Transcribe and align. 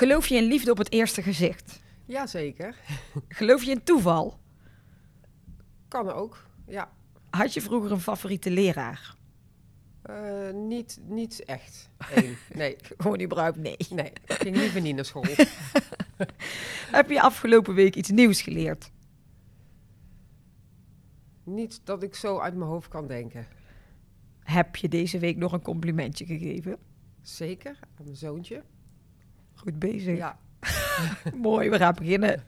Geloof 0.00 0.26
je 0.26 0.36
in 0.36 0.44
liefde 0.44 0.70
op 0.70 0.78
het 0.78 0.92
eerste 0.92 1.22
gezicht? 1.22 1.80
Jazeker. 2.04 2.76
Geloof 3.28 3.62
je 3.62 3.70
in 3.70 3.82
toeval? 3.82 4.38
Kan 5.88 6.12
ook. 6.12 6.44
Ja. 6.66 6.92
Had 7.30 7.54
je 7.54 7.60
vroeger 7.60 7.92
een 7.92 8.00
favoriete 8.00 8.50
leraar? 8.50 9.14
Eh, 10.02 10.50
niet, 10.52 11.00
niet 11.02 11.44
echt. 11.44 11.90
Eén. 12.14 12.36
Nee. 12.52 12.76
Gewoon 12.98 13.20
überhaupt 13.20 13.56
nee. 13.56 13.76
Nee. 13.90 14.12
Ik 14.26 14.32
ging 14.32 14.56
liever 14.56 14.80
niet 14.80 14.94
naar 14.94 15.04
school. 15.04 15.24
Heb 16.98 17.10
je 17.10 17.20
afgelopen 17.20 17.74
week 17.74 17.94
iets 17.96 18.10
nieuws 18.10 18.42
geleerd? 18.42 18.90
niet 21.44 21.80
dat 21.84 22.02
ik 22.02 22.14
zo 22.14 22.38
uit 22.38 22.54
mijn 22.54 22.70
hoofd 22.70 22.88
kan 22.88 23.06
denken. 23.06 23.46
Heb 24.40 24.76
je 24.76 24.88
deze 24.88 25.18
week 25.18 25.36
nog 25.36 25.52
een 25.52 25.62
complimentje 25.62 26.26
gegeven? 26.26 26.78
Zeker. 27.22 27.78
Aan 27.98 28.04
mijn 28.04 28.16
zoontje. 28.16 28.62
Goed 29.62 29.78
bezig. 29.78 30.16
Ja. 30.16 30.36
Mooi, 31.34 31.70
we 31.70 31.78
gaan 31.78 31.94
beginnen. 31.94 32.44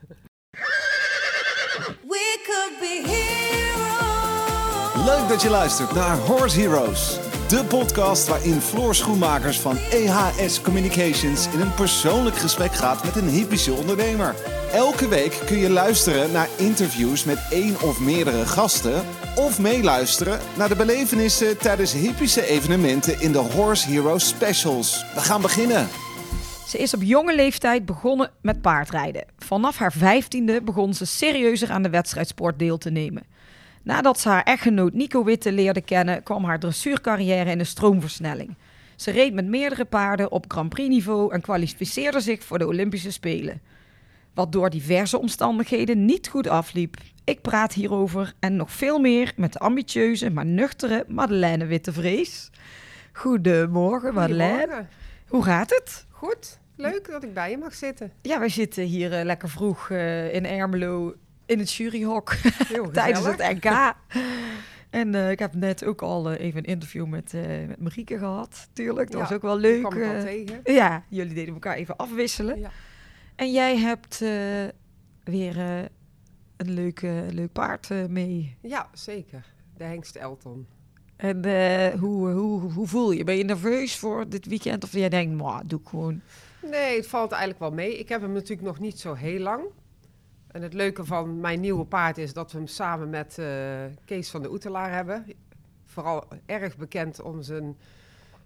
We 2.09 2.41
could 2.45 2.79
be 2.81 3.03
heroes. 3.07 5.07
Leuk 5.07 5.29
dat 5.29 5.43
je 5.43 5.51
luistert 5.51 5.95
naar 5.95 6.17
Horse 6.17 6.61
Heroes. 6.61 7.19
De 7.49 7.65
podcast 7.65 8.29
waarin 8.29 8.61
Floor 8.61 8.95
Schoenmakers 8.95 9.61
van 9.61 9.77
EHS 9.77 10.61
Communications 10.63 11.49
in 11.53 11.61
een 11.61 11.75
persoonlijk 11.75 12.37
gesprek 12.37 12.73
gaat 12.73 13.05
met 13.05 13.17
een 13.17 13.29
hypische 13.29 13.73
ondernemer. 13.73 14.35
Elke 14.73 15.09
week 15.09 15.41
kun 15.47 15.59
je 15.59 15.71
luisteren 15.71 16.33
naar 16.33 16.49
interviews 16.59 17.25
met 17.25 17.47
één 17.51 17.81
of 17.81 18.01
meerdere 18.01 18.47
gasten. 18.47 19.05
Of 19.37 19.59
meeluisteren 19.59 20.41
naar 20.57 20.69
de 20.69 20.77
belevenissen 20.77 21.59
tijdens 21.59 21.93
hypische 21.93 22.47
evenementen 22.47 23.21
in 23.21 23.33
de 23.33 23.39
Horse 23.39 23.91
Heroes 23.91 24.29
Specials. 24.29 25.05
We 25.15 25.21
gaan 25.21 25.41
beginnen. 25.41 25.89
Ze 26.73 26.79
is 26.79 26.95
op 26.95 27.03
jonge 27.03 27.35
leeftijd 27.35 27.85
begonnen 27.85 28.31
met 28.43 28.61
paardrijden. 28.61 29.25
Vanaf 29.39 29.79
haar 29.79 29.93
vijftiende 29.93 30.63
begon 30.63 30.95
ze 30.95 31.07
serieuzer 31.07 31.71
aan 31.71 31.83
de 31.83 31.91
wedstrijdsport 31.91 32.59
deel 32.59 32.79
te 32.79 32.91
nemen. 32.91 33.23
Nadat 33.83 34.21
ze 34.21 34.29
haar 34.29 34.43
echtgenoot 34.43 34.93
Nico 34.93 35.25
Witte 35.25 35.53
leerde 35.53 35.81
kennen, 35.81 36.23
kwam 36.23 36.45
haar 36.45 36.59
dressuurcarrière 36.59 37.51
in 37.51 37.59
de 37.59 37.65
stroomversnelling. 37.65 38.57
Ze 38.97 39.11
reed 39.11 39.35
met 39.35 39.47
meerdere 39.47 39.85
paarden 39.85 40.31
op 40.31 40.45
Grand 40.49 40.69
Prix 40.69 40.89
niveau 40.89 41.33
en 41.33 41.41
kwalificeerde 41.41 42.21
zich 42.21 42.45
voor 42.45 42.59
de 42.59 42.67
Olympische 42.67 43.13
Spelen. 43.13 43.61
Wat 44.35 44.53
door 44.53 44.71
diverse 44.71 45.19
omstandigheden 45.19 46.05
niet 46.05 46.29
goed 46.29 46.49
afliep. 46.49 46.97
Ik 47.25 47.43
praat 47.43 47.73
hierover 47.73 48.33
en 48.41 48.57
nog 48.57 48.73
veel 48.73 48.99
meer 48.99 49.33
met 49.37 49.53
de 49.53 49.59
ambitieuze, 49.59 50.31
maar 50.31 50.47
nuchtere 50.47 51.05
Madeleine 51.09 51.67
Wittevrees. 51.67 52.51
Goedemorgen 53.13 54.15
Madeleine. 54.15 54.59
Goedemorgen. 54.59 54.89
Hoe 55.29 55.45
gaat 55.45 55.71
het? 55.71 56.07
Goed. 56.11 56.61
Leuk 56.77 57.11
dat 57.11 57.23
ik 57.25 57.35
bij 57.35 57.51
je 57.51 57.59
mag 57.59 57.75
zitten. 57.75 58.13
Ja, 58.23 58.39
wij 58.39 58.49
zitten 58.49 58.85
hier 58.85 59.13
eh, 59.19 59.25
lekker 59.25 59.49
vroeg 59.49 59.91
eh, 59.91 60.35
in 60.35 60.47
Ermelo 60.47 61.15
in 61.47 61.59
het 61.59 61.73
juryhok 61.73 62.35
tijdens 62.93 63.25
het. 63.27 63.39
NK. 63.39 63.95
En 64.91 65.15
eh, 65.15 65.31
ik 65.31 65.39
heb 65.39 65.55
net 65.55 65.85
ook 65.85 66.03
al 66.03 66.33
even 66.33 66.59
een 66.59 66.65
interview 66.65 67.07
met, 67.07 67.33
met 67.67 67.81
Marieke 67.81 68.19
gehad, 68.19 68.69
tuurlijk. 68.73 69.11
Dat 69.11 69.21
Ja, 69.21 69.27
was 69.27 69.37
ook 69.37 69.43
wel 69.43 69.59
leuk. 69.59 69.81
kwam 69.83 69.93
ik 70.03 70.03
eh. 70.13 70.21
tegen. 70.23 70.61
ja, 70.65 71.05
jullie 71.09 71.35
deden 71.35 71.55
elkaar 71.55 71.75
even 71.77 71.97
afwisselen. 71.97 72.59
Ja. 72.59 72.71
En 73.37 73.53
jij 73.53 73.79
hebt 73.79 74.19
weer 75.25 75.57
een 76.57 76.71
leuk, 76.71 77.01
leuk 77.31 77.53
paard 77.53 77.89
mee. 78.09 78.57
ja, 78.61 78.89
zeker. 78.93 79.45
De 79.77 79.85
hengst 79.85 80.17
Elton. 80.17 80.67
En 81.17 81.43
hoe, 81.99 82.31
hoe, 82.31 82.61
hoe 82.73 82.87
voel 82.87 83.11
je? 83.13 83.25
Ben 83.25 83.37
je 83.37 83.45
nerveus 83.45 83.97
voor 83.97 84.29
dit 84.29 84.47
weekend? 84.47 84.85
Of 84.85 84.93
jij 84.93 85.09
denkt, 85.09 85.35
"Mwah, 85.37 85.61
doe 85.67 85.81
ik 85.81 85.89
gewoon. 85.89 86.21
Nee, 86.71 86.97
het 86.97 87.07
valt 87.07 87.31
eigenlijk 87.31 87.61
wel 87.61 87.71
mee. 87.73 87.99
Ik 87.99 88.09
heb 88.09 88.21
hem 88.21 88.33
natuurlijk 88.33 88.67
nog 88.67 88.79
niet 88.79 89.01
zo 89.01 89.15
heel 89.15 89.41
lang. 89.41 89.65
En 90.47 90.63
het 90.63 90.73
leuke 90.73 91.05
van 91.05 91.41
mijn 91.41 91.61
nieuwe 91.61 91.85
paard 91.85 92.19
is 92.19 92.33
dat 92.33 92.53
we 92.53 92.59
hem 92.59 92.67
samen 92.67 93.11
met 93.11 93.39
eh, 93.39 93.47
Kees 94.05 94.31
van 94.31 94.43
de 94.43 94.51
Oetelaar 94.51 94.93
hebben. 94.93 95.27
Vooral 95.85 96.25
erg 96.47 96.77
bekend 96.77 97.23
om 97.23 97.43
zijn 97.43 97.77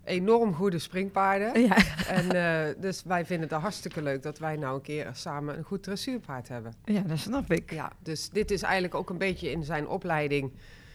enorm 0.05 0.55
goede 0.55 0.78
springpaarden. 0.78 1.60
Ja, 1.60 1.76
En 2.09 2.31
eh, 2.31 2.75
dus 2.81 3.03
wij 3.05 3.26
vinden 3.26 3.49
het 3.49 3.60
hartstikke 3.60 4.03
leuk 4.03 4.22
dat 4.22 4.38
wij 4.38 4.56
nou 4.56 4.75
een 4.75 4.82
keer 4.82 5.10
samen 5.12 5.59
een 5.59 5.65
goed 5.65 5.82
dressuurpaard 5.82 6.49
hebben. 6.49 6.75
ja, 6.84 7.00
dat 7.00 7.19
snap 7.19 7.53
ik. 7.53 7.72
Ja, 7.72 7.93
dus 8.03 8.31
dit 8.31 8.50
is 8.50 8.62
eigenlijk 8.62 8.94
ook 8.94 9.10
een 9.10 9.19
beetje 9.19 9.50
in 9.50 9.65
zijn 9.65 9.88
opleiding. 9.88 10.53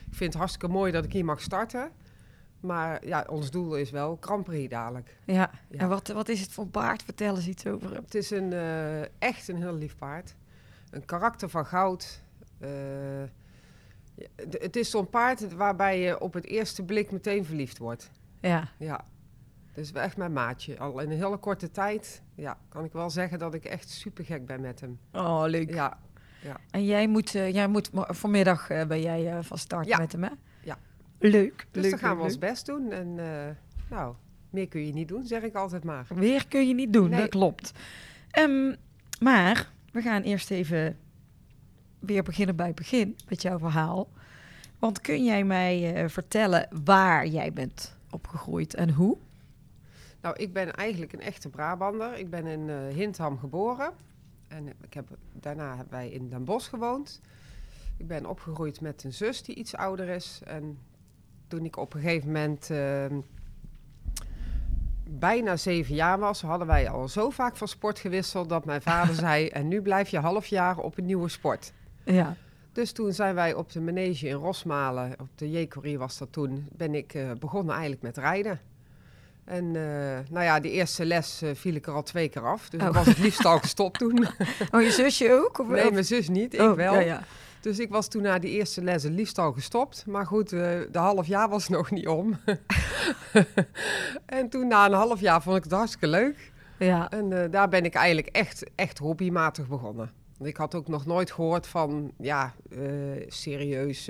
Ik 0.10 0.18
vind 0.18 0.30
het 0.30 0.42
hartstikke 0.42 0.68
mooi 0.68 0.92
dat 0.92 1.06
ik 1.06 1.14
hier 1.14 1.26
mag 1.26 1.42
starten. 1.42 1.92
Maar 2.62 3.06
ja, 3.06 3.26
ons 3.30 3.52
doel 3.52 3.76
is 3.76 3.92
wel 3.92 4.18
Grand 4.22 4.70
dadelijk. 4.70 5.18
Ja. 5.26 5.52
Ja. 5.70 5.80
En 5.80 5.90
wat, 5.90 6.08
wat 6.08 6.30
is 6.30 6.42
het 6.42 6.52
voor 6.52 6.68
paard? 6.68 7.04
Vertel 7.04 7.36
eens 7.36 7.48
iets 7.48 7.66
over 7.68 7.94
hem. 7.94 8.04
Het 8.04 8.16
is 8.16 8.32
een, 8.32 8.54
eh, 8.54 9.02
echt 9.02 9.48
een 9.48 9.58
heel 9.58 9.76
lief 9.76 9.96
paard. 9.98 10.36
Een 10.90 11.06
karakter 11.06 11.50
van 11.50 11.66
goud. 11.66 12.22
Eh, 12.60 12.70
ja, 14.16 14.28
het 14.60 14.76
is 14.76 14.90
zo'n 14.90 15.10
paard 15.10 15.54
waarbij 15.54 16.00
je 16.00 16.20
op 16.20 16.34
het 16.34 16.46
eerste 16.46 16.84
blik 16.84 17.12
meteen 17.12 17.46
verliefd 17.46 17.78
wordt. 17.78 18.12
Ja. 18.40 18.68
Ja, 18.78 19.06
dus 19.74 19.92
echt 19.92 20.18
mijn 20.18 20.34
maatje. 20.34 20.80
Al 20.80 21.00
in 21.00 21.12
een 21.12 21.18
hele 21.18 21.38
korte 21.38 21.72
tijd 21.72 22.22
ja, 22.36 22.58
kan 22.70 22.84
ik 22.86 22.92
wel 22.94 23.10
zeggen 23.10 23.40
dat 23.40 23.54
ik 23.54 23.66
echt 23.66 23.90
super 23.90 24.26
gek 24.26 24.46
ben 24.46 24.62
met 24.62 24.80
hem. 24.80 25.00
Oh, 25.14 25.44
leuk. 25.46 25.74
Ja, 25.74 25.98
En 26.72 26.86
jij 26.86 27.08
moet, 27.08 27.36
eh, 27.36 27.54
jij 27.54 27.68
moet 27.68 27.92
mo- 27.94 28.06
vanmiddag 28.08 28.68
ben 28.68 29.02
jij 29.02 29.44
van 29.44 29.58
start 29.58 29.88
Ja. 29.88 29.98
met 29.98 30.12
hem, 30.12 30.24
hè? 30.24 30.30
Leuk. 31.30 31.68
dus 31.72 31.82
leuk, 31.82 31.92
dan 31.92 32.00
gaan 32.00 32.10
leuk, 32.10 32.18
we 32.18 32.24
ons 32.24 32.32
leuk. 32.32 32.50
best 32.50 32.66
doen. 32.66 32.92
En 32.92 33.20
eh, 33.20 33.56
nou, 33.90 34.16
meer 34.50 34.68
kun 34.68 34.86
je 34.86 34.94
niet 34.94 35.08
doen, 35.08 35.26
zeg 35.26 35.42
ik 35.44 35.56
altijd 35.56 35.84
maar. 35.84 36.06
Weer 36.16 36.48
kun 36.48 36.68
je 36.68 36.74
niet 36.74 36.94
doen, 36.94 37.10
Nee. 37.10 37.20
dat 37.20 37.30
klopt. 37.30 37.72
Ehm, 38.32 38.76
maar 39.20 39.72
we 39.92 40.02
gaan 40.02 40.22
eerst 40.22 40.52
even 40.52 40.98
weer 42.00 42.24
beginnen 42.24 42.56
bij 42.56 42.68
het 42.68 42.76
begin 42.76 43.16
met 43.30 43.42
jouw 43.42 43.60
verhaal. 43.60 44.10
Want 44.80 45.02
kun 45.02 45.24
jij 45.26 45.44
mij 45.44 45.94
eh, 45.96 46.10
vertellen 46.10 46.68
waar 46.84 47.28
jij 47.28 47.54
bent 47.54 47.98
opgegroeid 48.10 48.74
en 48.74 48.90
hoe? 48.90 49.18
Nou, 50.22 50.36
ik 50.36 50.54
ben 50.54 50.74
eigenlijk 50.74 51.14
een 51.14 51.22
echte 51.22 51.50
Brabander. 51.50 52.18
Ik 52.18 52.30
ben 52.30 52.46
in 52.46 52.70
Hindham 52.70 53.38
geboren. 53.40 53.92
En 54.48 54.68
ik 54.68 54.94
heb, 54.94 55.08
daarna 55.34 55.68
hebben 55.76 55.94
wij 55.94 56.10
in 56.10 56.30
Den 56.30 56.44
Bosch 56.44 56.70
gewoond. 56.70 57.22
Ik 57.98 58.08
ben 58.08 58.26
opgegroeid 58.26 58.82
met 58.82 59.04
een 59.04 59.14
zus 59.14 59.44
die 59.44 59.56
iets 59.56 59.76
ouder 59.76 60.08
is. 60.10 60.42
En 60.46 60.78
toen 61.52 61.66
ik 61.66 61.78
op 61.78 61.94
een 61.94 62.02
gegeven 62.02 62.28
moment 62.28 62.70
ehm, 62.70 63.20
bijna 65.10 65.58
zeven 65.58 65.96
jaar 65.96 66.20
was, 66.20 66.42
hadden 66.42 66.68
wij 66.68 66.90
al 66.90 67.08
zo 67.08 67.30
vaak 67.30 67.58
van 67.58 67.68
sport 67.68 68.00
gewisseld 68.00 68.50
dat 68.50 68.66
mijn 68.66 68.82
vader 68.82 69.16
zei: 69.26 69.48
En 69.48 69.68
nu 69.68 69.82
blijf 69.82 70.10
je 70.10 70.20
half 70.20 70.46
jaar 70.46 70.78
op 70.78 70.98
een 70.98 71.06
nieuwe 71.06 71.30
sport. 71.30 71.74
Ja. 72.06 72.36
Dus 72.74 72.92
toen 72.92 73.14
zijn 73.14 73.36
wij 73.36 73.54
op 73.54 73.72
de 73.72 73.82
manege 73.82 74.28
in 74.28 74.36
Rosmalen, 74.36 75.14
op 75.20 75.28
de 75.36 75.52
J-Corrie 75.52 75.98
was 76.00 76.18
dat 76.18 76.32
toen, 76.32 76.68
ben 76.72 76.96
ik 76.96 77.14
eh, 77.14 77.32
begonnen 77.40 77.72
eigenlijk 77.74 78.02
met 78.02 78.18
rijden. 78.18 78.60
En 79.46 79.66
eh, 79.66 80.20
nou 80.30 80.46
ja, 80.46 80.60
de 80.60 80.72
eerste 80.72 81.06
les 81.06 81.42
eh, 81.42 81.50
viel 81.54 81.76
ik 81.76 81.88
er 81.88 81.94
al 81.94 82.04
twee 82.04 82.30
keer 82.30 82.46
af. 82.46 82.70
Dus 82.70 82.82
Oh. 82.82 82.88
ik 82.88 82.94
was 82.94 83.06
het 83.06 83.18
liefst 83.18 83.46
al 83.46 83.60
gestopt 83.60 84.00
toen. 84.00 84.28
Oh, 84.72 84.82
je 84.82 84.92
zusje 84.92 85.34
ook? 85.34 85.60
Of, 85.60 85.68
Nee, 85.68 85.92
mijn 85.92 86.06
zus 86.06 86.30
niet, 86.30 86.54
ik 86.54 86.60
Oh, 86.62 86.74
wel. 86.74 86.94
Ja, 86.94 87.00
ja. 87.00 87.24
Dus 87.62 87.80
ik 87.80 87.90
was 87.90 88.08
toen 88.08 88.22
na 88.22 88.40
die 88.40 88.52
eerste 88.52 88.84
les 88.84 89.04
het 89.04 89.14
liefst 89.14 89.38
al 89.38 89.52
gestopt. 89.52 90.06
Maar 90.08 90.26
goed, 90.26 90.52
eh, 90.54 90.60
de 90.92 91.00
half 91.00 91.28
jaar 91.28 91.50
was 91.50 91.68
nog 91.70 91.92
niet 91.92 92.08
om. 92.08 92.40
en 94.26 94.50
toen 94.50 94.68
na 94.68 94.86
een 94.86 94.94
half 94.94 95.20
jaar 95.20 95.42
vond 95.42 95.58
ik 95.58 95.64
het 95.64 95.72
hartstikke 95.72 96.08
leuk. 96.08 96.52
ja. 96.80 97.10
En 97.10 97.44
eh, 97.44 97.52
daar 97.52 97.68
ben 97.70 97.86
ik 97.86 97.94
eigenlijk 97.94 98.28
echt, 98.28 98.64
echt 98.76 98.98
hobbymatig 98.98 99.68
begonnen. 99.68 100.12
Want 100.38 100.50
ik 100.50 100.58
had 100.58 100.76
ook 100.76 100.88
nog 100.88 101.06
nooit 101.06 101.32
gehoord 101.32 101.68
van, 101.68 102.12
ja, 102.18 102.54
eh, 102.70 102.80
serieus, 103.28 104.10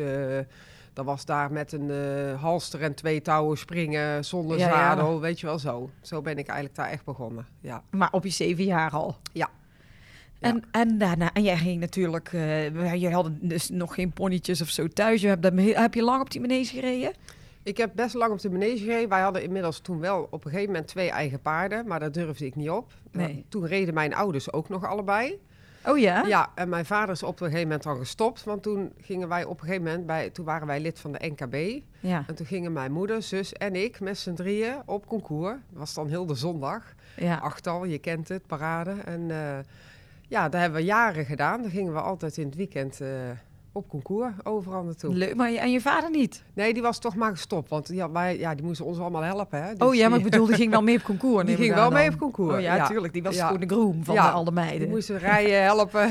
dat 0.94 1.06
was 1.06 1.26
daar 1.26 1.52
met 1.52 1.72
een 1.72 1.92
halster 2.36 2.82
en 2.82 2.96
twee 2.96 3.22
touwen 3.22 3.58
springen 3.58 4.26
zonder 4.26 4.58
Ja, 4.58 4.68
ja. 4.68 4.74
zadel, 4.74 5.20
weet 5.20 5.40
je 5.40 5.46
wel 5.46 5.60
zo. 5.60 5.90
Zo 6.02 6.22
ben 6.22 6.38
ik 6.38 6.48
eigenlijk 6.48 6.76
daar 6.76 6.90
echt 6.90 7.06
begonnen, 7.06 7.48
ja. 7.60 7.84
Maar 7.90 8.12
op 8.12 8.24
je 8.24 8.30
zeven 8.30 8.64
jaar 8.64 8.92
al? 8.92 9.16
Ja. 9.32 9.50
En, 10.42 10.64
en 10.72 10.98
daarna, 10.98 11.34
en 11.34 11.44
jij 11.44 11.58
ging 11.58 11.80
natuurlijk, 11.80 12.34
eh 12.34 12.94
je 12.94 13.10
had 13.10 13.30
dus 13.40 13.70
nog 13.70 13.94
geen 13.94 14.12
ponnetjes 14.12 14.62
of 14.62 14.70
zo 14.70 14.88
thuis. 14.88 15.22
Je 15.22 15.28
hebt, 15.28 15.76
heb 15.78 15.94
je 15.94 16.04
lang 16.04 16.22
op 16.22 16.32
die 16.32 16.42
manege 16.42 16.76
gereden? 16.76 17.14
Ik 17.64 17.78
heb 17.78 17.92
best 17.96 18.14
lang 18.14 18.32
op 18.32 18.40
de 18.40 18.50
manege 18.50 18.78
gereden. 18.78 19.10
Wij 19.10 19.22
hadden 19.22 19.44
inmiddels 19.44 19.80
toen 19.80 20.00
wel 20.00 20.28
op 20.30 20.46
een 20.46 20.52
gegeven 20.52 20.72
moment 20.72 20.88
twee 20.88 21.10
eigen 21.10 21.42
paarden, 21.42 21.88
maar 21.88 22.00
daar 22.00 22.12
durfde 22.12 22.46
ik 22.46 22.56
niet 22.56 22.70
op. 22.70 22.92
Nee. 23.12 23.28
Nou, 23.28 23.44
toen 23.50 23.66
reden 23.66 23.94
mijn 23.94 24.14
ouders 24.14 24.54
ook 24.54 24.70
nog 24.70 24.86
allebei. 24.86 25.40
Oh 25.86 25.98
ja? 25.98 26.26
Ja, 26.28 26.52
en 26.56 26.70
mijn 26.70 26.86
vader 26.86 27.14
is 27.14 27.24
op 27.24 27.40
een 27.40 27.48
gegeven 27.48 27.68
moment 27.68 27.86
al 27.86 27.96
gestopt, 27.96 28.44
want 28.44 28.64
toen 28.64 28.94
gingen 29.02 29.28
wij 29.28 29.44
op 29.44 29.60
een 29.60 29.66
gegeven 29.66 29.84
moment 29.84 30.06
bij, 30.06 30.30
toen 30.30 30.46
waren 30.46 30.68
wij 30.68 30.80
lid 30.80 31.00
van 31.00 31.12
de 31.12 31.34
NKB. 31.38 31.84
Ja. 32.00 32.24
En 32.28 32.36
toen 32.36 32.46
gingen 32.46 32.74
mijn 32.74 32.92
moeder, 32.92 33.22
zus 33.22 33.54
en 33.54 33.76
ik 33.76 34.00
met 34.00 34.18
z'n 34.18 34.34
drieën 34.34 34.76
op 34.86 35.08
concours. 35.08 35.56
Dat 35.70 35.80
was 35.80 35.94
dan 35.94 36.08
heel 36.08 36.26
de 36.26 36.36
zondag. 36.36 36.94
ja. 37.16 37.36
Achtal, 37.38 37.86
je 37.86 37.98
kent 37.98 38.28
het, 38.28 38.48
parade. 38.48 38.92
En 39.06 39.32
eh, 39.32 39.58
ja, 40.32 40.50
dat 40.50 40.62
hebben 40.62 40.80
we 40.80 40.86
jaren 40.86 41.26
gedaan. 41.26 41.62
Dan 41.62 41.72
gingen 41.72 41.94
we 41.94 42.02
altijd 42.02 42.38
in 42.38 42.46
het 42.46 42.56
weekend 42.56 43.02
eh, 43.02 43.08
op 43.72 43.90
concours, 43.90 44.34
overal 44.44 44.84
naartoe. 44.84 45.14
Leuk, 45.16 45.36
maar 45.36 45.52
je, 45.52 45.60
en 45.60 45.72
je 45.72 45.82
vader 45.82 46.10
niet? 46.12 46.44
Nee, 46.54 46.74
die 46.74 46.82
was 46.82 47.00
toch 47.00 47.16
maar 47.16 47.32
gestopt, 47.32 47.70
want 47.70 47.88
ja, 47.88 48.12
wij, 48.12 48.38
ja, 48.40 48.56
die 48.56 48.66
moesten 48.66 48.86
ons 48.86 49.00
allemaal 49.00 49.22
helpen. 49.22 49.64
Hè? 49.64 49.72
oh 49.72 49.78
Dus 49.90 49.98
ja, 49.98 50.10
maar 50.10 50.18
die- 50.18 50.26
ik 50.28 50.32
bedoel, 50.32 50.46
die 50.48 50.56
ging 50.56 50.72
wel 50.72 50.82
mee 50.84 50.96
op 50.98 51.04
concours. 51.04 51.46
Die 51.48 51.56
ging 51.56 51.74
wel 51.74 51.92
mee 51.92 52.10
op 52.10 52.18
concours, 52.18 52.56
Oh 52.56 52.62
ja, 52.62 52.76
ja. 52.76 52.88
tuurlijk. 52.88 53.14
Die 53.14 53.24
was 53.24 53.36
Ja. 53.36 53.46
gewoon 53.46 53.62
de 53.68 53.68
groom 53.76 54.04
van 54.04 54.16
Ja, 54.16 54.26
de, 54.26 54.32
alle 54.32 54.52
meiden. 54.52 54.80
Die 54.80 54.88
moesten 54.90 55.18
rijden, 55.18 55.64
helpen. 55.74 56.10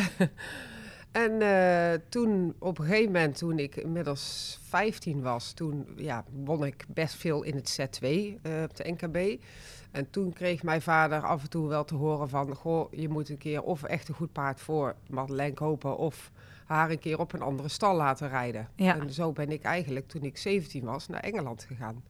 en 1.13 1.41
eh, 1.43 1.99
toen, 2.09 2.55
op 2.59 2.79
een 2.79 2.85
gegeven 2.85 3.13
moment, 3.13 3.39
toen 3.39 3.59
ik 3.59 3.77
inmiddels 3.77 4.59
15 4.69 5.23
was, 5.23 5.53
toen 5.53 5.87
ja, 5.97 6.25
won 6.45 6.65
ik 6.65 6.85
best 6.89 7.15
veel 7.15 7.43
in 7.43 7.55
het 7.55 7.81
Z2 7.81 8.07
eh, 8.07 8.53
op 8.65 8.77
de 8.77 8.95
NKB. 8.99 9.43
En 9.91 10.11
toen 10.11 10.33
kreeg 10.33 10.63
mijn 10.63 10.83
vader 10.83 11.21
af 11.23 11.43
en 11.43 11.51
toe 11.51 11.69
wel 11.69 11.85
te 11.85 11.95
horen 11.95 12.29
van, 12.29 12.55
goh, 12.55 12.93
je 12.93 13.09
moet 13.09 13.29
een 13.29 13.39
keer 13.39 13.63
of 13.63 13.83
echt 13.83 14.09
een 14.09 14.15
goed 14.15 14.33
paard 14.33 14.61
voor 14.61 14.95
Madeleine 15.09 15.55
kopen 15.55 15.97
of 15.97 16.31
haar 16.67 16.91
een 16.91 16.99
keer 16.99 17.19
op 17.19 17.33
een 17.33 17.43
andere 17.43 17.69
stal 17.69 17.97
laten 17.97 18.29
rijden. 18.29 18.69
Ja. 18.75 18.99
En 18.99 19.13
zo 19.13 19.33
ben 19.33 19.51
ik 19.51 19.63
eigenlijk, 19.63 20.09
toen 20.09 20.23
ik 20.23 20.37
17 20.37 20.85
was, 20.85 21.09
naar 21.09 21.21
Engeland 21.21 21.65
gegaan. 21.65 22.03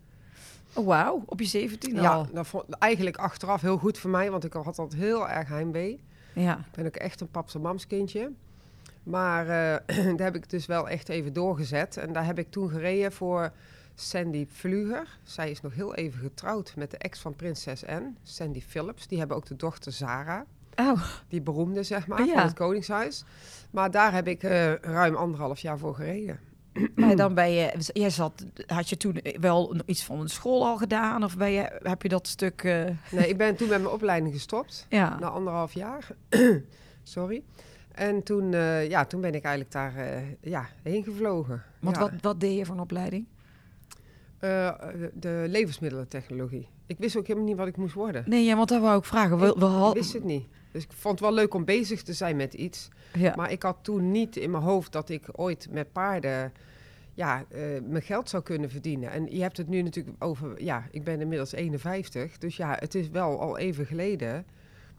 Oh, 0.74 0.86
wauw. 0.86 1.22
Op 1.26 1.40
je 1.40 1.46
17 1.46 1.94
Ja, 1.94 2.12
al. 2.12 2.26
dat 2.32 2.46
vond 2.46 2.64
eigenlijk 2.78 3.16
achteraf 3.16 3.60
heel 3.60 3.78
goed 3.78 3.98
voor 3.98 4.10
mij, 4.10 4.30
want 4.30 4.44
ik 4.44 4.52
had 4.52 4.78
altijd 4.78 5.00
heel 5.00 5.28
erg 5.28 5.48
heimwee. 5.48 6.00
Ja. 6.34 6.58
Ik 6.58 6.72
ben 6.74 6.86
ook 6.86 6.96
echt 6.96 7.20
een 7.20 7.30
paps 7.30 7.54
en 7.54 7.60
mams 7.60 7.86
kindje. 7.86 8.30
Maar 9.02 9.48
eh, 9.48 10.06
daar 10.16 10.26
heb 10.26 10.34
ik 10.34 10.50
dus 10.50 10.66
wel 10.66 10.88
echt 10.88 11.08
even 11.08 11.32
doorgezet. 11.32 11.96
En 11.96 12.12
daar 12.12 12.24
heb 12.24 12.38
ik 12.38 12.50
toen 12.50 12.70
gereden 12.70 13.12
voor 13.12 13.52
Sandy 14.00 14.46
Vluger. 14.50 15.18
Zij 15.22 15.50
is 15.50 15.60
nog 15.60 15.74
heel 15.74 15.94
even 15.94 16.20
getrouwd 16.20 16.72
met 16.76 16.90
de 16.90 16.96
ex 16.98 17.18
van 17.20 17.34
prinses 17.34 17.86
Anne, 17.86 18.12
Sandy 18.22 18.60
Phillips. 18.62 19.06
Die 19.06 19.18
hebben 19.18 19.36
ook 19.36 19.46
de 19.46 19.56
dochter 19.56 19.92
Sarah, 19.92 20.40
Oh, 20.76 21.02
die 21.28 21.40
beroemde 21.40 21.82
zeg 21.82 22.06
maar, 22.06 22.24
Ja. 22.24 22.32
van 22.32 22.42
het 22.42 22.52
Koningshuis. 22.54 23.24
Maar 23.70 23.90
daar 23.90 24.12
heb 24.12 24.28
ik 24.28 24.42
eh, 24.42 24.74
ruim 24.74 25.14
anderhalf 25.14 25.58
jaar 25.60 25.78
voor 25.78 25.94
gereden. 25.94 26.38
maar 26.94 27.16
dan 27.16 27.34
ben 27.34 27.50
je... 27.50 27.72
Jij 27.92 28.10
zat... 28.10 28.44
Had 28.66 28.88
je 28.88 28.96
toen 28.96 29.20
wel 29.40 29.76
iets 29.86 30.04
van 30.04 30.20
een 30.20 30.28
school 30.28 30.64
al 30.66 30.76
gedaan? 30.76 31.24
Of 31.24 31.36
ben 31.36 31.50
je, 31.50 31.80
heb 31.82 32.02
je 32.02 32.08
dat 32.08 32.26
stuk... 32.26 32.64
eh, 32.64 32.84
Nee, 33.10 33.28
ik 33.28 33.36
ben 33.36 33.56
toen 33.56 33.68
met 33.68 33.80
mijn 33.82 33.94
opleiding 33.94 34.32
gestopt. 34.34 34.86
ja. 34.88 35.18
Na 35.18 35.28
anderhalf 35.28 35.72
jaar. 35.72 36.06
Sorry. 37.02 37.42
En 37.92 38.22
toen, 38.22 38.54
eh, 38.54 38.88
ja, 38.88 39.04
toen 39.04 39.20
ben 39.20 39.34
ik 39.34 39.42
eigenlijk 39.44 39.72
daar 39.74 40.22
ja, 40.40 40.68
heen 40.82 41.04
gevlogen. 41.04 41.62
Want 41.80 41.96
ja. 41.96 42.02
wat, 42.02 42.12
wat 42.20 42.40
deed 42.40 42.56
je 42.58 42.64
voor 42.64 42.74
een 42.74 42.80
opleiding? 42.80 43.26
Eh, 44.40 44.70
de 45.14 45.44
levensmiddelentechnologie. 45.48 46.68
Ik 46.86 46.98
wist 46.98 47.16
ook 47.16 47.26
helemaal 47.26 47.48
niet 47.48 47.56
wat 47.56 47.66
ik 47.66 47.76
moest 47.76 47.94
worden. 47.94 48.24
Nee, 48.26 48.44
ja, 48.44 48.56
want 48.56 48.68
daar 48.68 48.80
wou 48.80 48.98
ik 48.98 49.04
vragen. 49.04 49.38
We, 49.38 49.54
we 49.58 49.86
Ik 49.88 49.94
wist 49.94 50.12
het 50.12 50.24
niet. 50.24 50.46
Dus 50.72 50.84
ik 50.84 50.92
vond 50.92 51.14
het 51.18 51.28
wel 51.28 51.38
leuk 51.38 51.54
om 51.54 51.64
bezig 51.64 52.02
te 52.02 52.12
zijn 52.12 52.36
met 52.36 52.54
iets. 52.54 52.88
ja. 53.14 53.32
Maar 53.36 53.52
ik 53.52 53.62
had 53.62 53.76
toen 53.82 54.10
niet 54.10 54.36
in 54.36 54.50
mijn 54.50 54.62
hoofd 54.62 54.92
dat 54.92 55.08
ik 55.08 55.26
ooit 55.32 55.68
met 55.70 55.92
paarden 55.92 56.52
ja, 57.14 57.44
eh, 57.48 57.60
mijn 57.82 58.02
geld 58.02 58.28
zou 58.28 58.42
kunnen 58.42 58.70
verdienen. 58.70 59.10
En 59.10 59.26
je 59.34 59.42
hebt 59.42 59.56
het 59.56 59.68
nu 59.68 59.82
natuurlijk 59.82 60.24
over, 60.24 60.62
ja, 60.62 60.84
ik 60.90 61.04
ben 61.04 61.20
inmiddels 61.20 61.52
51. 61.52 62.38
Dus 62.38 62.56
ja, 62.56 62.76
het 62.78 62.94
is 62.94 63.08
wel 63.08 63.40
al 63.40 63.58
even 63.58 63.86
geleden. 63.86 64.46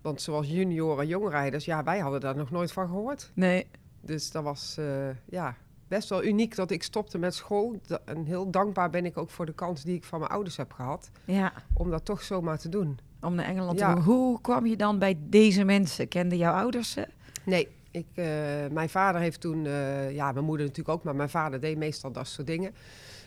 Want 0.01 0.21
zoals 0.21 0.47
junioren, 0.47 1.07
jongrijders, 1.07 1.65
ja, 1.65 1.83
wij 1.83 1.99
hadden 1.99 2.19
daar 2.19 2.35
nog 2.35 2.51
nooit 2.51 2.71
van 2.71 2.87
gehoord. 2.87 3.31
Nee. 3.33 3.67
Dus 4.01 4.31
dat 4.31 4.43
was 4.43 4.77
eh, 4.77 5.09
ja, 5.25 5.57
best 5.91 6.09
wel 6.09 6.23
uniek 6.23 6.55
dat 6.55 6.71
ik 6.71 6.83
stopte 6.83 7.17
met 7.17 7.33
school. 7.35 7.75
En 8.05 8.25
heel 8.25 8.49
dankbaar 8.51 8.89
ben 8.89 9.05
ik 9.05 9.17
ook 9.17 9.29
voor 9.29 9.45
de 9.45 9.53
kans 9.53 9.83
die 9.83 9.95
ik 9.95 10.03
van 10.03 10.19
mijn 10.19 10.31
ouders 10.31 10.57
heb 10.57 10.71
gehad. 10.73 11.09
Ja, 11.25 11.53
Om 11.73 11.89
dat 11.89 12.05
toch 12.05 12.21
zomaar 12.21 12.57
te 12.59 12.69
doen. 12.69 12.99
om 13.21 13.35
naar 13.35 13.45
Engeland 13.45 13.77
te 13.77 13.83
Ja. 13.83 13.89
gaan. 13.93 14.01
Hoe 14.01 14.41
kwam 14.41 14.65
je 14.65 14.75
dan 14.75 14.99
bij 14.99 15.17
deze 15.19 15.63
mensen? 15.63 16.07
Kenden 16.07 16.37
jouw 16.37 16.53
ouders 16.53 16.91
ze? 16.91 17.07
Nee, 17.45 17.67
ik, 17.91 18.05
eh, 18.13 18.25
mijn 18.71 18.89
vader 18.89 19.21
heeft 19.21 19.39
toen, 19.41 19.65
eh, 19.65 20.11
ja, 20.11 20.31
mijn 20.31 20.45
moeder 20.45 20.65
natuurlijk 20.65 20.97
ook, 20.97 21.03
maar 21.03 21.15
mijn 21.15 21.29
vader 21.29 21.59
deed 21.59 21.77
meestal 21.77 22.11
dat 22.11 22.27
soort 22.27 22.47
dingen. 22.47 22.73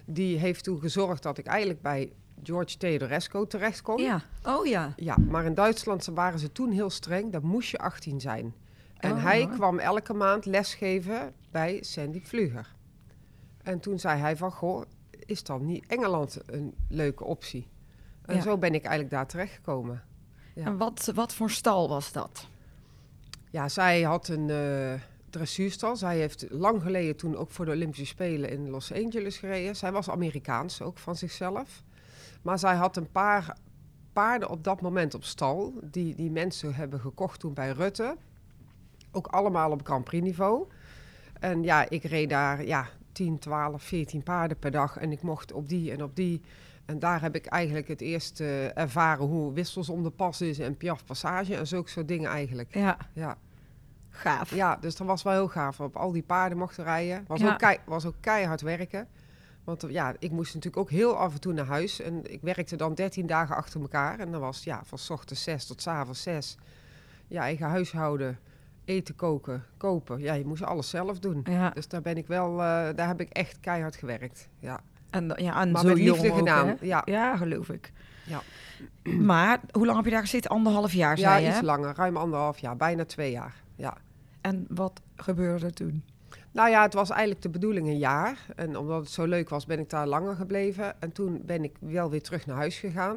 Die 0.05 0.39
heeft 0.39 0.65
toen 0.65 0.81
gezorgd 0.81 1.23
dat 1.23 1.39
ik 1.39 1.47
eigenlijk 1.47 1.83
bij 1.83 2.13
George 2.43 2.77
Theodorescu 2.77 3.47
terecht 3.47 3.83
kon. 3.83 4.03
Ja. 4.03 4.21
Oh 4.47 4.67
ja. 4.67 4.93
Ja, 4.97 5.17
maar 5.29 5.45
in 5.45 5.55
Duitsland 5.55 6.09
waren 6.15 6.39
ze 6.39 6.53
toen 6.53 6.71
heel 6.71 6.91
streng, 6.91 7.33
dan 7.33 7.45
moest 7.47 7.71
je 7.71 7.79
18 7.79 8.21
zijn. 8.21 8.55
En 8.97 9.13
Oh, 9.13 9.23
hij 9.23 9.43
hoor. 9.43 9.51
kwam 9.53 9.79
elke 9.79 10.13
maand 10.15 10.47
lesgeven 10.47 11.33
bij 11.55 11.79
Sandy 11.83 12.21
Vlugger. 12.23 12.75
En 13.63 13.81
toen 13.81 13.99
zei 13.99 14.21
hij 14.21 14.37
van, 14.37 14.53
goh, 14.53 14.83
is 15.11 15.43
dan 15.43 15.65
niet 15.65 15.87
Engeland 15.87 16.41
een 16.47 16.75
leuke 16.89 17.25
optie? 17.25 17.69
En 18.23 18.35
Ja. 18.35 18.43
zo 18.43 18.59
ben 18.59 18.75
ik 18.75 18.83
eigenlijk 18.83 19.11
daar 19.11 19.27
terechtgekomen. 19.27 20.03
Ja. 20.55 20.65
En 20.65 20.77
wat, 20.77 21.13
wat 21.15 21.35
voor 21.35 21.51
stal 21.51 21.89
was 21.89 22.13
dat? 22.13 22.49
Ja, 23.51 23.69
zij 23.69 24.03
had 24.03 24.29
een 24.29 24.51
eh 24.51 25.01
dressuurstal. 25.31 25.97
Zij 25.97 26.19
heeft 26.19 26.47
lang 26.51 26.83
geleden 26.83 27.17
toen 27.17 27.37
ook 27.37 27.51
voor 27.51 27.65
de 27.65 27.71
Olympische 27.71 28.07
Spelen 28.07 28.51
in 28.51 28.71
Los 28.71 28.93
Angeles 28.93 29.39
gereden. 29.39 29.77
Zij 29.77 29.93
was 29.93 30.11
Amerikaans 30.11 30.83
ook 30.83 30.99
van 30.99 31.17
zichzelf. 31.17 31.83
Maar 32.43 32.59
zij 32.59 32.75
had 32.75 32.97
een 32.97 33.11
paar 33.11 33.57
paarden 34.13 34.51
op 34.51 34.65
dat 34.65 34.81
moment 34.81 35.15
op 35.15 35.25
stal. 35.25 35.75
Die, 35.83 36.15
die 36.15 36.31
mensen 36.31 36.75
hebben 36.75 37.01
gekocht 37.01 37.41
toen 37.41 37.55
bij 37.55 37.71
Rutte. 37.71 38.17
Ook 39.13 39.27
allemaal 39.27 39.71
op 39.71 39.85
Grand 39.87 40.05
Prix 40.05 40.25
niveau. 40.25 40.67
En 41.45 41.63
ja, 41.63 41.87
ik 41.91 42.03
reed 42.05 42.29
daar 42.31 42.65
ja, 42.65 42.89
10, 43.13 43.39
12, 43.39 43.83
14 43.83 44.23
paarden 44.23 44.59
per 44.59 44.71
dag. 44.71 44.97
En 44.97 45.13
ik 45.13 45.23
mocht 45.23 45.53
op 45.53 45.69
die 45.69 45.93
en 45.93 46.03
op 46.03 46.17
die. 46.17 46.41
En 46.85 46.99
daar 46.99 47.21
heb 47.21 47.35
ik 47.35 47.47
eigenlijk 47.47 47.89
het 47.89 48.01
eerst 48.01 48.41
eh, 48.41 48.79
ervaren 48.79 49.27
hoe 49.27 49.53
wissels 49.53 49.89
om 49.89 50.03
de 50.03 50.11
pas 50.11 50.41
is 50.41 50.59
en 50.59 50.77
piaf 50.77 51.05
passage 51.05 51.57
en 51.57 51.67
zulke 51.67 51.91
soort 51.91 52.09
dingen 52.09 52.31
eigenlijk. 52.31 52.75
Ja, 52.75 52.97
Ja. 53.13 53.37
gaaf. 54.11 54.55
Ja, 54.55 54.77
dus 54.81 54.97
dat 54.97 55.07
was 55.07 55.23
wel 55.23 55.33
heel 55.33 55.49
gaaf. 55.49 55.81
Op 55.81 55.97
al 55.97 56.13
die 56.13 56.23
paarden 56.23 56.59
mochten 56.59 56.85
rijden. 56.85 57.25
Was, 57.27 57.41
Ja. 57.41 57.53
ook, 57.53 57.59
kei, 57.59 57.79
was 57.85 58.05
ook 58.07 58.15
keihard 58.21 58.61
werken. 58.61 59.09
Want 59.65 59.85
eh, 59.85 59.91
ja, 59.91 60.15
ik 60.19 60.31
moest 60.31 60.55
natuurlijk 60.55 60.83
ook 60.83 60.91
heel 60.91 61.17
af 61.17 61.33
en 61.35 61.41
toe 61.41 61.53
naar 61.53 61.67
huis. 61.67 62.01
En 62.01 62.33
ik 62.33 62.41
werkte 62.43 62.77
dan 62.77 62.95
13 62.95 63.27
dagen 63.27 63.57
achter 63.57 63.81
elkaar. 63.81 64.19
En 64.19 64.31
dan 64.31 64.41
was 64.41 64.65
ja, 64.65 64.81
van 64.85 64.99
's 64.99 65.11
ochtends 65.11 65.43
6 65.43 65.67
tot 65.67 65.83
's 65.83 65.87
avonds 65.87 66.23
6. 66.23 66.57
Ja, 67.27 67.43
eigen 67.43 67.67
huishouden, 67.69 68.39
eten 68.85 69.15
koken, 69.17 69.65
kopen. 69.77 70.21
Ja, 70.21 70.35
je 70.35 70.45
moest 70.45 70.63
alles 70.63 70.91
zelf 70.91 71.19
doen. 71.19 71.41
Ja, 71.51 71.71
Dus 71.71 71.89
daar 71.89 72.03
ben 72.03 72.17
ik 72.17 72.27
wel, 72.27 72.51
eh, 72.51 72.57
daar 72.95 73.07
heb 73.07 73.21
ik 73.21 73.29
echt 73.31 73.61
keihard 73.61 73.97
gewerkt. 73.97 74.49
Ja, 74.59 74.81
en, 75.11 75.33
ja, 75.37 75.61
en 75.61 75.71
maar 75.71 75.81
zo 75.81 75.89
met 75.89 75.97
liefde 75.97 76.31
ook, 76.31 76.37
gedaan. 76.39 76.67
hè? 76.67 76.75
ja. 76.81 77.03
Ja, 77.05 77.37
geloof 77.37 77.69
ik. 77.69 77.93
Ja. 78.27 78.43
Maar 79.21 79.61
hoe 79.71 79.85
lang 79.85 79.97
heb 79.97 80.05
je 80.05 80.11
daar 80.11 80.21
gezeten? 80.21 80.51
Anderhalf 80.51 80.93
jaar, 80.93 81.19
ja, 81.19 81.31
zei 81.31 81.43
je, 81.43 81.49
iets 81.49 81.59
hè? 81.59 81.65
langer. 81.65 81.95
Ruim 81.97 82.17
anderhalf 82.17 82.59
jaar. 82.59 82.77
Bijna 82.77 83.05
twee 83.05 83.31
jaar. 83.31 83.55
Ja. 83.77 83.97
En 84.41 84.67
wat 84.69 85.01
gebeurde 85.17 85.67
er 85.67 85.73
toen? 85.75 86.05
Nou 86.53 86.71
ja, 86.71 86.83
het 86.83 86.95
was 86.95 87.11
eigenlijk 87.11 87.43
de 87.43 87.49
bedoeling 87.49 87.87
een 87.87 87.99
jaar. 87.99 88.47
En 88.57 88.77
omdat 88.77 89.01
het 89.01 89.11
zo 89.11 89.25
leuk 89.25 89.49
was, 89.49 89.67
ben 89.67 89.79
ik 89.79 89.91
daar 89.91 90.07
langer 90.07 90.35
gebleven. 90.35 91.01
En 91.01 91.13
toen 91.13 91.43
ben 91.45 91.65
ik 91.65 91.77
wel 91.81 92.11
weer 92.11 92.23
terug 92.23 92.47
naar 92.47 92.57
huis 92.57 92.79
gegaan. 92.79 93.17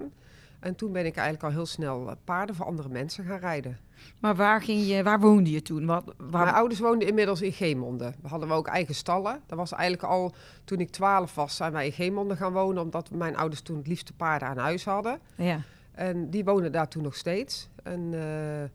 En 0.59 0.75
toen 0.75 0.91
ben 0.91 1.05
ik 1.05 1.15
eigenlijk 1.15 1.43
al 1.43 1.51
heel 1.51 1.65
snel 1.65 2.09
eh, 2.09 2.15
paarden 2.23 2.55
voor 2.55 2.65
andere 2.65 2.89
mensen 2.89 3.25
gaan 3.25 3.39
rijden. 3.39 3.77
Maar 4.19 4.35
waar, 4.35 4.61
ging 4.61 4.87
je, 4.87 5.03
waar 5.03 5.19
woonde 5.19 5.51
je 5.51 5.61
toen? 5.61 5.85
Wat, 5.85 6.03
waar, 6.17 6.43
Mijn 6.43 6.55
ouders 6.55 6.79
woonden 6.79 7.07
inmiddels 7.07 7.41
in 7.41 7.53
Geemonde. 7.53 8.13
We 8.21 8.27
hadden 8.27 8.47
we 8.47 8.53
ook 8.53 8.67
eigen 8.67 8.95
stallen. 8.95 9.41
Dat 9.45 9.57
was 9.57 9.71
eigenlijk 9.71 10.03
al 10.03 10.35
toen 10.63 10.79
ik 10.79 10.89
12 10.89 11.35
was, 11.35 11.55
zijn 11.55 11.71
wij 11.71 11.85
in 11.85 11.91
Geemonde 11.91 12.35
gaan 12.35 12.53
wonen. 12.53 12.83
Omdat 12.83 13.11
mijn 13.11 13.37
ouders 13.37 13.61
toen 13.61 13.77
het 13.77 13.87
liefste 13.87 14.13
paarden 14.13 14.47
aan 14.47 14.57
huis 14.57 14.85
hadden. 14.85 15.19
ja. 15.35 15.61
En 15.97 16.29
die 16.29 16.43
woonden 16.43 16.71
daar 16.71 16.87
toen 16.87 17.03
nog 17.03 17.15
steeds. 17.15 17.69
En 17.83 18.09
eh, 18.13 18.69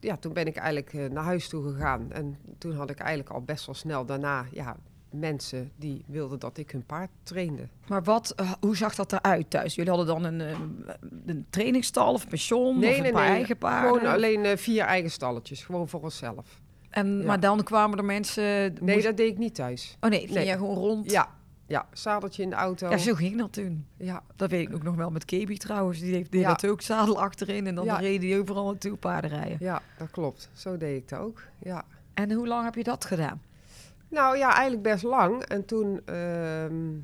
ja, 0.00 0.16
toen 0.16 0.32
ben 0.32 0.46
ik 0.46 0.56
eigenlijk 0.56 0.92
eh, 0.94 1.10
naar 1.10 1.24
huis 1.24 1.48
toe 1.48 1.72
gegaan. 1.72 2.12
En 2.12 2.38
toen 2.58 2.74
had 2.74 2.90
ik 2.90 2.98
eigenlijk 2.98 3.30
al 3.30 3.42
best 3.42 3.66
wel 3.66 3.74
snel 3.74 4.04
daarna 4.04 4.46
ja, 4.52 4.76
mensen 5.10 5.70
die 5.76 6.04
wilden 6.06 6.38
dat 6.38 6.58
ik 6.58 6.70
hun 6.70 6.84
paard 6.86 7.10
trainde. 7.22 7.68
Maar 7.88 8.02
wat, 8.02 8.30
eh, 8.36 8.52
hoe 8.60 8.76
zag 8.76 8.94
dat 8.94 9.12
eruit 9.12 9.50
thuis? 9.50 9.74
Jullie 9.74 9.90
hadden 9.92 10.08
dan 10.20 10.24
een, 10.24 10.40
eh, 10.40 10.58
een 11.26 11.46
trainingstal 11.50 12.12
of 12.12 12.22
een 12.22 12.28
pension 12.28 12.76
of 12.84 12.98
een 12.98 13.12
paar 13.12 13.26
eigen 13.26 13.58
paarden? 13.58 13.92
Gewoon 14.00 14.12
alleen 14.14 14.44
eh, 14.44 14.56
vier 14.56 14.82
eigen 14.84 15.10
stalletjes, 15.10 15.62
gewoon 15.64 15.88
voor 15.88 16.00
onszelf. 16.02 16.60
En, 16.90 17.18
ja. 17.18 17.24
Maar 17.26 17.40
dan 17.40 17.62
kwamen 17.62 17.98
er 17.98 18.04
mensen... 18.04 18.44
Nee, 18.80 18.94
moest- 18.94 19.06
dat 19.06 19.16
deed 19.16 19.30
ik 19.32 19.38
niet 19.38 19.54
thuis. 19.54 19.96
Oh 20.00 20.10
nee, 20.10 20.20
ging 20.20 20.32
nee. 20.32 20.44
jij 20.44 20.56
gewoon 20.56 20.76
rond? 20.76 21.10
Ja, 21.10 21.28
ja, 21.66 21.86
zadeltje 21.92 22.42
in 22.42 22.50
de 22.50 22.56
auto. 22.56 22.88
Ja, 22.90 22.96
zo 22.96 23.14
ging 23.14 23.38
dat 23.38 23.52
toen. 23.52 23.86
Ja, 23.96 24.22
Dat 24.36 24.50
weet 24.50 24.68
ik 24.68 24.74
ook 24.74 24.82
nog 24.82 24.94
wel 24.94 25.10
met 25.10 25.24
Kebi 25.24 25.56
trouwens. 25.56 26.00
Die 26.00 26.14
heeft 26.14 26.32
deed 26.32 26.40
Ja. 26.40 26.48
dat 26.48 26.66
ook, 26.66 26.80
zadel 26.82 27.20
achterin 27.20 27.66
en 27.66 27.74
dan 27.74 27.84
Ja. 27.84 27.96
reed 27.96 28.22
hij 28.22 28.38
overal 28.38 28.64
naartoe 28.66 28.96
paarden 28.96 29.30
rijden. 29.30 29.56
ja, 29.60 29.82
dat 29.98 30.10
klopt. 30.10 30.48
Zo 30.52 30.76
deed 30.76 30.96
ik 30.96 31.08
dat 31.08 31.18
ook. 31.18 31.42
Ja. 31.58 31.84
En 32.14 32.32
hoe 32.32 32.46
lang 32.46 32.64
heb 32.64 32.74
je 32.74 32.84
dat 32.84 33.04
gedaan? 33.04 33.40
Nou 34.10 34.36
ja, 34.36 34.52
eigenlijk 34.52 34.82
best 34.82 35.02
lang. 35.02 35.42
En 35.42 35.64
toen, 35.64 36.00
ehm, 36.06 36.98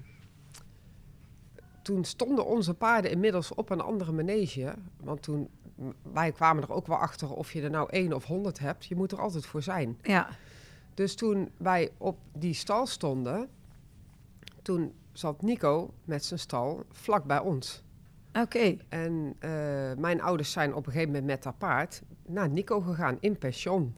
toen 1.82 2.04
stonden 2.04 2.46
onze 2.46 2.74
paarden 2.74 3.10
inmiddels 3.10 3.54
op 3.54 3.70
een 3.70 3.80
andere 3.80 4.12
manege. 4.12 4.74
Want 5.02 5.22
toen, 5.22 5.48
wij 6.12 6.32
kwamen 6.32 6.62
er 6.62 6.72
ook 6.72 6.86
wel 6.86 6.96
achter 6.96 7.34
of 7.34 7.52
je 7.52 7.62
er 7.62 7.70
nou 7.70 7.90
één 7.90 8.12
of 8.12 8.24
honderd 8.24 8.58
hebt. 8.58 8.86
Je 8.86 8.96
moet 8.96 9.12
er 9.12 9.20
altijd 9.20 9.46
voor 9.46 9.62
zijn. 9.62 9.98
Ja, 10.02 10.28
Dus 10.94 11.14
toen 11.14 11.50
wij 11.56 11.90
op 11.98 12.18
die 12.32 12.54
stal 12.54 12.86
stonden, 12.86 13.48
toen 14.62 14.92
zat 15.12 15.42
Nico 15.42 15.94
met 16.04 16.24
zijn 16.24 16.40
stal 16.40 16.84
vlak 16.92 17.24
bij 17.24 17.38
ons. 17.38 17.82
oké. 18.40 18.76
En 18.88 19.36
eh, 19.38 19.50
mijn 19.96 20.22
ouders 20.22 20.52
zijn 20.52 20.74
op 20.74 20.86
een 20.86 20.92
gegeven 20.92 21.12
moment 21.12 21.26
met 21.26 21.44
haar 21.44 21.54
paard 21.54 22.02
naar 22.26 22.48
Nico 22.48 22.80
gegaan 22.80 23.16
in 23.20 23.38
pension. 23.38 23.94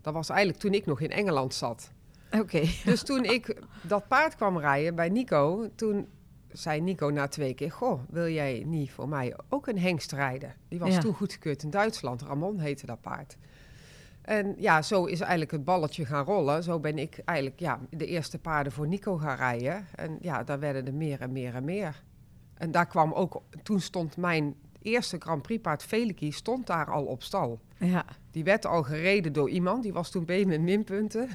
Dat 0.00 0.14
was 0.14 0.28
eigenlijk 0.28 0.60
toen 0.60 0.74
ik 0.74 0.86
nog 0.86 1.00
in 1.00 1.10
Engeland 1.10 1.54
zat. 1.54 1.92
Oké. 2.30 2.60
Dus 2.84 3.02
toen 3.02 3.24
ik 3.24 3.56
dat 3.82 4.08
paard 4.08 4.36
kwam 4.36 4.58
rijden 4.58 4.94
bij 4.94 5.08
Nico, 5.08 5.68
toen 5.74 6.08
zei 6.52 6.80
Nico 6.80 7.10
na 7.10 7.28
twee 7.28 7.54
keer: 7.54 7.72
Goh, 7.72 8.00
wil 8.08 8.28
jij 8.28 8.62
niet 8.66 8.90
voor 8.90 9.08
mij 9.08 9.34
ook 9.48 9.66
een 9.66 9.78
hengst 9.78 10.12
rijden? 10.12 10.54
Die 10.68 10.78
was 10.78 10.94
Ja. 10.94 11.00
toen 11.00 11.14
goedgekeurd 11.14 11.62
in 11.62 11.70
Duitsland. 11.70 12.22
Ramon 12.22 12.58
heette 12.58 12.86
dat 12.86 13.00
paard. 13.00 13.36
En 14.22 14.54
ja, 14.58 14.82
zo 14.82 15.04
is 15.04 15.20
eigenlijk 15.20 15.50
het 15.50 15.64
balletje 15.64 16.04
gaan 16.04 16.24
rollen. 16.24 16.62
Zo 16.62 16.80
ben 16.80 16.98
ik 16.98 17.18
eigenlijk 17.24 17.60
ja, 17.60 17.80
de 17.90 18.06
eerste 18.06 18.38
paarden 18.38 18.72
voor 18.72 18.86
Nico 18.88 19.16
gaan 19.16 19.36
rijden. 19.36 19.86
En 19.94 20.18
ja, 20.20 20.44
daar 20.44 20.58
werden 20.58 20.86
er 20.86 20.94
meer 20.94 21.20
en 21.20 21.32
meer 21.32 21.54
en 21.54 21.64
meer. 21.64 22.02
En 22.54 22.70
daar 22.70 22.86
kwam 22.86 23.12
ook, 23.12 23.42
toen 23.62 23.80
stond 23.80 24.16
mijn 24.16 24.54
eerste 24.82 25.16
Grand 25.18 25.42
Prix 25.42 25.62
paard 25.62 25.82
Veliki, 25.82 26.32
stond 26.32 26.66
daar 26.66 26.90
al 26.90 27.04
op 27.04 27.22
stal. 27.22 27.60
Ja. 27.78 28.04
Die 28.30 28.44
werd 28.44 28.66
al 28.66 28.82
gereden 28.82 29.32
door 29.32 29.50
iemand, 29.50 29.82
die 29.82 29.92
was 29.92 30.10
toen 30.10 30.24
bezig 30.24 30.46
met 30.46 30.60
minpunten. 30.60 31.28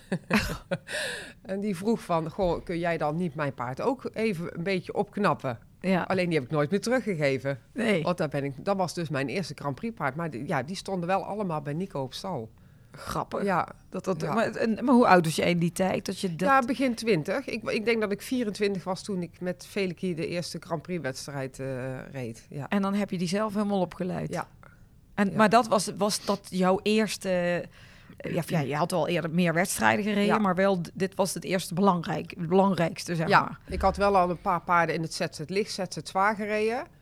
en 1.41 1.59
die 1.59 1.75
vroeg 1.75 2.01
van, 2.03 2.29
goh, 2.29 2.63
kun 2.63 2.79
jij 2.79 2.97
dan 2.97 3.15
niet 3.15 3.35
mijn 3.35 3.53
paard 3.53 3.81
ook 3.81 4.09
even 4.13 4.57
een 4.57 4.63
beetje 4.63 4.93
opknappen? 4.93 5.59
Ja. 5.79 6.01
Alleen 6.01 6.25
die 6.25 6.37
heb 6.37 6.43
ik 6.47 6.51
nooit 6.51 6.71
meer 6.71 6.81
teruggegeven. 6.81 7.59
Nee. 7.73 8.03
Want 8.03 8.17
daar 8.17 8.29
ben 8.29 8.43
ik, 8.43 8.65
dat 8.65 8.77
was 8.77 8.93
dus 8.93 9.09
mijn 9.09 9.27
eerste 9.27 9.53
Grand 9.55 9.75
Prix 9.75 9.95
paard. 9.95 10.15
Maar 10.15 10.29
die, 10.29 10.47
ja, 10.47 10.63
die 10.63 10.75
stonden 10.75 11.07
wel 11.07 11.23
allemaal 11.23 11.61
bij 11.61 11.73
Nico 11.73 12.01
op 12.01 12.13
stal. 12.13 12.49
Grappig. 12.91 13.43
Ja, 13.43 13.67
Dat, 13.89 14.05
dat, 14.05 14.21
Ja. 14.21 14.33
maar, 14.33 14.51
en, 14.51 14.85
maar 14.85 14.93
hoe 14.93 15.07
oud 15.07 15.25
was 15.25 15.35
jij 15.35 15.49
in 15.49 15.59
die 15.59 15.71
tijd? 15.71 16.05
Dat 16.05 16.19
je 16.19 16.35
dat... 16.35 16.47
ja, 16.47 16.59
begin 16.61 16.95
20. 16.95 17.47
Ik, 17.47 17.63
ik 17.63 17.85
denk 17.85 18.01
dat 18.01 18.11
ik 18.11 18.21
24 18.21 18.83
was 18.83 19.03
toen 19.03 19.21
ik 19.21 19.41
met 19.41 19.65
Veliki 19.69 20.15
de 20.15 20.27
eerste 20.27 20.57
Grand 20.59 20.81
Prix 20.81 21.01
wedstrijd 21.01 21.59
eh, 21.59 21.67
reed. 22.11 22.45
Ja. 22.49 22.69
En 22.69 22.81
dan 22.81 22.93
heb 22.93 23.09
je 23.09 23.17
die 23.17 23.27
zelf 23.27 23.53
helemaal 23.53 23.79
opgeleid. 23.79 24.33
Ja. 24.33 24.47
En, 25.15 25.29
Ja. 25.29 25.35
Maar 25.35 25.49
dat 25.49 25.67
was, 25.67 25.91
was 25.97 26.25
dat 26.25 26.39
jouw 26.49 26.79
eerste... 26.83 27.29
eh, 28.17 28.33
Ja, 28.33 28.41
ja, 28.47 28.59
je 28.59 28.75
had 28.75 28.91
wel 28.91 29.07
eerder 29.07 29.31
meer 29.31 29.53
wedstrijden 29.53 30.03
gereden, 30.03 30.25
Ja. 30.25 30.37
maar 30.37 30.55
wel, 30.55 30.81
dit 30.93 31.15
was 31.15 31.33
het 31.33 31.43
eerste 31.43 31.73
belangrijk, 31.73 32.33
het 32.37 32.47
belangrijkste, 32.49 33.15
zeg 33.15 33.27
ja, 33.27 33.39
maar. 33.41 33.59
ik 33.67 33.81
had 33.81 33.97
wel 33.97 34.17
al 34.17 34.29
een 34.29 34.41
paar 34.41 34.61
paarden 34.61 34.95
in 34.95 35.01
het 35.01 35.13
ZZ 35.13 35.39
Licht, 35.47 35.71
ZZ 35.71 35.97
Zwaar 36.03 36.35
gereden. 36.35 36.93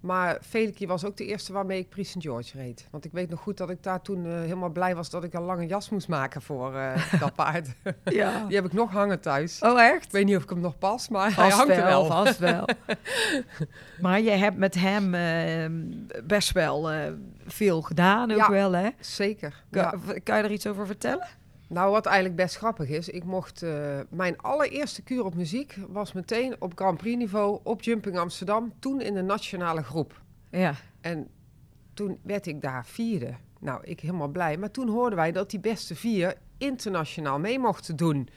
Maar 0.00 0.38
Veliki 0.40 0.86
was 0.86 1.04
ook 1.04 1.16
de 1.16 1.26
eerste 1.26 1.52
waarmee 1.52 1.78
ik 1.78 1.88
Prix 1.88 2.10
St. 2.10 2.16
George 2.18 2.56
reed. 2.58 2.88
Want 2.90 3.04
ik 3.04 3.12
weet 3.12 3.30
nog 3.30 3.40
goed 3.40 3.56
dat 3.56 3.70
ik 3.70 3.82
daar 3.82 4.02
toen 4.02 4.26
eh, 4.26 4.32
helemaal 4.32 4.68
blij 4.70 4.94
was 4.94 5.10
dat 5.10 5.24
ik 5.24 5.32
een 5.34 5.42
lange 5.42 5.66
jas 5.66 5.88
moest 5.88 6.08
maken 6.08 6.42
voor 6.42 6.74
eh, 6.76 7.12
dat 7.20 7.34
paard. 7.34 7.68
Ja. 8.04 8.40
Die 8.46 8.56
heb 8.56 8.64
ik 8.64 8.72
nog 8.72 8.90
hangen 8.90 9.20
thuis. 9.20 9.58
Oh, 9.60 9.80
echt? 9.80 10.04
Ik 10.04 10.10
weet 10.10 10.24
niet 10.24 10.36
of 10.36 10.42
ik 10.42 10.48
hem 10.50 10.60
nog 10.60 10.78
pas, 10.78 11.08
maar 11.08 11.34
hij 11.36 11.48
hangt 11.50 11.72
er 11.76 11.84
wel. 11.84 12.04
vast 12.04 12.38
wel. 12.38 12.68
maar 14.00 14.20
je 14.20 14.30
hebt 14.30 14.56
met 14.56 14.74
hem 14.74 15.14
eh, 15.14 15.66
best 16.24 16.52
wel 16.52 16.90
veel 17.52 17.82
gedaan 17.82 18.30
ook 18.30 18.36
Ja. 18.36 18.50
wel, 18.50 18.72
hè? 18.72 18.88
Zeker. 19.00 19.64
Kan, 19.70 19.82
ja. 19.82 20.18
kan 20.22 20.36
je 20.36 20.42
er 20.42 20.50
iets 20.52 20.66
over 20.66 20.86
vertellen? 20.86 21.26
Nou, 21.68 21.90
wat 21.90 22.06
eigenlijk 22.06 22.36
best 22.36 22.56
grappig 22.56 22.88
is, 22.88 23.08
ik 23.08 23.24
mocht 23.24 23.62
eh, 23.62 23.98
mijn 24.10 24.38
allereerste 24.38 25.02
kuur 25.02 25.24
op 25.24 25.34
muziek 25.34 25.76
was 25.88 26.12
meteen 26.12 26.56
op 26.58 26.72
Grand 26.74 26.98
Prix 26.98 27.16
niveau 27.16 27.60
op 27.62 27.82
Jumping 27.82 28.18
Amsterdam, 28.18 28.72
toen 28.78 29.00
in 29.00 29.14
de 29.14 29.22
nationale 29.22 29.82
groep. 29.82 30.20
Ja. 30.50 30.74
En 31.00 31.28
toen 31.94 32.18
werd 32.22 32.46
ik 32.46 32.60
daar 32.62 32.86
vierde. 32.86 33.34
Nou, 33.60 33.80
ik 33.84 34.00
helemaal 34.00 34.28
blij. 34.28 34.56
Maar 34.56 34.70
toen 34.70 34.88
hoorden 34.88 35.18
wij 35.18 35.32
dat 35.32 35.50
die 35.50 35.60
beste 35.60 35.94
vier 35.94 36.34
internationaal 36.58 37.38
mee 37.38 37.58
mochten 37.58 37.96
doen 37.96 38.28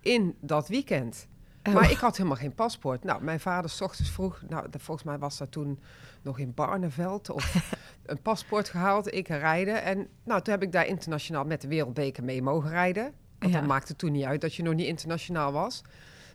in 0.00 0.34
dat 0.40 0.68
weekend. 0.68 1.26
Oh. 1.62 1.74
Maar 1.74 1.90
ik 1.90 1.96
had 1.96 2.16
helemaal 2.16 2.38
geen 2.38 2.54
paspoort. 2.54 3.04
Nou, 3.04 3.22
mijn 3.22 3.40
vader 3.40 3.70
's 3.70 3.80
ochtends 3.80 4.10
vroeg, 4.10 4.42
nou, 4.48 4.66
volgens 4.78 5.06
mij 5.06 5.18
was 5.18 5.38
dat 5.38 5.50
toen 5.52 5.80
nog 6.22 6.38
in 6.38 6.54
Barneveld, 6.54 7.30
of 7.30 7.72
een 8.08 8.22
paspoort 8.22 8.68
gehaald, 8.68 9.14
ik 9.14 9.28
rijden. 9.28 9.82
En 9.82 10.08
nou, 10.24 10.42
toen 10.42 10.52
heb 10.52 10.62
ik 10.62 10.72
daar 10.72 10.86
internationaal 10.86 11.44
met 11.44 11.60
de 11.60 11.68
wereldbeker 11.68 12.24
mee 12.24 12.42
mogen 12.42 12.70
rijden. 12.70 13.12
Want 13.38 13.52
Ja. 13.52 13.58
dat 13.58 13.68
maakte 13.68 13.96
toen 13.96 14.12
niet 14.12 14.24
uit 14.24 14.40
dat 14.40 14.54
je 14.54 14.62
nog 14.62 14.74
niet 14.74 14.86
internationaal 14.86 15.52
was. 15.52 15.82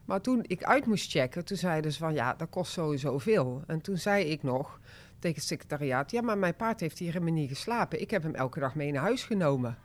Maar 0.06 0.22
toen 0.22 0.44
ik 0.48 0.64
uit 0.64 0.86
moest 0.86 1.12
checken, 1.12 1.46
toen 1.46 1.58
zeiden 1.58 1.92
ze 1.92 1.98
van 2.00 2.14
ja, 2.14 2.34
dat 2.34 2.50
kost 2.50 2.72
sowieso 2.72 3.18
veel. 3.18 3.64
En 3.68 3.82
toen 3.82 3.98
zei 3.98 4.26
ik 4.26 4.44
nog 4.44 4.80
tegen 5.20 5.38
het 5.38 5.48
secretariaat, 5.48 6.12
ja, 6.12 6.22
maar 6.22 6.38
mijn 6.38 6.56
paard 6.56 6.80
heeft 6.80 7.00
hier 7.00 7.14
helemaal 7.14 7.34
niet 7.34 7.50
geslapen. 7.50 8.02
Ik 8.02 8.12
heb 8.12 8.24
hem 8.24 8.36
elke 8.36 8.60
dag 8.60 8.76
mee 8.76 8.92
naar 8.92 9.02
huis 9.02 9.24
genomen. 9.24 9.78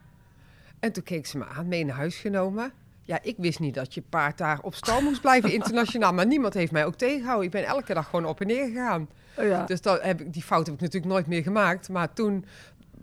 En 0.80 0.92
toen 0.92 1.02
keek 1.02 1.26
ze 1.26 1.38
me 1.38 1.44
aan, 1.46 1.68
mee 1.68 1.84
naar 1.84 1.96
huis 1.96 2.16
genomen. 2.16 2.72
Ja, 3.02 3.18
ik 3.22 3.34
wist 3.38 3.58
niet 3.60 3.74
dat 3.74 3.94
je 3.94 4.02
paard 4.02 4.38
daar 4.38 4.58
op 4.62 4.74
stal 4.74 5.00
moest 5.02 5.20
blijven 5.20 5.52
internationaal. 5.58 6.12
Maar 6.12 6.26
niemand 6.26 6.54
heeft 6.54 6.72
mij 6.72 6.86
ook 6.86 6.94
tegengehouden. 6.94 7.46
Ik 7.46 7.50
ben 7.52 7.64
elke 7.64 7.94
dag 7.94 8.08
gewoon 8.08 8.24
op 8.26 8.40
en 8.40 8.46
neer 8.46 8.66
gegaan. 8.66 9.08
Oh, 9.38 9.46
ja. 9.46 9.64
Dus 9.64 9.80
dat 9.80 10.02
heb 10.02 10.20
ik, 10.20 10.32
die 10.32 10.42
fout 10.42 10.66
heb 10.66 10.74
ik 10.74 10.80
natuurlijk 10.80 11.12
nooit 11.12 11.26
meer 11.26 11.42
gemaakt. 11.42 11.88
Maar 11.88 12.12
toen 12.12 12.44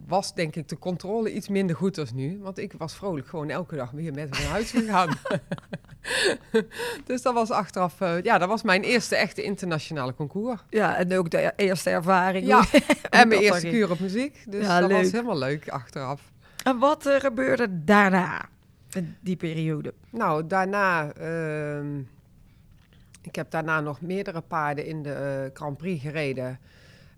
was 0.07 0.33
denk 0.33 0.55
ik 0.55 0.67
de 0.69 0.77
controle 0.79 1.33
iets 1.33 1.47
minder 1.47 1.75
goed 1.75 1.97
als 1.97 2.13
nu. 2.13 2.39
Want 2.41 2.57
ik 2.57 2.73
was 2.77 2.95
vrolijk 2.95 3.27
gewoon 3.27 3.49
elke 3.49 3.75
dag 3.75 3.91
weer 3.91 4.13
met 4.13 4.29
naar 4.29 4.41
huis 4.43 4.71
gegaan. 4.71 5.09
dus 7.05 7.21
dat 7.21 7.33
was 7.33 7.51
achteraf... 7.51 8.01
eh, 8.01 8.21
ja, 8.21 8.37
dat 8.37 8.47
was 8.49 8.63
mijn 8.63 8.83
eerste 8.83 9.15
echte 9.15 9.43
internationale 9.43 10.13
concours. 10.15 10.61
ja, 10.69 10.95
en 10.97 11.17
ook 11.17 11.29
de 11.29 11.53
eerste 11.55 11.89
ervaring. 11.89 12.45
Ja, 12.47 12.63
en 13.09 13.27
mijn 13.27 13.41
eerste 13.41 13.67
kuur 13.67 13.91
op 13.91 13.99
muziek. 13.99 14.43
Dus 14.49 14.65
Ja, 14.65 14.79
dat 14.79 14.89
leuk. 14.89 15.01
was 15.01 15.11
helemaal 15.11 15.37
leuk 15.37 15.69
achteraf. 15.69 16.31
En 16.63 16.77
wat 16.79 17.05
eh, 17.05 17.19
gebeurde 17.19 17.83
daarna, 17.83 18.45
in 18.91 19.15
die 19.19 19.35
periode? 19.35 19.93
Nou, 20.09 20.47
daarna... 20.47 21.11
ehm, 21.13 22.01
ik 23.25 23.35
heb 23.35 23.51
daarna 23.51 23.79
nog 23.79 24.01
meerdere 24.01 24.41
paarden 24.41 24.85
in 24.85 25.03
de 25.03 25.13
eh, 25.13 25.57
Grand 25.57 25.77
Prix 25.77 26.01
gereden. 26.01 26.59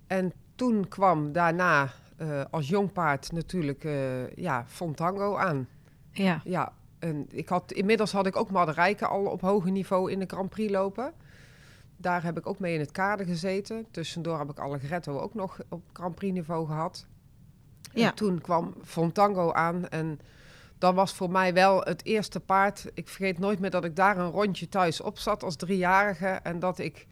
En 0.08 0.34
toen 0.56 0.88
kwam 0.88 1.32
daarna 1.32 1.90
eh, 2.18 2.42
als 2.50 2.68
jong 2.68 2.92
paard 2.92 3.32
natuurlijk 3.32 3.84
eh 3.84 4.30
ja, 4.36 4.66
Fontango 4.68 5.36
aan. 5.36 5.68
Ja. 6.12 6.42
Ja, 6.44 6.74
en 7.00 7.26
ik 7.32 7.50
had, 7.50 7.72
inmiddels 7.72 8.12
had 8.12 8.26
ik 8.26 8.36
ook 8.36 8.52
Madderijken 8.52 9.10
al 9.10 9.26
op 9.26 9.42
hoger 9.42 9.72
niveau 9.72 10.12
in 10.12 10.20
de 10.20 10.26
Grand 10.28 10.50
Prix 10.50 10.72
lopen. 10.72 11.14
Daar 11.98 12.24
heb 12.24 12.38
ik 12.38 12.48
ook 12.48 12.60
mee 12.60 12.74
in 12.74 12.80
het 12.80 12.92
kader 12.92 13.26
gezeten. 13.26 13.86
Tussendoor 13.92 14.38
heb 14.38 14.50
ik 14.50 14.60
Allegretto 14.60 15.20
ook 15.20 15.34
nog 15.34 15.60
op 15.70 15.82
Grand 15.94 16.16
Prix 16.16 16.34
niveau 16.34 16.66
gehad. 16.66 17.06
Ja. 17.94 18.08
En 18.08 18.16
toen 18.16 18.42
kwam 18.42 18.74
Fontango 18.84 19.52
aan 19.52 19.88
en 19.88 20.20
dat 20.78 20.94
was 20.94 21.14
voor 21.14 21.30
mij 21.32 21.54
wel 21.54 21.82
het 21.82 22.06
eerste 22.06 22.40
paard. 22.40 22.86
Ik 22.94 23.08
vergeet 23.08 23.40
nooit 23.40 23.60
meer 23.60 23.70
dat 23.70 23.84
ik 23.86 23.96
daar 23.96 24.18
een 24.18 24.32
rondje 24.32 24.70
thuis 24.70 25.02
op 25.02 25.18
zat 25.18 25.44
als 25.44 25.56
driejarige 25.56 26.28
en 26.28 26.60
dat 26.60 26.80
ik 26.80 27.08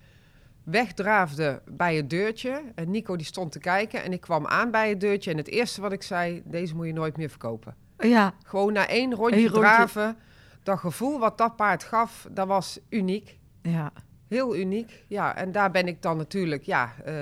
wegdraafde 0.64 1.62
bij 1.70 1.96
het 1.96 2.10
deurtje. 2.10 2.62
En 2.76 2.92
Nico 2.92 3.16
die 3.16 3.26
stond 3.26 3.52
te 3.52 3.60
kijken 3.60 4.04
en 4.04 4.14
ik 4.14 4.22
kwam 4.22 4.48
aan 4.48 4.72
bij 4.72 4.90
het 4.90 5.00
deurtje 5.00 5.32
en 5.32 5.38
het 5.38 5.48
eerste 5.48 5.82
wat 5.82 5.92
ik 5.92 6.04
zei, 6.04 6.42
deze 6.46 6.76
moet 6.76 6.86
je 6.86 6.94
nooit 6.94 7.18
meer 7.18 7.30
verkopen. 7.30 7.76
Ja, 7.98 8.34
Gewoon 8.44 8.74
na 8.74 8.88
één 8.88 9.14
rondje, 9.14 9.36
Eén 9.36 9.42
rondje. 9.48 9.60
draven. 9.60 10.18
Dat 10.64 10.80
gevoel 10.80 11.20
wat 11.20 11.38
dat 11.38 11.56
paard 11.56 11.84
gaf, 11.84 12.28
dat 12.32 12.48
was 12.48 12.80
uniek. 12.90 13.38
ja. 13.62 13.92
Heel 14.28 14.56
uniek. 14.56 15.04
Ja, 15.08 15.36
en 15.36 15.52
daar 15.52 15.72
ben 15.72 15.88
ik 15.88 16.02
dan 16.02 16.18
natuurlijk, 16.18 16.64
ja, 16.64 16.94
eh, 17.06 17.14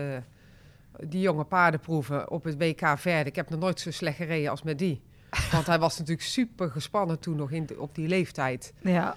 die 1.08 1.22
jonge 1.22 1.44
paardenproeven 1.44 2.32
op 2.32 2.44
het 2.44 2.58
WK 2.58 2.88
verder. 2.98 3.26
Ik 3.26 3.36
heb 3.36 3.50
nog 3.50 3.60
nooit 3.60 3.80
zo 3.80 3.92
slecht 3.92 4.16
gereden 4.18 4.52
als 4.52 4.64
met 4.64 4.78
die. 4.80 5.02
Want 5.52 5.68
hij 5.68 5.80
was 5.80 5.98
natuurlijk 5.98 6.28
super 6.28 6.72
gespannen 6.72 7.20
toen 7.20 7.36
nog 7.36 7.52
in, 7.52 7.70
op 7.78 7.96
die 7.96 8.08
leeftijd. 8.08 8.74
ja. 8.82 9.16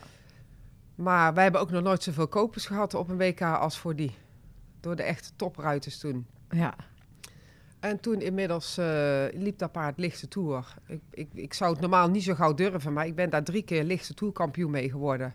Maar 0.95 1.35
wij 1.35 1.43
hebben 1.43 1.61
ook 1.61 1.71
nog 1.71 1.83
nooit 1.83 2.03
zoveel 2.03 2.29
kopers 2.29 2.67
gehad 2.67 2.95
op 2.95 3.09
een 3.09 3.17
WK 3.17 3.41
als 3.41 3.79
voor 3.79 3.97
die. 3.97 4.15
Door 4.81 4.97
de 4.97 5.03
echte 5.03 5.31
topruiters 5.37 5.99
toen. 5.99 6.27
ja. 6.51 6.75
En 7.81 8.01
toen 8.01 8.21
inmiddels 8.21 8.79
eh, 8.79 9.25
liep 9.33 9.59
dat 9.59 9.73
paard 9.73 9.99
lichte 9.99 10.29
toer. 10.29 10.75
Ik, 10.87 11.01
ik, 11.11 11.29
ik 11.33 11.55
zou 11.55 11.73
het 11.73 11.81
normaal 11.81 12.11
niet 12.11 12.23
zo 12.23 12.35
gauw 12.35 12.55
durven, 12.55 12.93
maar 12.93 13.07
ik 13.07 13.15
ben 13.15 13.31
daar 13.31 13.43
drie 13.43 13.63
keer 13.63 13.85
lichte 13.85 14.15
toerkampioen 14.15 14.71
mee 14.71 14.91
geworden. 14.91 15.35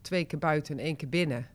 Twee 0.00 0.24
keer 0.24 0.38
buiten 0.38 0.78
en 0.78 0.84
één 0.84 0.96
keer 0.96 1.08
binnen. 1.08 1.46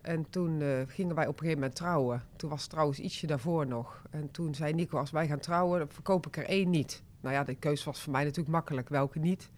En 0.00 0.26
toen 0.30 0.60
eh, 0.60 0.68
gingen 0.86 1.14
wij 1.14 1.26
op 1.26 1.32
een 1.32 1.38
gegeven 1.38 1.58
moment 1.60 1.76
trouwen. 1.76 2.22
Toen 2.36 2.50
was 2.50 2.60
het 2.60 2.70
trouwens 2.70 2.98
ietsje 2.98 3.26
daarvoor 3.26 3.66
nog. 3.66 4.02
En 4.10 4.30
toen 4.30 4.54
zei 4.54 4.72
Nico, 4.72 4.98
als 4.98 5.10
wij 5.10 5.26
gaan 5.26 5.38
trouwen, 5.40 5.78
dan 5.78 5.88
verkoop 5.88 6.26
ik 6.26 6.36
er 6.36 6.44
één 6.44 6.70
niet. 6.70 7.02
Nou 7.22 7.34
ja, 7.34 7.44
de 7.44 7.54
keuze 7.54 7.84
was 7.84 8.00
voor 8.00 8.12
mij 8.12 8.22
natuurlijk 8.22 8.50
makkelijk. 8.54 8.88
Welke 8.88 9.18
niet? 9.18 9.48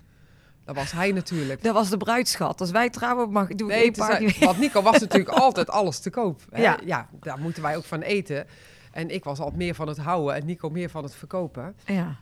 Dat 0.65 0.75
was 0.75 0.93
hij 0.93 1.13
natuurlijk. 1.13 1.63
Dat 1.63 1.75
was 1.75 1.91
de 1.91 1.97
bruidschat. 1.97 2.61
Als 2.61 2.71
wij 2.71 2.91
trouwen, 2.91 3.31
mag 3.31 3.49
ik 3.49 3.65
Nee, 3.67 3.91
paardje. 3.91 4.29
zei- 4.31 4.45
want 4.45 4.59
Nico 4.59 4.83
was 4.83 5.01
natuurlijk 5.01 5.31
altijd 5.45 5.71
alles 5.71 5.99
te 5.99 6.11
koop. 6.11 6.41
Hè? 6.51 6.63
Ja. 6.63 6.79
ja, 6.85 7.09
daar 7.21 7.39
moeten 7.39 7.63
wij 7.63 7.77
ook 7.77 7.85
van 7.85 8.01
eten. 8.01 8.47
En 8.93 9.11
ik 9.11 9.25
was 9.25 9.39
altijd 9.39 9.57
meer 9.57 9.75
van 9.75 9.89
het 9.89 9.99
houden 9.99 10.35
en 10.35 10.47
Nico 10.47 10.71
meer 10.71 10.91
van 10.91 11.03
het 11.03 11.15
verkopen. 11.15 11.75
Ja. 11.87 12.17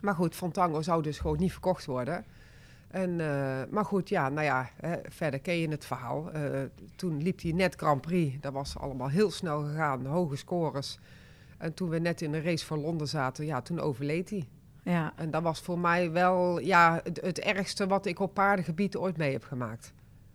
Maar 0.00 0.14
goed, 0.14 0.34
Fontango 0.34 0.82
zou 0.82 1.02
dus 1.02 1.18
gewoon 1.18 1.38
niet 1.38 1.52
verkocht 1.52 1.84
worden. 1.84 2.24
En, 2.88 3.20
eh, 3.20 3.62
maar 3.70 3.84
goed, 3.84 4.08
ja, 4.08 4.28
nou 4.28 4.44
ja, 4.46 4.70
hè, 4.80 4.96
verder 5.08 5.40
ken 5.40 5.58
je 5.58 5.68
het 5.68 5.84
verhaal. 5.84 6.30
Eh, 6.32 6.60
toen 6.96 7.22
liep 7.22 7.42
hij 7.42 7.52
net 7.52 7.74
Grand 7.74 8.00
Prix. 8.00 8.36
Dat 8.40 8.52
was 8.52 8.78
allemaal 8.78 9.08
heel 9.08 9.30
snel 9.30 9.62
gegaan, 9.62 10.06
hoge 10.06 10.36
scores. 10.36 10.98
En 11.58 11.74
toen 11.74 11.88
we 11.88 11.98
net 11.98 12.20
in 12.22 12.32
de 12.32 12.40
race 12.40 12.66
voor 12.66 12.76
Londen 12.78 13.08
zaten, 13.08 13.46
ja, 13.46 13.60
toen 13.62 13.80
overleed 13.80 14.30
hij. 14.30 14.44
Ja. 14.84 15.12
En 15.16 15.30
dat 15.30 15.42
was 15.42 15.60
voor 15.60 15.78
mij 15.78 16.10
wel 16.10 16.58
ja, 16.60 17.00
het, 17.02 17.20
het 17.20 17.40
ergste 17.40 17.86
wat 17.86 18.06
ik 18.06 18.18
op 18.20 18.34
paardengebied 18.34 18.96
ooit 18.96 19.16
mee 19.16 19.32
heb 19.32 19.44
gemaakt. 19.44 19.92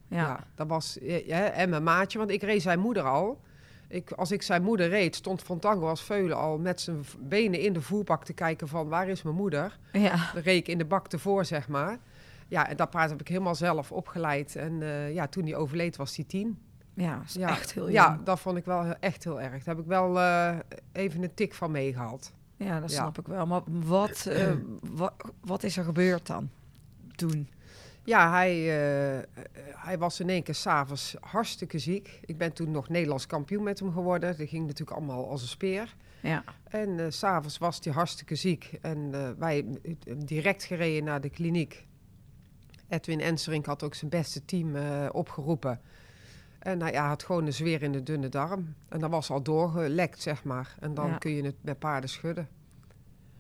Ja. 0.07 0.39
dat 0.55 0.67
was, 0.67 0.97
ja, 1.01 1.49
en 1.49 1.69
mijn 1.69 1.83
maatje, 1.83 2.17
want 2.17 2.31
ik 2.31 2.41
reed 2.41 2.61
zijn 2.61 2.79
moeder 2.79 3.03
al. 3.03 3.41
Ik, 3.87 4.11
als 4.11 4.31
ik 4.31 4.41
zijn 4.41 4.63
moeder 4.63 4.89
reed, 4.89 5.15
stond 5.15 5.41
Fontango 5.41 5.87
als 5.87 6.03
veulen 6.03 6.37
al 6.37 6.57
met 6.57 6.81
zijn 6.81 7.05
benen 7.19 7.59
in 7.59 7.73
de 7.73 7.81
voerbak 7.81 8.25
te 8.25 8.33
kijken 8.33 8.67
van 8.67 8.87
waar 8.87 9.07
is 9.07 9.21
mijn 9.21 9.35
moeder? 9.35 9.77
Ja. 9.91 10.29
Dan 10.33 10.41
reed 10.43 10.57
ik 10.57 10.67
in 10.67 10.77
de 10.77 10.85
bak 10.85 11.07
ervoor, 11.07 11.45
zeg 11.45 11.67
maar. 11.67 11.97
Ja, 12.47 12.67
en 12.67 12.77
dat 12.77 12.89
paard 12.89 13.09
heb 13.09 13.21
ik 13.21 13.27
helemaal 13.27 13.55
zelf 13.55 13.91
opgeleid. 13.91 14.55
En 14.55 14.81
eh, 14.81 15.13
ja, 15.13 15.27
toen 15.27 15.43
hij 15.43 15.55
overleed 15.55 15.95
was 15.95 16.15
hij 16.15 16.25
tien. 16.25 16.59
Ja, 16.93 17.21
echt 17.47 17.73
heel 17.73 17.89
Ja, 17.89 18.19
dat 18.23 18.39
vond 18.39 18.57
ik 18.57 18.65
wel 18.65 18.85
echt 18.99 19.23
heel 19.23 19.41
erg. 19.41 19.63
Daar 19.63 19.75
heb 19.75 19.83
ik 19.83 19.89
wel 19.89 20.19
eh, 20.19 20.57
even 20.91 21.23
een 21.23 21.33
tik 21.33 21.53
van 21.53 21.71
meegehaald. 21.71 22.31
Ja, 22.59 22.79
dat 22.79 22.91
Ja. 22.91 22.95
snap 22.97 23.19
ik 23.19 23.27
wel. 23.27 23.45
Maar 23.45 23.61
wat, 23.65 24.25
eh, 24.25 24.53
wat, 24.91 25.13
wat 25.41 25.63
is 25.63 25.77
er 25.77 25.83
gebeurd 25.83 26.27
dan? 26.27 26.49
Toen? 27.15 27.49
Ja, 28.03 28.31
hij, 28.31 28.51
eh, 28.57 29.23
hij 29.75 29.97
was 29.97 30.19
in 30.19 30.29
één 30.29 30.43
keer 30.43 30.55
s'avonds 30.55 31.15
hartstikke 31.19 31.79
ziek. 31.79 32.19
Ik 32.25 32.37
ben 32.37 32.53
toen 32.53 32.71
nog 32.71 32.89
Nederlands 32.89 33.25
kampioen 33.25 33.63
met 33.63 33.79
hem 33.79 33.91
geworden. 33.93 34.37
Dat 34.37 34.47
ging 34.49 34.65
natuurlijk 34.67 34.97
allemaal 34.97 35.29
als 35.29 35.41
een 35.41 35.47
speer. 35.47 35.95
Ja. 36.21 36.43
En 36.69 36.99
eh, 36.99 37.05
s 37.09 37.17
s'avonds 37.17 37.57
was 37.57 37.79
hij 37.83 37.93
hartstikke 37.93 38.35
ziek. 38.35 38.71
En 38.81 39.09
eh, 39.13 39.29
wij 39.37 39.65
eh, 39.83 39.93
direct 40.17 40.63
gereden 40.63 41.03
naar 41.03 41.21
de 41.21 41.29
kliniek. 41.29 41.87
Edwin 42.87 43.19
Enserink 43.19 43.65
had 43.65 43.83
ook 43.83 43.93
zijn 43.95 44.09
beste 44.11 44.45
team 44.45 44.75
eh, 44.75 45.09
opgeroepen. 45.11 45.81
En 46.59 46.81
hij 46.81 46.93
had 46.95 47.23
gewoon 47.23 47.45
een 47.45 47.53
zweer 47.53 47.81
in 47.81 47.91
de 47.91 48.03
dunne 48.03 48.29
darm. 48.29 48.73
En 48.89 48.99
dat 48.99 49.09
was 49.09 49.29
al 49.31 49.41
doorgelekt, 49.41 50.21
zeg 50.21 50.43
maar. 50.43 50.75
En 50.79 50.93
dan 50.93 51.07
Ja. 51.07 51.17
kun 51.17 51.31
je 51.31 51.43
het 51.43 51.55
met 51.61 51.79
paarden 51.79 52.09
schudden. 52.09 52.47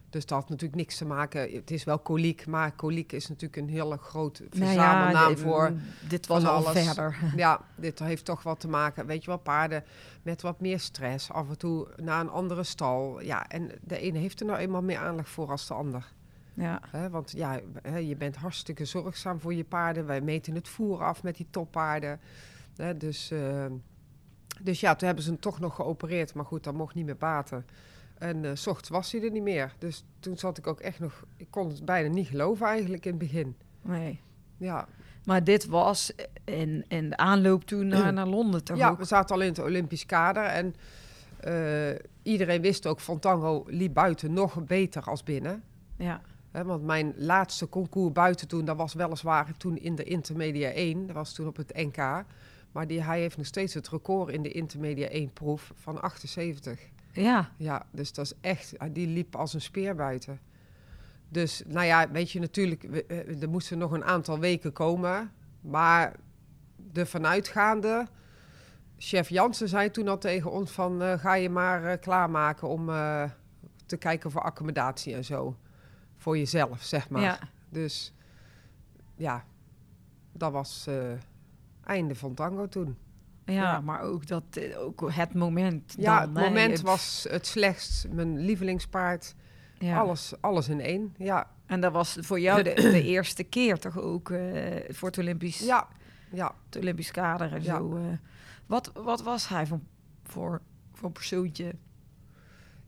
Dus 0.09 0.25
dat 0.25 0.39
had 0.39 0.49
natuurlijk 0.49 0.79
niks 0.79 0.97
te 0.97 1.05
maken. 1.05 1.51
Het 1.51 1.71
is 1.71 1.83
wel 1.83 1.99
koliek, 1.99 2.45
maar 2.47 2.71
koliek 2.71 3.11
is 3.11 3.27
natuurlijk 3.27 3.61
een 3.61 3.69
hele 3.69 3.97
grote 3.97 4.45
verzamelnaam 4.49 5.33
de- 5.35 5.37
voor... 5.41 5.71
Dit 6.07 6.27
was 6.27 6.45
al 6.45 6.65
alles. 6.65 6.83
verder. 6.85 7.17
Ja, 7.35 7.61
dit 7.75 7.99
heeft 7.99 8.25
toch 8.25 8.43
wat 8.43 8.59
te 8.59 8.67
maken, 8.67 9.05
weet 9.05 9.21
je 9.23 9.29
wel, 9.29 9.37
paarden 9.39 9.83
met 10.21 10.41
wat 10.41 10.59
meer 10.59 10.79
stress. 10.79 11.31
Af 11.31 11.49
en 11.49 11.57
toe 11.57 11.87
naar 12.01 12.19
een 12.19 12.29
andere 12.29 12.63
stal. 12.63 13.21
Ja, 13.21 13.47
en 13.47 13.71
de 13.81 13.99
ene 13.99 14.17
heeft 14.17 14.39
er 14.39 14.45
nou 14.45 14.59
eenmaal 14.59 14.81
meer 14.81 14.97
aandacht 14.99 15.29
voor 15.29 15.49
als 15.49 15.67
de 15.67 15.73
ander. 15.73 16.11
Ja. 16.53 16.81
Want 17.11 17.31
ja, 17.31 17.59
je 18.01 18.15
bent 18.15 18.35
hartstikke 18.35 18.85
zorgzaam 18.85 19.39
voor 19.39 19.53
je 19.53 19.63
paarden. 19.63 20.05
Wij 20.05 20.21
meten 20.21 20.55
het 20.55 20.67
voer 20.67 21.03
af 21.03 21.23
met 21.23 21.35
die 21.37 21.47
toppaarden. 21.49 22.19
Hè? 22.79 22.97
Dus, 22.97 23.31
eh, 23.31 23.65
dus 24.61 24.79
ja, 24.79 24.95
toen 24.95 25.07
hebben 25.07 25.25
ze 25.25 25.31
hem 25.31 25.39
toch 25.39 25.59
nog 25.59 25.75
geopereerd. 25.75 26.33
Maar 26.33 26.45
goed, 26.45 26.63
dat 26.63 26.73
mocht 26.73 26.95
niet 26.95 27.05
meer 27.05 27.17
baten. 27.17 27.65
En 28.17 28.45
eh, 28.45 28.51
s 28.53 28.67
ochtends 28.67 28.89
was 28.89 29.11
hij 29.11 29.23
er 29.23 29.31
niet 29.31 29.43
meer. 29.43 29.73
Dus 29.77 30.03
toen 30.19 30.37
zat 30.37 30.57
ik 30.57 30.67
ook 30.67 30.79
echt 30.79 30.99
nog... 30.99 31.23
Ik 31.37 31.47
kon 31.49 31.69
het 31.69 31.85
bijna 31.85 32.09
niet 32.09 32.27
geloven 32.27 32.67
eigenlijk 32.67 33.05
in 33.05 33.11
het 33.11 33.19
begin. 33.19 33.55
Nee. 33.81 34.21
Ja, 34.57 34.87
Maar 35.25 35.43
dit 35.43 35.65
was 35.65 36.13
in, 36.43 36.85
in 36.87 37.09
de 37.09 37.17
aanloop 37.17 37.63
toen 37.63 37.87
naar, 37.87 38.13
naar 38.19 38.27
Londen 38.27 38.63
toch 38.63 38.77
Ja, 38.77 38.89
ook? 38.89 38.97
we 38.97 39.05
zaten 39.05 39.35
al 39.35 39.41
in 39.41 39.47
het 39.47 39.59
Olympisch 39.59 40.05
kader. 40.05 40.43
En 40.43 40.75
eh, 41.39 41.99
iedereen 42.21 42.61
wist 42.61 42.87
ook, 42.87 42.99
Fantango 42.99 43.63
liep 43.67 43.93
buiten 43.93 44.33
nog 44.33 44.63
beter 44.63 45.03
als 45.03 45.23
binnen. 45.23 45.63
Ja. 45.97 46.21
Want 46.51 46.83
mijn 46.83 47.13
laatste 47.17 47.69
concours 47.69 48.13
buiten 48.13 48.47
toen, 48.47 48.65
dat 48.65 48.77
was 48.77 48.93
weliswaar 48.93 49.57
toen 49.57 49.77
in 49.77 49.95
de 49.95 50.03
Intermedia 50.03 50.69
1. 50.69 51.05
Dat 51.05 51.15
was 51.15 51.33
toen 51.33 51.47
op 51.47 51.57
het 51.57 51.73
NK. 51.75 52.23
Maar 52.71 52.87
die, 52.87 53.03
hij 53.03 53.19
heeft 53.19 53.37
nog 53.37 53.45
steeds 53.45 53.73
het 53.73 53.89
record 53.89 54.33
in 54.33 54.43
de 54.43 54.51
Intermedia 54.51 55.07
1 55.07 55.33
proef 55.33 55.71
van 55.75 56.01
78. 56.01 56.79
Ja. 57.11 57.51
Ja, 57.57 57.85
dus 57.91 58.13
dat 58.13 58.25
is 58.25 58.33
echt, 58.41 58.73
die 58.91 59.07
liep 59.07 59.35
als 59.35 59.53
een 59.53 59.61
speer 59.61 59.95
buiten. 59.95 60.39
Dus 61.29 61.63
nou 61.67 61.85
ja, 61.85 62.11
weet 62.11 62.31
je 62.31 62.39
natuurlijk, 62.39 62.83
eh, 62.83 63.41
er 63.41 63.49
moesten 63.49 63.77
nog 63.77 63.91
een 63.91 64.03
aantal 64.03 64.39
weken 64.39 64.73
komen. 64.73 65.31
Maar 65.61 66.15
de 66.75 67.05
vanuitgaande, 67.05 68.07
chef 68.97 69.29
Jansen 69.29 69.69
zei 69.69 69.91
toen 69.91 70.07
al 70.07 70.17
tegen 70.17 70.51
ons 70.51 70.71
van... 70.71 71.01
eh, 71.01 71.19
ga 71.19 71.33
je 71.33 71.49
maar 71.49 71.85
eh, 71.85 71.99
klaarmaken 71.99 72.67
om 72.67 72.85
te 73.85 73.97
kijken 73.97 74.31
voor 74.31 74.41
accommodatie 74.41 75.13
en 75.13 75.25
zo. 75.25 75.57
Voor 76.17 76.37
jezelf, 76.37 76.81
zeg 76.81 77.09
maar. 77.09 77.21
Ja. 77.21 77.39
Dus 77.69 78.13
ja, 79.15 79.45
dat 80.31 80.51
was 80.51 80.87
einde 81.89 82.15
van 82.15 82.33
tango 82.33 82.67
toen. 82.67 82.97
Ja, 83.45 83.53
Ja. 83.53 83.81
maar 83.81 84.01
ook, 84.01 84.27
dat, 84.27 84.43
eh, 84.51 84.79
ook 84.81 85.09
het 85.11 85.33
moment 85.33 85.95
Ja, 85.97 86.19
dan, 86.19 86.29
het 86.29 86.37
hè. 86.37 86.43
moment 86.49 86.81
was 86.81 87.25
het 87.29 87.47
slechtst. 87.47 88.07
Mijn 88.11 88.39
lievelingspaard. 88.39 89.35
ja. 89.77 89.99
Alles, 89.99 90.33
alles 90.41 90.67
in 90.69 90.79
één. 90.81 91.13
Ja, 91.17 91.47
En 91.65 91.81
dat 91.81 91.91
was 91.91 92.17
voor 92.19 92.39
jou 92.39 92.63
de, 92.63 92.73
de 92.73 93.03
eerste 93.15 93.43
keer 93.43 93.79
toch 93.79 93.99
ook 93.99 94.29
eh, 94.29 94.93
voor 94.93 95.07
het 95.07 95.17
Olympisch, 95.17 95.59
ja, 95.59 95.87
ja. 96.31 96.55
het 96.65 96.77
Olympisch 96.81 97.11
kader 97.11 97.53
en 97.53 97.63
Ja. 97.63 97.77
zo. 97.77 97.95
eh. 97.97 98.03
wat, 98.65 98.91
wat 98.93 99.21
was 99.21 99.47
hij 99.47 99.65
voor, 99.67 99.79
voor, 100.23 100.61
voor 100.93 101.11
persoontje? 101.11 101.75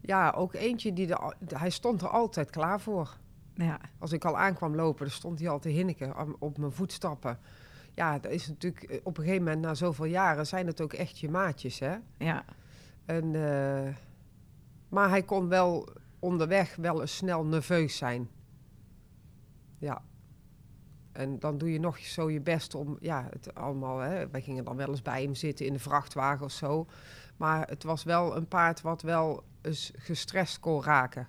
Ja, 0.01 0.29
ook 0.31 0.53
eentje 0.53 0.93
die... 0.93 1.07
De, 1.07 1.15
al- 1.15 1.33
hij 1.47 1.69
stond 1.69 2.01
er 2.01 2.07
altijd 2.07 2.49
klaar 2.49 2.81
voor. 2.81 3.17
Ja, 3.53 3.79
Als 3.99 4.11
ik 4.11 4.25
al 4.25 4.37
aankwam 4.37 4.75
lopen, 4.75 5.05
dan 5.05 5.13
stond 5.15 5.39
hij 5.39 5.49
al 5.49 5.59
te 5.59 5.69
hinniken 5.69 6.39
op 6.39 6.57
mijn 6.57 6.71
voetstappen. 6.71 7.39
Ja, 8.01 8.19
dat 8.19 8.31
is 8.31 8.47
natuurlijk... 8.47 8.83
eh, 8.83 8.99
Op 9.03 9.17
een 9.17 9.23
gegeven 9.23 9.43
moment, 9.43 9.61
na 9.61 9.73
zoveel 9.73 10.05
jaren, 10.05 10.47
zijn 10.47 10.67
het 10.67 10.81
ook 10.81 10.93
echt 10.93 11.19
je 11.19 11.29
maatjes, 11.29 11.79
hè? 11.79 11.95
ja, 12.17 12.45
En, 13.05 13.35
eh, 13.35 13.95
maar 14.89 15.09
hij 15.09 15.23
kon 15.23 15.47
wel 15.47 15.89
onderweg 16.19 16.75
wel 16.75 17.01
eens 17.01 17.15
snel 17.15 17.45
nerveus 17.45 17.97
zijn. 17.97 18.29
Ja. 19.77 20.01
En 21.11 21.39
dan 21.39 21.57
doe 21.57 21.71
je 21.71 21.79
nog 21.79 21.97
zo 21.99 22.29
je 22.29 22.41
best 22.41 22.75
om, 22.75 22.97
ja, 22.99 23.27
het 23.29 23.55
allemaal, 23.55 23.99
hè, 23.99 24.29
wij 24.29 24.41
gingen 24.41 24.63
dan 24.63 24.75
wel 24.75 24.89
eens 24.89 25.01
bij 25.01 25.23
hem 25.23 25.35
zitten 25.35 25.65
in 25.65 25.73
de 25.73 25.79
vrachtwagen 25.79 26.45
of 26.45 26.51
zo. 26.51 26.85
Maar 27.37 27.67
het 27.67 27.83
was 27.83 28.03
wel 28.03 28.35
een 28.35 28.47
paard 28.47 28.81
wat 28.81 29.01
wel 29.01 29.43
eens 29.61 29.91
gestrest 29.95 30.59
kon 30.59 30.83
raken. 30.83 31.27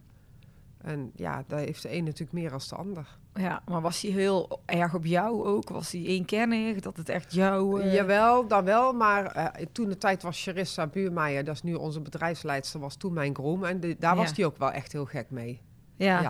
En 0.83 1.11
ja, 1.15 1.45
daar 1.47 1.59
heeft 1.59 1.83
de 1.83 1.93
een 1.95 2.05
natuurlijk 2.05 2.33
meer 2.33 2.53
als 2.53 2.69
de 2.69 2.75
ander. 2.77 3.19
ja. 3.35 3.63
Maar 3.67 3.81
was 3.81 4.01
hij 4.03 4.11
heel 4.11 4.61
erg 4.67 4.95
op 4.95 5.05
jou 5.05 5.45
ook? 5.47 5.69
Was 5.69 5.93
hij 5.93 6.05
eenkennig? 6.05 6.81
Dat 6.81 6.97
het 6.97 7.09
echt 7.09 7.33
jou... 7.35 7.81
eh, 7.83 7.95
Jawel, 7.95 8.47
dan 8.47 8.65
wel. 8.65 8.93
Maar 8.93 9.27
eh, 9.27 9.67
toen 9.73 9.89
de 9.89 9.99
tijd 9.99 10.23
was 10.23 10.43
Charissa 10.43 10.87
Buurmeijer, 10.87 11.45
dat 11.45 11.55
is 11.55 11.63
nu 11.63 11.75
onze 11.75 12.01
bedrijfsleidster, 12.01 12.81
was 12.81 12.97
toen 12.97 13.13
mijn 13.13 13.35
groom. 13.35 13.65
En 13.65 13.81
de- 13.81 13.97
daar 13.99 14.17
was 14.17 14.29
Ja. 14.29 14.35
hij 14.37 14.45
ook 14.45 14.57
wel 14.59 14.71
echt 14.73 14.93
heel 14.93 15.05
gek 15.05 15.31
mee. 15.31 15.61
Ja. 15.97 16.21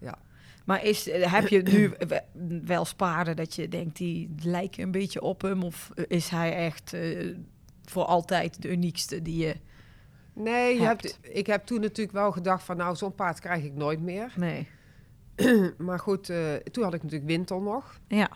ja. 0.00 0.18
Maar 0.64 0.84
is, 0.84 1.08
eh, 1.08 1.32
heb 1.32 1.48
je 1.48 1.62
nu 1.62 1.92
we- 1.98 2.60
wel 2.64 2.84
spaarden 2.84 3.36
dat 3.36 3.54
je 3.54 3.68
denkt, 3.68 3.96
die 3.96 4.34
lijken 4.42 4.82
een 4.82 4.90
beetje 4.90 5.20
op 5.22 5.42
hem? 5.42 5.62
Of 5.62 5.90
is 6.08 6.28
hij 6.28 6.54
echt 6.56 6.96
voor 7.84 8.04
altijd 8.04 8.62
de 8.62 8.70
uniekste 8.70 9.22
die 9.22 9.36
je... 9.46 9.54
Nee, 10.38 10.74
je 10.74 10.82
hebt. 10.82 11.02
hebt, 11.02 11.18
ik 11.36 11.46
heb 11.46 11.64
toen 11.64 11.80
natuurlijk 11.80 12.16
wel 12.16 12.32
gedacht 12.32 12.62
van 12.64 12.76
nou, 12.76 12.96
zo'n 12.96 13.14
paard 13.14 13.40
krijg 13.40 13.64
ik 13.64 13.74
nooit 13.74 14.00
meer. 14.00 14.32
Nee. 14.36 14.68
Maar 15.78 15.98
goed, 15.98 16.30
eh, 16.30 16.54
toen 16.54 16.84
had 16.84 16.94
ik 16.94 17.02
natuurlijk 17.02 17.30
Wintel 17.30 17.60
nog. 17.60 17.98
Ja, 18.08 18.30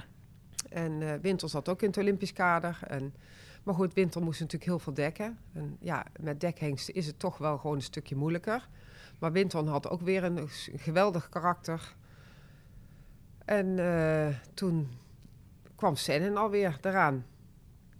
En 0.68 1.02
eh 1.02 1.14
Wintel 1.20 1.48
zat 1.48 1.68
ook 1.68 1.82
in 1.82 1.88
het 1.88 1.98
Olympisch 1.98 2.32
kader. 2.32 2.78
En, 2.86 3.14
maar 3.62 3.74
goed, 3.74 3.94
Wintel 3.94 4.20
moest 4.20 4.40
natuurlijk 4.40 4.70
heel 4.70 4.78
veel 4.78 4.94
dekken. 4.94 5.38
En 5.52 5.76
ja, 5.80 6.06
met 6.20 6.40
dekhengsten 6.40 6.94
is 6.94 7.06
het 7.06 7.18
toch 7.18 7.38
wel 7.38 7.58
gewoon 7.58 7.76
een 7.76 7.82
stukje 7.82 8.16
moeilijker. 8.16 8.68
Maar 9.18 9.32
Wintel 9.32 9.68
had 9.68 9.88
ook 9.88 10.00
weer 10.00 10.24
een 10.24 10.48
geweldig 10.76 11.28
karakter. 11.28 11.94
En 13.44 13.78
eh, 13.78 14.34
toen 14.54 14.88
kwam 15.74 15.96
Sennen 15.96 16.36
alweer 16.36 16.78
eraan. 16.80 17.24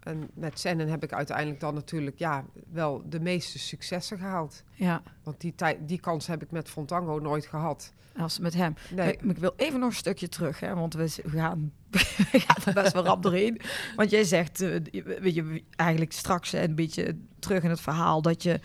En 0.03 0.31
met 0.35 0.59
Sennen 0.59 0.88
heb 0.88 1.03
ik 1.03 1.12
uiteindelijk 1.12 1.61
dan 1.61 1.75
natuurlijk 1.75 2.19
ja, 2.19 2.45
wel 2.73 3.03
de 3.07 3.21
meeste 3.21 3.59
successen 3.59 4.19
gehaald. 4.19 4.62
ja. 4.75 5.03
Want 5.23 5.41
die, 5.41 5.55
tijd, 5.55 5.79
die 5.88 6.01
kans 6.01 6.27
heb 6.27 6.43
ik 6.43 6.51
met 6.51 6.69
Fontango 6.71 7.19
nooit 7.19 7.47
gehad. 7.47 7.93
Als 8.17 8.38
met 8.38 8.55
hem. 8.55 8.75
Nee. 8.95 9.12
Ik, 9.12 9.23
ik 9.23 9.38
wil 9.38 9.53
even 9.57 9.81
nog 9.81 9.88
een 9.88 9.97
stukje 9.97 10.29
terug, 10.29 10.61
hè, 10.61 10.75
want 10.75 10.95
we, 10.95 11.09
gaan, 11.25 11.73
we 12.33 12.41
gaan 12.41 12.57
er 12.65 12.83
best 12.83 12.93
wel 12.93 13.05
rap 13.05 13.23
doorheen. 13.23 13.61
Want 13.97 14.11
jij 14.11 14.25
zegt, 14.25 14.61
eh, 14.61 14.75
je- 14.91 15.19
weet 15.21 15.35
je, 15.35 15.62
eigenlijk 15.77 16.12
straks 16.12 16.53
eh, 16.53 16.62
een 16.62 16.75
beetje 16.75 17.17
terug 17.38 17.62
in 17.62 17.71
het 17.71 17.81
verhaal 17.81 18.23
dat 18.23 18.43
je 18.43 18.61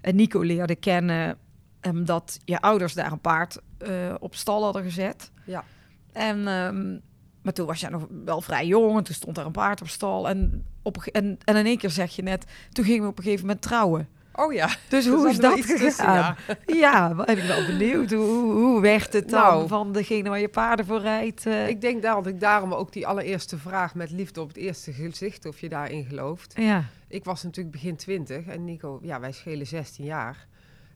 eh, 0.00 0.12
Nico 0.12 0.40
leerde 0.40 0.74
kennen, 0.76 1.38
en 1.80 2.04
dat 2.04 2.38
je 2.44 2.60
ouders 2.60 2.94
daar 2.94 3.12
een 3.12 3.20
paard 3.20 3.58
eh, 3.78 4.14
op 4.18 4.34
stal 4.34 4.62
hadden 4.64 4.82
gezet. 4.82 5.30
Ja. 5.46 5.64
En, 6.12 6.48
ehm, 6.48 6.98
maar 7.46 7.54
toen 7.54 7.66
was 7.66 7.80
jij 7.80 7.90
nog 7.90 8.06
wel 8.24 8.40
vrij 8.40 8.66
jong 8.66 8.96
en 8.96 9.04
toen 9.04 9.14
stond 9.14 9.36
daar 9.36 9.46
een 9.46 9.52
paard 9.52 9.80
op 9.80 9.88
stal. 9.88 10.28
En, 10.28 10.64
op, 10.82 10.96
en, 10.96 11.38
en 11.44 11.56
in 11.56 11.66
één 11.66 11.78
keer 11.78 11.90
zeg 11.90 12.16
je 12.16 12.22
net, 12.22 12.44
toen 12.72 12.84
gingen 12.84 13.02
we 13.02 13.08
op 13.08 13.16
een 13.18 13.22
gegeven 13.24 13.46
moment 13.46 13.62
trouwen. 13.64 14.08
Oh 14.32 14.52
ja. 14.52 14.68
Dus 14.88 15.08
hoe 15.08 15.28
is 15.28 15.36
dat 15.38 15.54
tussen, 15.56 15.78
gegaan? 15.78 16.36
Ja, 16.66 17.14
ben 17.24 17.38
ik 17.38 17.44
wel 17.44 17.66
benieuwd. 17.66 18.10
Hoe, 18.12 18.52
hoe- 18.52 18.80
werd 18.80 19.12
het 19.12 19.28
dan 19.30 19.40
Nou. 19.40 19.68
van 19.68 19.92
degene 19.92 20.28
waar 20.28 20.40
je 20.40 20.48
paarden 20.48 20.86
voor 20.86 21.00
rijdt? 21.00 21.46
eh? 21.46 21.68
Ik 21.68 21.80
denk 21.80 22.02
dat 22.02 22.26
ik 22.26 22.40
daarom 22.40 22.72
ook 22.74 22.92
die 22.92 23.06
allereerste 23.06 23.58
vraag 23.58 23.94
met 23.94 24.10
liefde 24.10 24.40
op 24.40 24.48
het 24.48 24.56
eerste 24.56 24.92
gezicht, 24.92 25.46
of 25.46 25.60
je 25.60 25.68
daarin 25.68 26.04
gelooft. 26.04 26.54
ja, 26.56 26.84
Ik 27.08 27.24
was 27.24 27.42
natuurlijk 27.42 27.74
begin 27.74 27.96
20 27.96 28.46
en 28.46 28.64
Nico, 28.64 28.98
ja, 29.02 29.20
wij 29.20 29.32
schelen 29.32 29.66
16 29.66 30.04
jaar. 30.04 30.46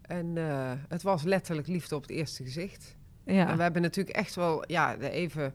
En 0.03 0.33
eh, 0.37 0.71
het 0.89 1.03
was 1.03 1.23
letterlijk 1.23 1.67
liefde 1.69 1.95
op 1.95 2.03
het 2.03 2.11
eerste 2.11 2.43
gezicht. 2.45 2.97
ja. 3.25 3.49
En 3.49 3.57
we 3.57 3.63
hebben 3.63 3.83
natuurlijk 3.83 4.17
echt 4.17 4.35
wel 4.35 4.65
ja, 4.67 4.97
even 4.97 5.55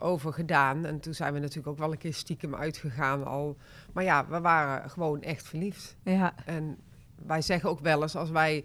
over 0.00 0.32
gedaan. 0.32 0.84
En 0.84 1.00
toen 1.00 1.14
zijn 1.14 1.32
we 1.32 1.38
natuurlijk 1.38 1.68
ook 1.68 1.78
wel 1.78 1.92
een 1.92 1.98
keer 1.98 2.14
stiekem 2.14 2.54
uitgegaan 2.54 3.26
al. 3.26 3.56
Maar 3.92 4.04
ja, 4.04 4.26
we 4.28 4.40
waren 4.40 4.90
gewoon 4.90 5.22
echt 5.22 5.46
verliefd. 5.46 5.96
ja, 6.02 6.34
En 6.44 6.78
wij 7.26 7.42
zeggen 7.42 7.70
ook 7.70 7.80
wel 7.80 8.02
eens, 8.02 8.16
als 8.16 8.30
wij 8.30 8.64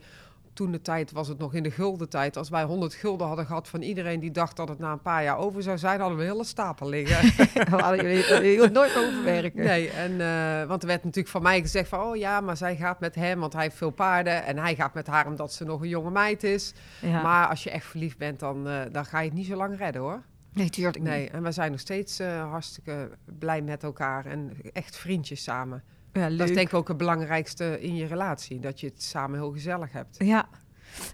toen 0.55 0.71
de 0.71 0.81
tijd 0.81 1.11
was 1.11 1.27
het 1.27 1.37
nog 1.37 1.53
in 1.53 1.63
de 1.63 1.71
gulden 1.71 2.09
tijd. 2.09 2.37
Als 2.37 2.49
wij 2.49 2.63
100 2.63 2.93
gulden 2.93 3.27
hadden 3.27 3.45
gehad 3.45 3.67
van 3.67 3.81
iedereen 3.81 4.19
die 4.19 4.31
dacht 4.31 4.55
dat 4.55 4.69
het 4.69 4.79
na 4.79 4.91
een 4.91 5.01
paar 5.01 5.23
jaar 5.23 5.37
over 5.37 5.63
zou 5.63 5.77
zijn, 5.77 5.99
hadden 5.99 6.17
we 6.17 6.23
een 6.23 6.29
hele 6.29 6.43
stapel 6.43 6.89
liggen. 6.89 7.45
We 7.69 7.81
hadden 7.81 8.03
jullie 8.03 8.69
nooit 8.69 8.97
overwerken. 8.97 9.63
nee, 9.63 9.89
en, 9.89 10.21
eh, 10.21 10.67
want 10.67 10.81
er 10.81 10.87
werd 10.87 11.03
natuurlijk 11.03 11.33
van 11.33 11.41
mij 11.41 11.61
gezegd 11.61 11.89
van, 11.89 11.99
oh 11.99 12.15
ja, 12.15 12.41
maar 12.41 12.57
zij 12.57 12.75
gaat 12.75 12.99
met 12.99 13.15
hem, 13.15 13.39
want 13.39 13.53
hij 13.53 13.63
heeft 13.63 13.75
veel 13.75 13.89
paarden. 13.89 14.45
En 14.45 14.57
hij 14.57 14.75
gaat 14.75 14.93
met 14.93 15.07
haar 15.07 15.27
omdat 15.27 15.53
ze 15.53 15.65
nog 15.65 15.81
een 15.81 15.89
jonge 15.89 16.11
meid 16.11 16.43
is. 16.43 16.73
Ja. 17.01 17.21
Maar 17.21 17.47
als 17.47 17.63
je 17.63 17.69
echt 17.69 17.85
verliefd 17.85 18.17
bent, 18.17 18.39
dan, 18.39 18.67
eh, 18.67 18.81
dan 18.91 19.05
ga 19.05 19.19
je 19.19 19.25
het 19.27 19.37
niet 19.37 19.47
zo 19.47 19.55
lang 19.55 19.77
redden 19.77 20.01
hoor. 20.01 20.21
Nee, 20.55 20.69
tuurlijk 20.69 20.97
niet. 20.99 21.07
Nee, 21.07 21.29
en 21.29 21.43
we 21.43 21.51
zijn 21.51 21.71
nog 21.71 21.79
steeds 21.79 22.19
eh, 22.19 22.49
hartstikke 22.49 23.09
blij 23.39 23.61
met 23.61 23.83
elkaar 23.83 24.25
en 24.25 24.51
echt 24.73 24.95
vriendjes 24.97 25.43
samen. 25.43 25.83
Ja, 26.13 26.21
Dat 26.21 26.31
leuk. 26.31 26.47
is 26.49 26.55
denk 26.55 26.67
ik 26.67 26.73
ook 26.73 26.87
het 26.87 26.97
belangrijkste 26.97 27.81
in 27.81 27.95
je 27.95 28.05
relatie, 28.05 28.59
dat 28.59 28.79
je 28.79 28.87
het 28.87 29.03
samen 29.03 29.39
heel 29.39 29.51
gezellig 29.51 29.91
hebt. 29.91 30.15
Ja. 30.17 30.25
Ja, 30.25 30.43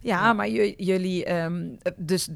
Ja. 0.01 0.33
maar 0.33 0.49
jullie, 0.77 1.25
ehm, 1.25 1.69
dus 1.97 2.29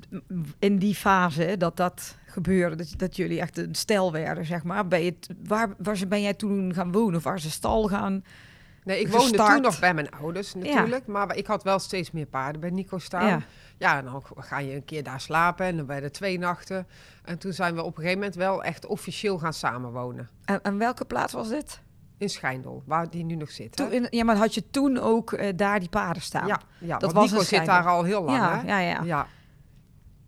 in 0.60 0.78
die 0.78 0.96
fase 0.96 1.56
dat 1.58 1.78
dat 1.78 2.18
gebeurde, 2.26 2.76
dat, 2.76 2.94
dat 2.98 3.16
jullie 3.16 3.40
echt 3.40 3.58
een 3.58 3.76
stel 3.76 4.12
werden, 4.12 4.46
zeg 4.46 4.64
maar. 4.64 4.88
Ben 4.88 5.04
je, 5.04 5.16
waar, 5.44 5.76
waar 5.78 6.00
ben 6.08 6.22
jij 6.22 6.34
toen 6.34 6.74
gaan 6.74 6.92
wonen 6.92 7.16
of 7.16 7.24
waar 7.24 7.40
ze 7.40 7.52
stal 7.52 7.88
gaan? 7.88 8.24
Nee, 8.86 9.00
ik 9.00 9.08
woonde 9.08 9.38
toen 9.38 9.62
nog 9.62 9.80
bij 9.80 9.94
mijn 9.94 10.12
ouders 10.12 10.54
natuurlijk, 10.54 11.08
maar 11.08 11.36
ik 11.36 11.48
had 11.48 11.64
wel 11.64 11.80
steeds 11.80 12.12
meer 12.12 12.26
paarden 12.26 12.62
bij 12.62 12.70
Nico 12.70 12.98
staan. 12.98 13.28
Ja. 13.28 13.40
Ja, 13.78 13.98
en 13.98 14.06
dan 14.06 14.24
ga 14.38 14.60
je 14.60 14.76
een 14.76 14.86
keer 14.86 15.04
daar 15.04 15.22
slapen 15.22 15.66
en 15.66 15.78
dan 15.78 15.86
werden 15.86 16.12
twee 16.12 16.40
nachten. 16.40 16.88
En 17.24 17.38
toen 17.38 17.54
zijn 17.54 17.76
we 17.76 17.82
op 17.82 17.88
een 17.88 17.96
gegeven 17.96 18.18
moment 18.20 18.36
wel 18.36 18.64
echt 18.64 18.86
officieel 18.86 19.38
gaan 19.38 19.54
samenwonen. 19.54 20.30
En, 20.46 20.60
en 20.64 20.78
welke 20.78 21.06
plaats 21.06 21.34
was 21.34 21.50
dit? 21.50 21.82
In 22.18 22.30
Schijndel, 22.30 22.84
waar 22.86 23.10
die 23.10 23.24
nu 23.24 23.36
nog 23.36 23.52
zit. 23.52 23.78
hè? 23.80 23.84
Toen, 23.86 23.94
in- 23.94 24.08
ja, 24.10 24.24
maar 24.24 24.36
had 24.36 24.54
je 24.54 24.70
toen 24.70 24.98
ook 24.98 25.34
eh, 25.34 25.54
daar 25.56 25.80
die 25.80 25.90
paarden 25.90 26.22
staan? 26.22 26.48
ja, 26.48 26.60
ja 26.78 26.98
dat 26.98 27.02
want 27.02 27.14
was 27.14 27.32
Nico 27.32 27.44
zit 27.44 27.66
daar 27.66 27.88
al 27.88 28.04
heel 28.04 28.24
lang. 28.24 28.38
ja, 28.38 28.62
hè? 28.62 28.68
ja, 28.68 28.80
ja. 28.80 29.02
ja, 29.04 29.28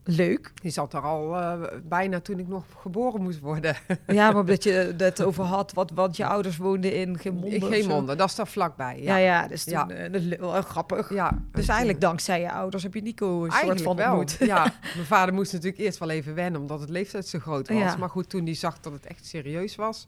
Leuk. 0.10 0.52
die 0.62 0.72
zat 0.72 0.94
er 0.94 1.02
al 1.02 1.36
eh, 1.38 1.54
bijna 1.84 2.20
toen 2.20 2.40
ik 2.40 2.48
nog 2.48 2.64
geboren 2.82 3.22
moest 3.22 3.40
worden. 3.40 3.76
Ja, 4.08 4.32
maar 4.32 4.46
dat 4.46 4.64
je 4.64 4.94
het 4.98 5.22
over 5.24 5.44
had, 5.44 5.74
wat, 5.74 5.92
want 5.92 6.18
je 6.18 6.26
ouders 6.26 6.58
woonden 6.58 6.94
in. 6.94 7.20
In 7.24 7.88
monde, 7.88 8.16
dat 8.16 8.30
is 8.30 8.36
daar 8.36 8.48
vlakbij. 8.48 9.02
Ja, 9.02 9.18
Ja, 9.18 9.42
ja, 9.42 9.48
dus 9.48 9.64
toen, 9.64 9.74
Ja. 9.74 9.88
eh, 9.90 10.40
wel 10.40 10.62
grappig. 10.62 11.14
Ja, 11.14 11.30
Dus 11.52 11.64
en 11.64 11.70
eigenlijk 11.70 12.02
dankzij 12.02 12.42
je 12.42 12.52
ouders 12.52 12.84
heb 12.84 12.94
je 12.94 13.02
Nico 13.02 13.34
een 13.36 13.40
soort 13.42 13.52
Eigenlijk 13.54 13.84
van 13.84 13.96
wel. 13.96 14.18
ontmoet. 14.18 14.48
Ja, 14.48 14.64
mijn 14.96 15.06
vader 15.06 15.34
moest 15.34 15.54
natuurlijk 15.54 15.82
eerst 15.82 15.98
wel 16.00 16.10
even 16.10 16.36
wennen, 16.36 16.62
omdat 16.62 16.80
het 16.80 16.90
leeftijd 16.90 17.28
zo 17.28 17.40
groot 17.40 17.68
was. 17.68 17.78
Ja. 17.78 17.96
Maar 17.98 18.10
goed, 18.10 18.30
toen 18.30 18.46
hij 18.46 18.54
zag 18.54 18.80
dat 18.80 18.94
het 18.94 19.06
echt 19.06 19.26
serieus 19.26 19.76
was, 19.76 20.08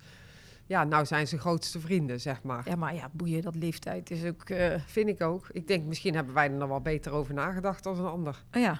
ja, 0.65 0.83
nou 0.83 1.05
zijn 1.05 1.27
ze 1.27 1.37
grootste 1.39 1.79
vrienden, 1.79 2.19
zeg 2.19 2.43
maar. 2.43 2.63
Ja, 2.69 2.75
maar 2.75 2.95
ja, 2.95 3.09
boeien, 3.11 3.41
dat 3.41 3.55
leeftijd 3.55 4.11
is 4.11 4.23
ook... 4.25 4.43
eh, 4.49 4.73
Vind 4.85 5.09
ik 5.09 5.21
ook. 5.21 5.47
Ik 5.51 5.67
denk, 5.67 5.85
misschien 5.85 6.15
hebben 6.15 6.33
wij 6.33 6.45
er 6.45 6.51
nog 6.57 6.69
wel 6.69 6.81
beter 6.81 7.11
over 7.11 7.33
nagedacht 7.33 7.85
als 7.85 7.97
een 7.97 8.05
ander. 8.05 8.43
ja, 8.51 8.79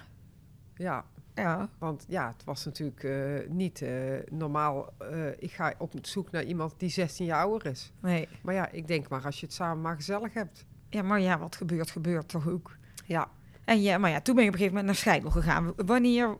Ja, 0.80 1.04
ja. 1.34 1.68
want 1.78 2.04
ja, 2.08 2.28
het 2.36 2.44
was 2.44 2.64
natuurlijk 2.64 3.04
eh, 3.04 3.48
niet 3.48 3.82
eh, 3.82 3.92
normaal. 4.30 4.92
eh, 4.98 5.26
ik 5.38 5.50
ga 5.52 5.74
op 5.78 5.92
zoek 6.02 6.30
naar 6.30 6.42
iemand 6.44 6.74
die 6.76 6.88
16 6.88 7.26
jaar 7.26 7.42
ouder 7.44 7.70
is. 7.70 7.92
Nee. 8.00 8.28
Maar 8.42 8.54
ja, 8.54 8.70
ik 8.70 8.86
denk 8.86 9.08
maar 9.08 9.24
als 9.24 9.40
je 9.40 9.46
het 9.46 9.54
samen 9.54 9.82
maar 9.82 9.94
gezellig 9.96 10.34
hebt. 10.34 10.64
Ja, 10.88 11.02
maar 11.02 11.20
ja, 11.20 11.38
wat 11.38 11.56
gebeurt, 11.56 11.90
gebeurt 11.90 12.28
toch 12.28 12.48
ook. 12.48 12.76
Ja, 13.06 13.28
En 13.64 13.82
ja, 13.82 13.98
maar 13.98 14.10
ja, 14.10 14.20
toen 14.20 14.34
ben 14.34 14.44
je 14.44 14.50
op 14.50 14.54
een 14.56 14.60
gegeven 14.60 14.82
moment 14.84 14.86
naar 14.86 14.94
Scheidel 14.94 15.30
gegaan. 15.30 15.72
Wanneer, 15.76 16.38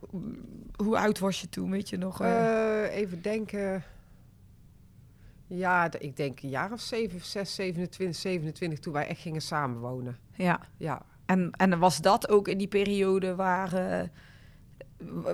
hoe 0.76 0.98
oud 0.98 1.18
was 1.18 1.40
je 1.40 1.48
toen, 1.48 1.70
weet 1.70 1.88
je 1.88 1.96
nog? 1.96 2.20
even 2.90 3.22
denken. 3.22 3.82
Ja, 5.46 5.90
ik 5.98 6.16
denk 6.16 6.40
een 6.42 6.48
jaar 6.48 6.72
of 6.72 6.80
7, 6.80 7.20
6, 7.20 7.54
27, 7.54 8.16
27 8.20 8.78
toen 8.78 8.92
wij 8.92 9.06
echt 9.06 9.20
gingen 9.20 9.42
samenwonen. 9.42 10.18
ja. 10.32 10.60
Ja, 10.76 11.02
En, 11.26 11.50
en 11.50 11.78
was 11.78 12.00
dat 12.00 12.28
ook 12.28 12.48
in 12.48 12.58
die 12.58 12.68
periode 12.68 13.34
waar... 13.34 13.70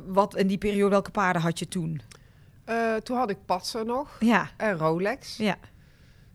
wat 0.07 0.37
in 0.37 0.47
die 0.47 0.59
periode, 0.59 0.91
welke 0.91 1.11
paarden 1.11 1.43
had 1.43 1.59
je 1.59 1.69
toen? 1.69 2.01
Eh, 2.65 2.95
toen 2.95 3.17
had 3.17 3.31
ik 3.31 3.39
Patser 3.45 3.85
nog 3.85 4.17
Ja, 4.21 4.49
en 4.57 4.79
Rolex. 4.79 5.37
ja, 5.37 5.57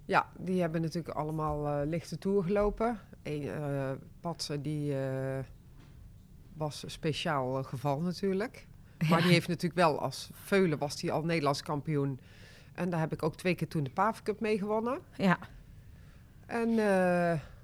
Ja, 0.06 0.28
die 0.38 0.62
hebben 0.62 0.82
natuurlijk 0.82 1.16
allemaal 1.16 1.68
eh, 1.68 1.88
lichte 1.88 2.18
tour 2.18 2.44
gelopen. 2.44 3.00
Eén, 3.24 3.48
eh 3.48 3.92
Patser 4.22 4.62
die 4.62 4.96
was 6.54 6.84
een 6.84 6.92
speciaal 6.92 7.64
geval 7.64 8.00
natuurlijk. 8.02 8.68
Maar 9.10 9.22
die 9.22 9.32
heeft 9.32 9.48
natuurlijk 9.48 9.76
wel 9.82 10.00
als 10.00 10.30
Veulen 10.34 10.78
was 10.78 10.96
die 10.96 11.12
al 11.12 11.24
Nederlands 11.24 11.62
kampioen. 11.64 12.20
En 12.74 12.90
daar 12.90 13.00
heb 13.00 13.14
ik 13.14 13.24
ook 13.24 13.36
twee 13.36 13.56
keer 13.56 13.68
toen 13.68 13.84
de 13.84 13.90
Paven 13.90 14.24
Cup 14.24 14.40
mee 14.40 14.58
gewonnen. 14.58 15.00
ja. 15.18 15.38
En 16.46 16.70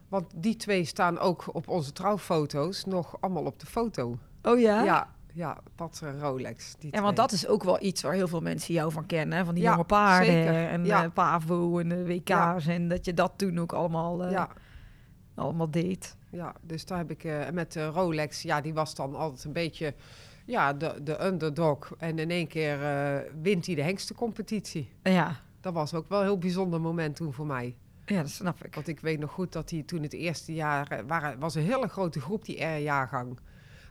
want 0.07 0.31
die 0.35 0.55
twee 0.55 0.85
staan 0.85 1.19
ook 1.19 1.55
op 1.55 1.67
onze 1.67 1.91
trouwfoto's 1.91 2.85
nog 2.85 3.21
allemaal 3.21 3.45
op 3.45 3.59
de 3.59 3.65
foto. 3.65 4.17
Oh 4.41 4.59
ja? 4.59 4.83
Ja, 4.83 5.15
ja, 5.37 5.57
Patser 5.75 6.07
en 6.07 6.19
Rolex. 6.19 6.75
Die 6.79 6.95
Ja, 6.95 7.01
want 7.01 7.15
dat 7.15 7.31
is 7.31 7.47
ook 7.47 7.63
wel 7.63 7.83
iets 7.83 8.01
waar 8.01 8.13
heel 8.13 8.27
veel 8.27 8.41
mensen 8.41 8.73
jou 8.73 8.91
van 8.91 9.05
kennen. 9.05 9.45
Van 9.45 9.53
die 9.53 9.63
Ja, 9.63 9.71
jonge 9.71 9.83
paarden 9.83 10.33
zeker. 10.33 10.67
en 10.67 10.85
Ja. 10.85 11.03
eh, 11.03 11.09
Pavo 11.13 11.79
en 11.79 11.89
de 11.89 12.05
WK's. 12.05 12.27
Ja. 12.27 12.57
En 12.67 12.87
dat 12.87 13.05
je 13.05 13.13
dat 13.13 13.33
toen 13.35 13.59
ook 13.59 13.73
allemaal, 13.73 14.23
eh, 14.23 14.43
allemaal 15.35 15.71
deed. 15.71 16.15
Ja, 16.31 16.55
dus 16.61 16.85
daar 16.85 16.97
heb 16.97 17.11
ik 17.11 17.23
eh, 17.23 17.49
met 17.49 17.71
de 17.73 17.85
Rolex, 17.87 18.41
ja, 18.41 18.61
die 18.61 18.73
was 18.73 18.95
dan 18.95 19.15
altijd 19.15 19.43
een 19.43 19.53
beetje 19.53 19.93
ja, 20.45 20.73
de, 20.73 20.99
de 21.03 21.23
underdog. 21.25 21.91
En 21.97 22.19
in 22.19 22.29
één 22.31 22.47
keer 22.47 22.83
eh, 22.83 23.31
wint 23.41 23.65
hij 23.65 23.75
de 23.75 23.81
hengstencompetitie. 23.81 24.89
Ja. 25.03 25.35
Dat 25.61 25.73
was 25.73 25.93
ook 25.93 26.09
wel 26.09 26.19
een 26.19 26.25
heel 26.25 26.37
bijzonder 26.37 26.81
moment 26.81 27.15
toen 27.15 27.33
voor 27.33 27.45
mij. 27.45 27.75
ja, 28.05 28.21
dat 28.21 28.29
snap 28.29 28.63
ik. 28.65 28.75
Want 28.75 28.87
ik 28.87 28.99
weet 28.99 29.19
nog 29.19 29.31
goed 29.31 29.51
dat 29.53 29.69
hij 29.69 29.83
toen 29.83 30.01
het 30.03 30.13
eerste 30.13 30.53
jaar, 30.53 30.87
eh, 30.91 30.99
waren, 31.07 31.39
was 31.39 31.55
een 31.55 31.63
hele 31.63 31.87
grote 31.87 32.19
groep 32.21 32.45
die 32.45 32.63
R-jaargang. 32.65 33.39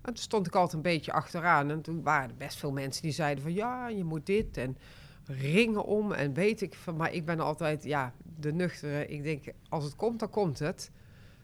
En 0.07 0.15
toen 0.15 0.23
stond 0.23 0.47
ik 0.47 0.55
altijd 0.55 0.73
een 0.73 0.83
beetje 0.93 1.13
achteraan. 1.13 1.71
En 1.71 1.83
toen 1.83 2.03
waren 2.03 2.29
er 2.29 2.37
best 2.37 2.59
veel 2.59 2.73
mensen 2.73 3.03
die 3.03 3.13
zeiden 3.13 3.43
van 3.43 3.55
ja, 3.55 3.89
je 3.89 4.05
moet 4.05 4.27
dit 4.27 4.57
en 4.57 4.77
ringen 5.25 5.85
om 5.85 6.13
en 6.13 6.35
weet 6.35 6.61
ik 6.61 6.75
van. 6.75 6.97
Maar 6.97 7.13
ik 7.13 7.25
ben 7.25 7.41
altijd, 7.41 7.85
ja, 7.85 8.13
de 8.41 8.53
nuchtere. 8.53 9.07
Ik 9.07 9.23
denk, 9.23 9.45
als 9.69 9.85
het 9.85 9.97
komt, 9.97 10.19
dan 10.19 10.31
komt 10.31 10.59
het. 10.59 10.91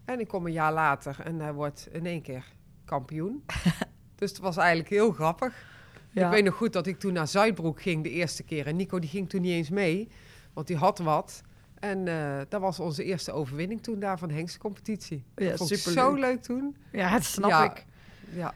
En 0.05 0.21
ik 0.21 0.29
kom 0.29 0.47
een 0.47 0.53
jaar 0.53 0.73
later 0.73 1.17
en 1.25 1.41
hij 1.41 1.53
wordt 1.53 1.89
in 1.93 2.07
één 2.07 2.23
keer 2.23 2.45
kampioen. 2.85 3.45
dus 4.19 4.31
het 4.31 4.39
was 4.39 4.57
eigenlijk 4.57 4.89
heel 4.89 5.13
grappig. 5.13 5.65
Ja. 6.11 6.27
Ik 6.27 6.33
weet 6.33 6.45
nog 6.45 6.55
goed 6.55 6.73
dat 6.73 6.87
ik 6.87 6.99
toen 6.99 7.13
naar 7.13 7.29
Zuidbroek 7.29 7.83
ging 7.83 8.03
de 8.03 8.11
eerste 8.11 8.43
keer. 8.43 8.67
En 8.67 8.77
Nico 8.77 8.99
die 8.99 9.11
ging 9.11 9.29
toen 9.29 9.41
niet 9.41 9.53
eens 9.53 9.71
mee, 9.71 10.09
want 10.53 10.67
die 10.67 10.77
had 10.77 10.99
wat. 10.99 11.43
En 11.79 12.09
eh, 12.09 12.41
dat 12.49 12.61
was 12.61 12.81
onze 12.81 13.05
eerste 13.05 13.33
overwinning 13.33 13.83
toen 13.83 13.99
daar 13.99 14.19
van 14.19 14.29
de 14.29 14.35
hengstcompetitie. 14.35 15.25
Ja, 15.37 15.49
dat 15.49 15.59
vond 15.59 15.71
ik 15.71 15.79
zo 15.79 16.15
leuk 16.15 16.43
toen. 16.43 16.77
Ja, 16.93 17.11
dat 17.13 17.25
snap 17.25 17.51
Ja. 17.51 17.71
ik. 17.71 17.85
Ja, 18.35 18.55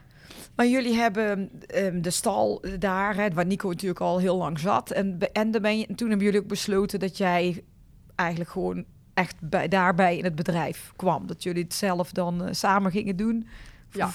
Maar 0.55 0.67
jullie 0.67 0.95
hebben 0.95 1.51
ehm, 1.67 2.01
de 2.01 2.11
stal 2.11 2.65
daar, 2.79 3.15
hè, 3.15 3.31
waar 3.31 3.47
Nico 3.47 3.69
natuurlijk 3.69 4.01
al 4.01 4.19
heel 4.19 4.37
lang 4.37 4.59
zat. 4.59 4.91
En, 4.91 5.19
en 5.33 5.51
dan 5.51 5.63
ben 5.63 5.79
je, 5.79 5.87
toen 5.95 6.09
hebben 6.09 6.27
jullie 6.27 6.41
ook 6.41 6.49
besloten 6.49 7.01
dat 7.01 7.17
jij 7.17 7.65
eigenlijk 8.15 8.51
gewoon 8.51 8.85
echt 9.15 9.37
bij, 9.41 9.69
daarbij 9.69 10.17
in 10.17 10.25
het 10.25 10.35
bedrijf 10.35 10.93
kwam. 10.97 11.27
Dat 11.27 11.43
jullie 11.43 11.63
het 11.63 11.75
zelf 11.75 12.13
dan 12.13 12.45
eh, 12.45 12.53
samen 12.53 12.91
gingen 12.91 13.17
doen. 13.17 13.49
Ja. 13.91 14.11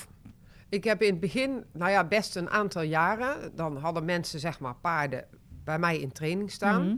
Ik 0.70 0.84
heb 0.84 1.02
in 1.02 1.12
het 1.12 1.20
begin, 1.20 1.64
nou 1.74 1.92
ja, 1.92 2.04
best 2.04 2.36
een 2.36 2.50
aantal 2.50 2.82
jaren... 2.82 3.52
dan 3.56 3.78
hadden 3.78 4.06
mensen, 4.06 4.40
zeg 4.40 4.60
maar, 4.60 4.76
paarden 4.76 5.26
bij 5.64 5.80
mij 5.80 6.00
in 6.00 6.12
training 6.12 6.52
staan. 6.52 6.86
Mhm. 6.86 6.96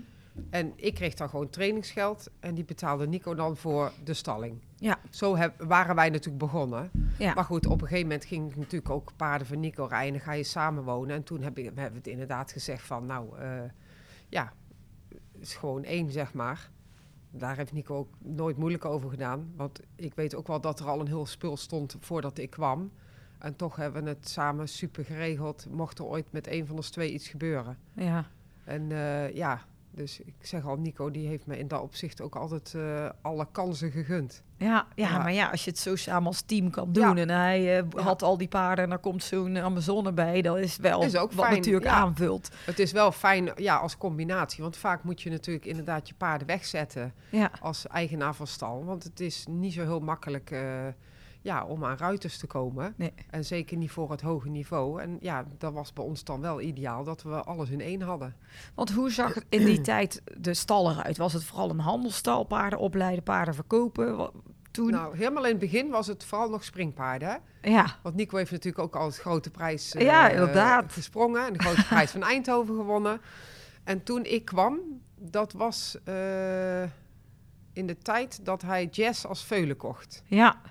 En 0.49 0.73
ik 0.75 0.93
kreeg 0.93 1.13
dan 1.13 1.29
gewoon 1.29 1.49
trainingsgeld. 1.49 2.29
En 2.39 2.55
die 2.55 2.63
betaalde 2.65 3.07
Nico 3.07 3.35
dan 3.35 3.57
voor 3.57 3.91
de 4.03 4.13
stalling. 4.13 4.61
Ja. 4.75 4.99
Zo 5.09 5.35
heb, 5.35 5.63
waren 5.63 5.95
wij 5.95 6.09
natuurlijk 6.09 6.43
begonnen. 6.43 6.91
Ja. 7.17 7.33
Maar 7.33 7.43
goed, 7.43 7.65
op 7.65 7.81
een 7.81 7.87
gegeven 7.87 8.07
moment 8.07 8.25
ging 8.25 8.51
ik 8.51 8.57
natuurlijk 8.57 8.89
ook 8.89 9.11
paarden 9.15 9.47
van 9.47 9.59
Nico 9.59 9.85
rijden. 9.85 10.19
Ga 10.19 10.31
je 10.31 10.43
samenwonen. 10.43 11.15
En 11.15 11.23
toen 11.23 11.41
heb 11.41 11.57
ik, 11.57 11.65
hebben 11.65 11.91
we 11.91 11.97
het 11.97 12.07
inderdaad 12.07 12.51
gezegd 12.51 12.85
van, 12.85 13.05
nou, 13.05 13.37
eh, 13.37 13.61
ja, 14.29 14.53
het 15.09 15.41
is 15.41 15.55
gewoon 15.55 15.83
één, 15.83 16.11
zeg 16.11 16.33
maar. 16.33 16.69
Daar 17.31 17.57
heeft 17.57 17.73
Nico 17.73 17.95
ook 17.95 18.09
nooit 18.19 18.57
moeilijk 18.57 18.85
over 18.85 19.09
gedaan. 19.09 19.53
Want 19.55 19.79
ik 19.95 20.13
weet 20.15 20.35
ook 20.35 20.47
wel 20.47 20.61
dat 20.61 20.79
er 20.79 20.87
al 20.87 20.99
een 20.99 21.07
heel 21.07 21.25
spul 21.25 21.57
stond 21.57 21.95
voordat 21.99 22.37
ik 22.37 22.49
kwam. 22.49 22.91
En 23.37 23.55
toch 23.55 23.75
hebben 23.75 24.03
we 24.03 24.09
het 24.09 24.29
samen 24.29 24.67
super 24.67 25.05
geregeld. 25.05 25.67
Mocht 25.71 25.99
er 25.99 26.05
ooit 26.05 26.31
met 26.31 26.47
een 26.47 26.65
van 26.65 26.75
ons 26.75 26.89
twee 26.89 27.11
iets 27.11 27.27
gebeuren. 27.27 27.77
ja. 27.93 28.25
En 28.63 28.91
eh, 28.91 29.35
ja, 29.35 29.61
dus 29.95 30.19
ik 30.19 30.33
zeg 30.41 30.65
al, 30.65 30.75
Nico 30.77 31.11
die 31.11 31.27
heeft 31.27 31.45
me 31.45 31.57
in 31.57 31.67
dat 31.67 31.81
opzicht 31.81 32.21
ook 32.21 32.35
altijd 32.35 32.73
eh, 32.75 33.09
alle 33.21 33.47
kansen 33.51 33.91
gegund. 33.91 34.43
Ja, 34.57 34.87
ja, 34.95 35.09
Ja. 35.09 35.17
maar 35.17 35.33
ja, 35.33 35.49
als 35.49 35.63
je 35.63 35.69
het 35.69 35.79
zo 35.79 35.95
samen 35.95 36.27
als 36.27 36.41
team 36.41 36.69
kan 36.69 36.91
doen 36.93 37.15
Ja. 37.15 37.21
en 37.21 37.29
hij 37.29 37.77
eh, 37.79 37.83
had 38.03 38.21
al 38.21 38.37
die 38.37 38.47
paarden 38.47 38.85
en 38.85 38.91
er 38.91 38.97
komt 38.97 39.23
zo'n 39.23 39.57
Amazone 39.57 40.11
bij, 40.13 40.41
dat 40.41 40.57
is 40.57 40.77
wel 40.77 41.03
Is 41.03 41.15
ook 41.17 41.31
wat 41.31 41.45
fijn, 41.45 41.57
natuurlijk 41.57 41.85
aanvult. 41.87 42.49
Het 42.65 42.79
is 42.79 42.91
wel 42.91 43.11
fijn 43.11 43.51
ja, 43.55 43.75
als 43.75 43.97
combinatie, 43.97 44.63
want 44.63 44.77
vaak 44.77 45.03
moet 45.03 45.21
je 45.21 45.29
natuurlijk 45.29 45.65
inderdaad 45.65 46.07
je 46.07 46.13
paarden 46.17 46.47
wegzetten 46.47 47.13
als 47.61 47.87
eigenaar 47.87 48.35
van 48.35 48.47
stal. 48.47 48.85
Want 48.85 49.03
het 49.03 49.19
is 49.19 49.45
niet 49.49 49.73
zo 49.73 49.81
heel 49.81 49.99
makkelijk 49.99 50.51
eh, 50.51 50.59
ja, 51.43 51.65
om 51.65 51.85
aan 51.85 51.97
ruiters 51.97 52.37
te 52.37 52.47
komen. 52.47 52.93
Nee. 52.97 53.13
En 53.29 53.45
zeker 53.45 53.77
niet 53.77 53.91
voor 53.91 54.11
het 54.11 54.21
hoge 54.21 54.49
niveau. 54.49 55.01
En 55.01 55.17
ja, 55.21 55.45
dat 55.57 55.73
was 55.73 55.93
bij 55.93 56.03
ons 56.03 56.23
dan 56.23 56.41
wel 56.41 56.61
ideaal 56.61 57.03
dat 57.03 57.21
we 57.23 57.43
alles 57.43 57.69
in 57.69 57.81
één 57.81 58.01
hadden. 58.01 58.35
want 58.75 58.91
hoe 58.91 59.11
zag 59.11 59.33
het 59.33 59.45
in 59.49 59.65
die 59.65 59.81
tijd 59.91 60.21
de 60.37 60.53
stal 60.53 60.91
eruit? 60.91 61.17
Was 61.17 61.33
het 61.33 61.43
vooral 61.43 61.69
een 61.69 61.79
handelsstal, 61.79 62.43
paarden 62.43 62.79
opleiden, 62.79 63.23
paarden 63.23 63.55
verkopen? 63.55 64.29
Toen? 64.71 64.91
Nou, 64.91 65.17
helemaal 65.17 65.43
in 65.43 65.49
het 65.49 65.59
begin 65.59 65.89
was 65.89 66.07
het 66.07 66.25
vooral 66.25 66.49
nog 66.49 66.63
springpaarden. 66.63 67.27
Hè? 67.61 67.69
ja. 67.69 67.85
Want 68.01 68.15
Nico 68.15 68.37
heeft 68.37 68.51
natuurlijk 68.51 68.83
ook 68.83 68.95
al 68.95 69.05
het 69.05 69.17
grote 69.17 69.49
prijs 69.51 69.93
eh, 69.95 70.05
Ja, 70.05 70.29
inderdaad. 70.29 70.91
gesprongen. 70.91 71.47
En 71.47 71.53
de 71.53 71.59
grote 71.59 71.85
prijs 71.93 72.11
van 72.11 72.23
Eindhoven 72.23 72.75
gewonnen. 72.75 73.21
En 73.83 74.03
toen 74.03 74.23
ik 74.25 74.45
kwam, 74.45 74.79
dat 75.15 75.51
was 75.51 75.97
eh, 76.03 76.83
in 77.73 77.87
de 77.87 77.97
tijd 78.01 78.45
dat 78.45 78.61
hij 78.61 78.85
jazz 78.85 79.25
als 79.25 79.43
veulen 79.43 79.77
kocht. 79.77 80.23
Ja. 80.25 80.61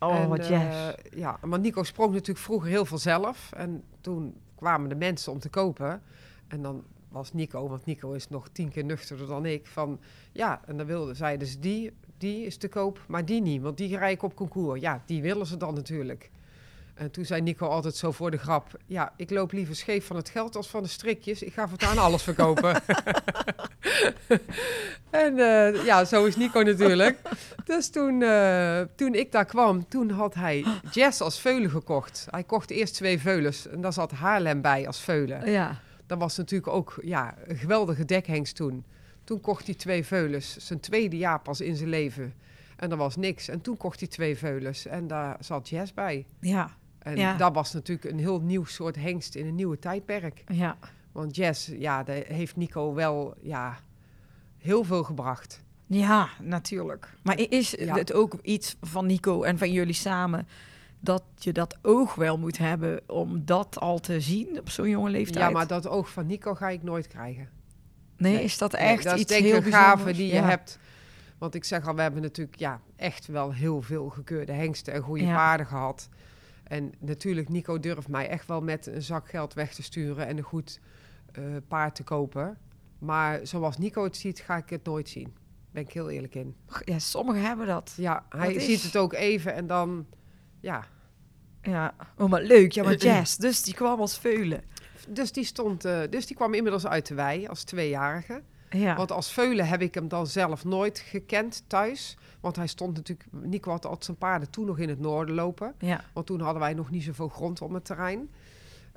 Oh, 0.00 0.16
En, 0.16 0.28
wat 0.28 0.38
eh, 0.38 0.48
jazz. 0.48 0.94
ja, 1.14 1.38
maar 1.44 1.58
Nico 1.58 1.82
sprong 1.82 2.12
natuurlijk 2.12 2.44
vroeger 2.44 2.68
heel 2.68 2.84
veel 2.84 2.98
zelf. 2.98 3.52
En 3.52 3.82
toen 4.00 4.34
kwamen 4.54 4.88
de 4.88 4.94
mensen 4.94 5.32
om 5.32 5.38
te 5.38 5.48
kopen. 5.48 6.02
En 6.48 6.62
dan 6.62 6.84
was 7.08 7.32
Nico, 7.32 7.68
want 7.68 7.86
Nico 7.86 8.12
is 8.12 8.28
nog 8.28 8.48
tien 8.48 8.68
keer 8.68 8.84
nuchterder 8.84 9.26
dan 9.26 9.46
ik, 9.46 9.66
van 9.66 10.00
ja, 10.32 10.60
en 10.66 10.76
dan 10.76 10.86
wilden 10.86 11.16
zeiden 11.16 11.48
ze 11.48 11.58
die, 11.58 11.92
die 12.18 12.46
is 12.46 12.56
te 12.56 12.68
koop, 12.68 13.04
maar 13.08 13.24
die 13.24 13.42
niet, 13.42 13.62
want 13.62 13.76
die 13.76 13.96
rij 13.96 14.12
ik 14.12 14.22
op 14.22 14.34
concours. 14.34 14.80
Ja, 14.80 15.02
die 15.06 15.22
willen 15.22 15.46
ze 15.46 15.56
dan 15.56 15.74
natuurlijk. 15.74 16.30
En 17.00 17.10
toen 17.10 17.24
zei 17.24 17.40
Nico 17.40 17.66
altijd 17.66 17.96
zo 17.96 18.12
voor 18.12 18.30
de 18.30 18.38
grap, 18.38 18.66
ja, 18.86 19.12
ik 19.16 19.30
loop 19.30 19.52
liever 19.52 19.76
scheef 19.76 20.06
van 20.06 20.16
het 20.16 20.28
geld 20.28 20.56
als 20.56 20.68
van 20.68 20.82
de 20.82 20.88
strikjes. 20.88 21.42
Ik 21.42 21.52
ga 21.52 21.68
voortaan 21.68 21.98
alles 21.98 22.22
verkopen. 22.22 22.74
en 25.10 25.38
eh, 25.38 25.84
ja, 25.84 26.04
zo 26.04 26.24
is 26.24 26.36
Nico 26.36 26.62
natuurlijk. 26.62 27.18
Dus 27.64 27.90
toen, 27.90 28.22
eh, 28.22 28.80
toen 28.96 29.14
ik 29.14 29.32
daar 29.32 29.44
kwam, 29.44 29.88
toen 29.88 30.10
had 30.10 30.34
hij 30.34 30.64
Jazz 30.90 31.20
als 31.20 31.40
veulen 31.40 31.70
gekocht. 31.70 32.26
Hij 32.30 32.44
kocht 32.44 32.70
eerst 32.70 32.94
twee 32.94 33.20
veulens 33.20 33.68
en 33.68 33.80
daar 33.80 33.92
zat 33.92 34.10
Haarlem 34.10 34.60
bij 34.60 34.86
als 34.86 35.00
veulen. 35.00 35.50
ja. 35.50 35.80
Dat 36.06 36.18
was 36.18 36.36
natuurlijk 36.36 36.72
ook 36.72 36.98
ja, 37.02 37.34
een 37.46 37.56
geweldige 37.56 38.04
dekhengst 38.04 38.56
toen. 38.56 38.84
Toen 39.24 39.40
kocht 39.40 39.66
hij 39.66 39.74
twee 39.74 40.04
veulens, 40.04 40.56
zijn 40.56 40.80
tweede 40.80 41.16
jaar 41.16 41.40
pas 41.40 41.60
in 41.60 41.76
zijn 41.76 41.88
leven. 41.88 42.34
En 42.76 42.90
er 42.90 42.96
was 42.96 43.16
niks. 43.16 43.48
En 43.48 43.60
toen 43.60 43.76
kocht 43.76 44.00
hij 44.00 44.08
twee 44.08 44.38
veulens 44.38 44.86
en 44.86 45.06
daar 45.06 45.36
zat 45.40 45.68
Jazz 45.68 45.92
bij. 45.92 46.26
Ja. 46.40 46.78
En 47.02 47.16
Ja. 47.16 47.36
dat 47.36 47.54
was 47.54 47.72
natuurlijk 47.72 48.10
een 48.10 48.18
heel 48.18 48.40
nieuw 48.40 48.64
soort 48.64 48.96
hengst 48.96 49.34
in 49.34 49.46
een 49.46 49.54
nieuwe 49.54 49.78
tijdperk. 49.78 50.44
Ja. 50.46 50.76
Want 51.12 51.36
Jazz, 51.36 51.68
ja, 51.78 52.02
daar 52.02 52.22
heeft 52.26 52.56
Nico 52.56 52.94
wel 52.94 53.34
ja, 53.42 53.78
heel 54.58 54.84
veel 54.84 55.02
gebracht. 55.02 55.62
Ja, 55.86 56.28
natuurlijk. 56.42 57.08
Maar 57.22 57.38
is 57.38 57.70
Ja. 57.70 57.94
het 57.96 58.12
ook 58.12 58.34
iets 58.42 58.76
van 58.80 59.06
Nico 59.06 59.42
en 59.42 59.58
van 59.58 59.72
jullie 59.72 59.94
samen 59.94 60.48
dat 61.00 61.22
je 61.34 61.52
dat 61.52 61.78
oog 61.82 62.14
wel 62.14 62.38
moet 62.38 62.58
hebben 62.58 63.00
om 63.06 63.44
dat 63.44 63.80
al 63.80 63.98
te 63.98 64.20
zien 64.20 64.58
op 64.58 64.70
zo'n 64.70 64.88
jonge 64.88 65.10
leeftijd? 65.10 65.44
Ja, 65.44 65.50
maar 65.50 65.66
dat 65.66 65.88
oog 65.88 66.10
van 66.10 66.26
Nico 66.26 66.54
ga 66.54 66.68
ik 66.68 66.82
nooit 66.82 67.06
krijgen. 67.06 67.48
nee, 68.16 68.32
nee. 68.34 68.44
is 68.44 68.58
dat 68.58 68.72
Nee, 68.72 68.80
echt 68.80 69.04
dat 69.04 69.14
is 69.14 69.20
iets 69.20 69.32
denk 69.32 69.44
ik 69.44 69.50
heel 69.52 69.72
gave 69.72 70.12
die 70.12 70.26
je 70.34 70.40
hebt. 70.40 70.78
Want 71.38 71.54
ik 71.54 71.64
zeg 71.64 71.86
al, 71.88 71.94
we 71.94 72.02
hebben 72.02 72.22
natuurlijk 72.22 72.58
ja, 72.58 72.80
echt 72.96 73.26
wel 73.26 73.52
heel 73.52 73.82
veel 73.82 74.08
gekeurde 74.08 74.52
hengsten 74.52 74.92
en 74.92 75.00
goede 75.02 75.24
Ja. 75.24 75.34
paarden 75.34 75.66
gehad. 75.66 76.08
En 76.70 76.92
natuurlijk, 76.98 77.48
Nico 77.48 77.80
durft 77.80 78.08
mij 78.08 78.28
echt 78.28 78.46
wel 78.46 78.60
met 78.60 78.86
een 78.86 79.02
zak 79.02 79.28
geld 79.28 79.54
weg 79.54 79.74
te 79.74 79.82
sturen 79.82 80.26
en 80.26 80.36
een 80.36 80.42
goed 80.42 80.80
eh, 81.32 81.44
paard 81.68 81.94
te 81.94 82.02
kopen. 82.02 82.58
Maar 82.98 83.46
zoals 83.46 83.78
Nico 83.78 84.04
het 84.04 84.16
ziet, 84.16 84.40
ga 84.40 84.56
ik 84.56 84.70
het 84.70 84.84
nooit 84.84 85.08
zien. 85.08 85.34
Ben 85.70 85.82
ik 85.82 85.92
heel 85.92 86.10
eerlijk 86.10 86.34
in. 86.34 86.56
Ja, 86.84 86.98
sommigen 86.98 87.42
hebben 87.42 87.66
dat. 87.66 87.92
Ja, 87.96 88.26
hij 88.28 88.60
ziet 88.60 88.82
het 88.82 88.96
ook 88.96 89.12
even 89.12 89.54
en 89.54 89.66
dan, 89.66 90.06
ja. 90.60 90.86
Ja, 91.62 91.94
oh, 92.16 92.28
maar 92.28 92.42
leuk. 92.42 92.72
Ja, 92.72 92.82
maar 92.82 92.96
jazz. 93.06 93.36
Dus 93.36 93.62
die 93.62 93.74
kwam 93.74 94.00
als 94.00 94.18
veulen. 94.18 94.62
Dus 95.08 95.32
die, 95.32 95.44
stond, 95.44 95.84
eh, 95.84 96.00
dus 96.10 96.26
die 96.26 96.36
kwam 96.36 96.54
inmiddels 96.54 96.86
uit 96.86 97.06
de 97.06 97.14
wei 97.14 97.46
als 97.46 97.64
tweejarige. 97.64 98.42
Ja. 98.70 98.96
Want 98.96 99.12
als 99.12 99.32
veulen 99.32 99.68
heb 99.68 99.82
ik 99.82 99.94
hem 99.94 100.08
dan 100.08 100.26
zelf 100.26 100.64
nooit 100.64 100.98
gekend 100.98 101.64
thuis. 101.66 102.16
Want 102.40 102.56
hij 102.56 102.66
stond 102.66 102.96
natuurlijk, 102.96 103.28
Nico 103.30 103.70
had 103.70 103.84
altijd 103.84 104.04
zijn 104.04 104.16
paarden 104.16 104.50
toen 104.50 104.66
nog 104.66 104.78
in 104.78 104.88
het 104.88 105.00
noorden 105.00 105.34
lopen. 105.34 105.74
ja. 105.78 106.04
Want 106.12 106.26
toen 106.26 106.40
hadden 106.40 106.60
wij 106.60 106.74
nog 106.74 106.90
niet 106.90 107.02
zoveel 107.02 107.28
grond 107.28 107.60
om 107.60 107.74
het 107.74 107.84
terrein. 107.84 108.30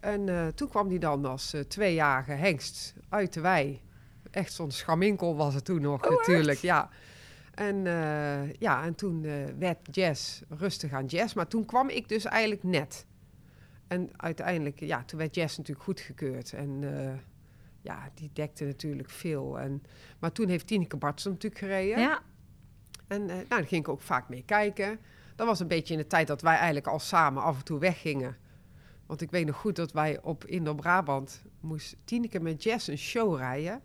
En 0.04 0.30
eh, 0.30 0.48
toen 0.48 0.70
kwam 0.70 0.90
hij 0.90 0.98
dan 0.98 1.26
als 1.26 1.54
eh, 1.54 1.62
tweejarige 1.62 2.32
hengst 2.32 2.94
uit 3.10 3.34
de 3.34 3.42
wei. 3.42 3.82
Echt 4.32 4.54
zo'n 4.54 4.72
schaminkel 4.72 5.36
was 5.36 5.54
het 5.54 5.66
toen 5.66 5.82
nog 5.82 6.10
natuurlijk, 6.10 6.60
ja. 6.60 6.90
En, 7.54 7.88
eh, 7.88 8.54
ja, 8.54 8.84
en 8.84 8.96
toen 8.96 9.22
werd 9.60 9.78
jazz 9.92 10.42
rustig 10.50 10.92
aan 10.94 11.06
jazz. 11.06 11.34
Maar 11.34 11.48
toen 11.48 11.66
kwam 11.66 11.90
ik 11.90 12.10
dus 12.10 12.26
eigenlijk 12.26 12.64
net. 12.64 13.06
En 13.88 14.10
uiteindelijk, 14.18 14.80
ja, 14.80 15.04
toen 15.06 15.20
werd 15.20 15.36
jazz 15.36 15.58
natuurlijk 15.58 15.86
goedgekeurd. 15.86 16.54
En 16.54 16.84
ja, 17.84 18.10
die 18.14 18.30
dekte 18.34 18.64
natuurlijk 18.66 19.10
veel. 19.10 19.60
En, 19.60 19.84
maar 20.20 20.32
toen 20.32 20.48
heeft 20.50 20.68
Tineke 20.68 20.98
Bartsen 20.98 21.32
natuurlijk 21.32 21.62
gereden. 21.62 22.00
ja. 22.00 22.22
En 23.08 23.30
eh, 23.30 23.36
nou, 23.36 23.48
daar 23.48 23.66
ging 23.66 23.82
ik 23.82 23.90
ook 23.90 24.02
vaak 24.02 24.30
mee 24.30 24.44
kijken. 24.46 25.00
Dat 25.36 25.48
was 25.48 25.60
een 25.60 25.68
beetje 25.68 25.94
in 25.94 26.00
de 26.00 26.08
tijd 26.08 26.28
dat 26.28 26.42
wij 26.42 26.56
eigenlijk 26.56 26.88
al 26.88 27.00
samen 27.00 27.44
af 27.44 27.58
en 27.58 27.64
toe 27.64 27.80
weggingen. 27.80 28.38
Want 29.06 29.22
ik 29.22 29.32
weet 29.32 29.46
nog 29.46 29.56
goed 29.56 29.76
dat 29.76 29.92
wij 29.92 30.22
op 30.22 30.46
Indo-Brabant 30.46 31.44
moest 31.60 31.96
Tineke 32.04 32.40
met 32.40 32.64
Jess 32.64 32.88
een 32.88 32.98
show 32.98 33.38
rijden. 33.38 33.82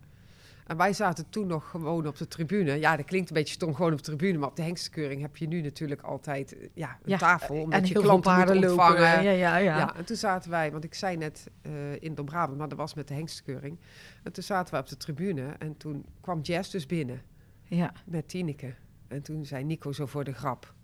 En 0.68 0.76
wij 0.76 0.92
zaten 0.92 1.28
toen 1.28 1.46
nog 1.46 1.70
gewoon 1.70 2.06
op 2.06 2.16
de 2.16 2.28
tribune. 2.28 2.78
Ja, 2.78 2.96
dat 2.96 3.06
klinkt 3.06 3.28
een 3.28 3.34
beetje 3.34 3.54
stom, 3.54 3.74
gewoon 3.74 3.92
op 3.92 3.98
de 3.98 4.04
tribune. 4.04 4.38
Maar 4.38 4.48
op 4.48 4.56
de 4.56 4.62
hengstkeuring 4.62 5.20
heb 5.20 5.36
je 5.36 5.48
nu 5.48 5.60
natuurlijk 5.60 6.02
altijd 6.02 6.56
ja, 6.74 6.90
een 6.90 7.10
Ja, 7.10 7.18
tafel. 7.18 7.54
Omdat 7.60 7.80
en 7.80 7.86
je 7.86 7.94
klanten 7.94 8.38
moet 8.38 8.66
ontvangen. 8.66 9.00
Ja, 9.00 9.20
ja, 9.20 9.56
ja. 9.56 9.56
Ja. 9.56 9.96
en 9.96 10.04
toen 10.04 10.16
zaten 10.16 10.50
wij, 10.50 10.72
want 10.72 10.84
ik 10.84 10.94
zei 10.94 11.16
net 11.16 11.46
eh 11.62 12.02
in 12.02 12.14
Brabant, 12.14 12.58
maar 12.58 12.68
dat 12.68 12.78
was 12.78 12.94
met 12.94 13.08
de 13.08 13.14
hengstkeuring. 13.14 13.78
En 14.22 14.32
toen 14.32 14.42
zaten 14.42 14.72
wij 14.72 14.80
op 14.80 14.88
de 14.88 14.96
tribune 14.96 15.54
en 15.58 15.76
toen 15.76 16.04
kwam 16.20 16.40
Jess 16.40 16.70
dus 16.70 16.86
binnen 16.86 17.22
ja. 17.62 17.92
met 18.04 18.28
Tineke. 18.28 18.74
En 19.08 19.22
toen 19.22 19.44
zei 19.44 19.64
Nico 19.64 19.92
zo 19.92 20.06
voor 20.06 20.24
de 20.24 20.32
grap. 20.32 20.74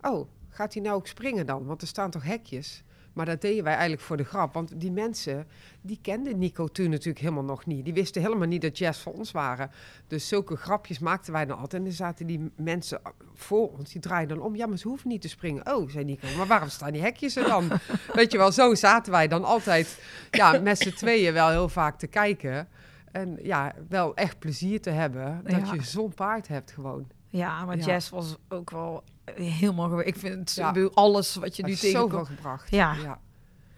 Oh, 0.00 0.28
gaat 0.48 0.74
hij 0.74 0.82
nou 0.82 0.96
ook 0.96 1.06
springen 1.06 1.46
dan? 1.46 1.64
Want 1.64 1.82
er 1.82 1.88
staan 1.88 2.10
toch 2.10 2.24
hekjes? 2.24 2.84
Maar 3.16 3.26
dat 3.26 3.40
deden 3.40 3.64
wij 3.64 3.72
eigenlijk 3.72 4.02
voor 4.02 4.16
de 4.16 4.24
grap. 4.24 4.54
Want 4.54 4.80
die 4.80 4.92
mensen, 4.92 5.46
die 5.80 5.98
kenden 6.02 6.38
Nico 6.38 6.66
toen 6.66 6.90
natuurlijk 6.90 7.18
helemaal 7.18 7.44
nog 7.44 7.66
niet. 7.66 7.84
Die 7.84 7.94
wisten 7.94 8.22
helemaal 8.22 8.46
niet 8.48 8.62
dat 8.62 8.78
jazz 8.78 9.02
voor 9.02 9.12
ons 9.12 9.30
waren. 9.30 9.70
Dus 10.06 10.28
zulke 10.28 10.56
grapjes 10.56 10.98
maakten 10.98 11.32
wij 11.32 11.46
dan 11.46 11.58
altijd. 11.58 11.82
En 11.82 11.88
dan 11.88 11.96
zaten 11.96 12.26
die 12.26 12.50
mensen 12.56 13.00
voor 13.34 13.70
ons, 13.78 13.92
die 13.92 14.00
draaiden 14.00 14.36
dan 14.36 14.46
om. 14.46 14.56
Ja, 14.56 14.66
maar 14.66 14.78
ze 14.78 14.88
hoeven 14.88 15.08
niet 15.08 15.20
te 15.20 15.28
springen. 15.28 15.74
Oh, 15.74 15.90
zei 15.90 16.04
Nico, 16.04 16.26
maar 16.36 16.46
waarom 16.46 16.68
staan 16.68 16.92
die 16.92 17.02
hekjes 17.02 17.36
er 17.36 17.44
dan? 17.48 17.68
Weet 18.14 18.32
je 18.32 18.38
wel, 18.38 18.52
zo 18.52 18.74
zaten 18.74 19.12
wij 19.12 19.28
dan 19.28 19.44
altijd 19.44 19.98
ja, 20.30 20.60
met 20.60 20.78
z'n 20.78 20.90
tweeën 20.94 21.32
wel 21.32 21.48
heel 21.48 21.68
vaak 21.68 21.98
te 21.98 22.06
kijken. 22.06 22.68
En 23.12 23.38
ja, 23.42 23.74
wel 23.88 24.14
echt 24.14 24.38
plezier 24.38 24.80
te 24.80 24.90
hebben 24.90 25.40
dat 25.44 25.66
Ja. 25.66 25.74
je 25.74 25.82
zo'n 25.82 26.14
paard 26.14 26.48
hebt 26.48 26.70
gewoon. 26.70 27.06
Ja, 27.28 27.64
maar 27.64 27.76
Ja. 27.78 27.84
jazz 27.84 28.10
was 28.10 28.36
ook 28.48 28.70
wel 28.70 29.02
helemaal... 29.34 29.88
gewe- 29.88 30.04
Ik 30.04 30.16
vind 30.16 30.52
Ja. 30.54 30.74
alles 30.94 31.34
wat 31.34 31.56
je 31.56 31.62
nu 31.62 31.68
Heeft 31.68 31.80
zoveel 31.80 32.00
tegenkomt... 32.08 32.26
gebracht. 32.28 32.70
Ja. 32.70 32.94
ja. 33.02 33.18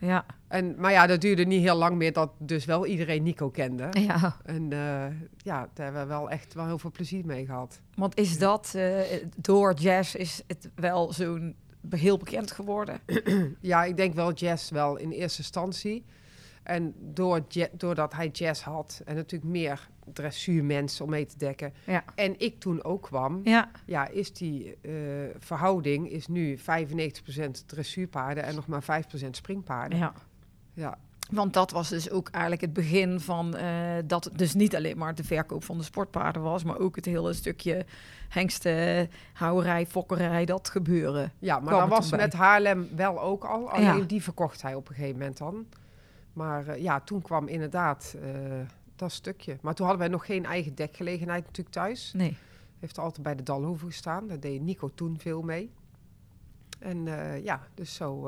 Ja. 0.01 0.25
En, 0.49 0.75
maar 0.81 0.93
ja, 0.93 1.07
dat 1.07 1.21
duurde 1.21 1.45
niet 1.45 1.63
heel 1.63 1.77
lang 1.77 1.97
meer 1.97 2.13
dat 2.13 2.31
dus 2.39 2.65
wel 2.65 2.87
iedereen 2.87 3.23
Nico 3.23 3.51
kende. 3.51 3.89
ja, 4.01 4.37
En 4.45 4.73
eh, 4.73 5.07
ja, 5.37 5.69
daar 5.75 5.85
hebben 5.85 6.03
we 6.03 6.09
wel 6.09 6.31
echt 6.31 6.55
wel 6.55 6.67
heel 6.67 6.79
veel 6.79 6.91
plezier 6.91 7.27
mee 7.27 7.47
gehad. 7.47 7.81
want 7.95 8.17
is 8.19 8.39
dat... 8.39 8.73
eh, 8.75 9.01
door 9.37 9.75
jazz 9.75 10.15
is 10.15 10.43
het 10.47 10.71
wel 10.75 11.13
zo'n 11.13 11.57
heel 11.91 12.17
bekend 12.17 12.51
geworden? 12.53 13.01
Ja, 13.61 13.85
ik 13.85 13.97
denk 13.97 14.15
wel 14.15 14.33
jazz 14.33 14.71
wel 14.71 14.97
in 14.97 15.11
eerste 15.11 15.39
instantie. 15.39 16.05
En 16.69 16.95
door 16.99 17.41
doordat 17.73 18.13
hij 18.13 18.29
jazz 18.29 18.63
had 18.63 19.03
en 19.05 19.15
natuurlijk 19.15 19.51
meer 19.51 19.89
dressuurmensen 20.13 21.05
om 21.05 21.11
mee 21.11 21.27
te 21.27 21.39
dekken. 21.39 21.73
Ja. 21.87 22.05
En 22.15 22.35
ik 22.41 22.61
toen 22.61 22.85
ook 22.85 23.03
kwam, 23.03 23.41
ja, 23.45 23.71
Ja, 23.87 24.09
is 24.09 24.33
die 24.33 24.77
eh, 24.83 24.93
verhouding 25.39 26.11
is 26.11 26.27
nu 26.27 26.59
95% 26.59 26.63
dressuurpaarden 27.67 28.45
en 28.45 28.55
nog 28.55 28.67
maar 28.67 28.83
5% 28.83 29.31
springpaarden. 29.31 29.99
ja. 29.99 30.13
Ja. 30.75 30.99
Want 31.31 31.53
dat 31.53 31.71
was 31.71 31.89
dus 31.89 32.11
ook 32.11 32.29
eigenlijk 32.29 32.63
het 32.63 32.73
begin 32.73 33.21
van 33.21 33.57
eh, 33.57 33.97
dat 34.05 34.25
het 34.25 34.39
dus 34.39 34.55
niet 34.55 34.77
alleen 34.77 34.99
maar 34.99 35.15
de 35.15 35.25
verkoop 35.25 35.65
van 35.65 35.79
de 35.79 35.85
sportpaarden 35.85 36.43
was, 36.43 36.65
maar 36.65 36.79
ook 36.79 36.97
het 36.97 37.05
hele 37.05 37.33
stukje 37.33 37.85
hengsten, 38.29 39.11
houwerij, 39.33 39.87
fokkerij, 39.87 40.45
dat 40.45 40.69
gebeuren. 40.69 41.33
Ja, 41.39 41.61
maar 41.61 41.75
dat 41.79 41.89
was 41.89 42.09
bij. 42.11 42.19
met 42.19 42.33
Haarlem 42.33 42.89
wel 42.97 43.21
ook 43.21 43.45
al. 43.45 43.71
Alleen 43.71 43.85
Ja. 43.99 44.05
die 44.05 44.23
verkocht 44.23 44.63
hij 44.63 44.75
op 44.75 44.89
een 44.89 44.95
gegeven 44.95 45.19
moment 45.19 45.39
dan. 45.39 45.67
Maar 46.39 46.67
eh, 46.67 46.83
ja, 46.83 47.01
toen 47.01 47.23
kwam 47.23 47.49
inderdaad 47.49 48.17
eh, 48.23 48.31
dat 48.97 49.13
stukje. 49.13 49.57
Maar 49.61 49.75
toen 49.75 49.87
hadden 49.87 50.05
wij 50.05 50.15
nog 50.15 50.27
geen 50.27 50.45
eigen 50.45 50.75
dekgelegenheid 50.75 51.45
natuurlijk 51.45 51.75
thuis. 51.75 52.13
Nee. 52.13 52.37
Heeft 52.79 52.99
altijd 52.99 53.23
bij 53.23 53.35
de 53.35 53.43
Dalhoeve 53.43 53.87
gestaan. 53.87 54.27
Daar 54.27 54.41
deed 54.41 54.61
Nico 54.61 54.91
toen 54.95 55.19
veel 55.19 55.43
mee. 55.43 55.73
En 56.79 57.09
eh, 57.09 57.45
ja, 57.45 57.61
dus 57.75 57.95
zo... 57.95 58.23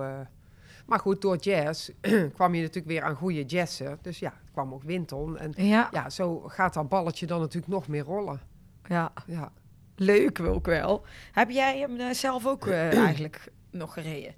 maar 0.87 0.99
goed, 0.99 1.21
door 1.21 1.37
jazz 1.37 1.91
kwam 2.35 2.55
je 2.55 2.61
natuurlijk 2.61 2.87
weer 2.87 3.03
aan 3.03 3.15
goede 3.15 3.45
jazzen. 3.45 3.99
Dus 4.03 4.19
ja, 4.19 4.33
kwam 4.53 4.75
ook 4.75 4.83
Winton. 4.83 5.39
En 5.39 5.53
Ja, 5.57 5.89
ja, 5.91 6.11
zo 6.11 6.41
gaat 6.41 6.75
dat 6.75 6.89
balletje 6.89 7.27
dan 7.27 7.41
natuurlijk 7.41 7.73
nog 7.73 7.89
meer 7.89 8.05
rollen. 8.05 8.41
ja. 8.89 9.13
Ja. 9.27 9.53
leuk 9.97 10.41
ook 10.41 10.67
wel. 10.67 11.05
Heb 11.33 11.51
jij 11.51 11.79
hem 11.79 12.15
zelf 12.15 12.47
ook 12.47 12.67
eigenlijk 13.07 13.53
nog 13.71 13.93
gereden? 13.93 14.35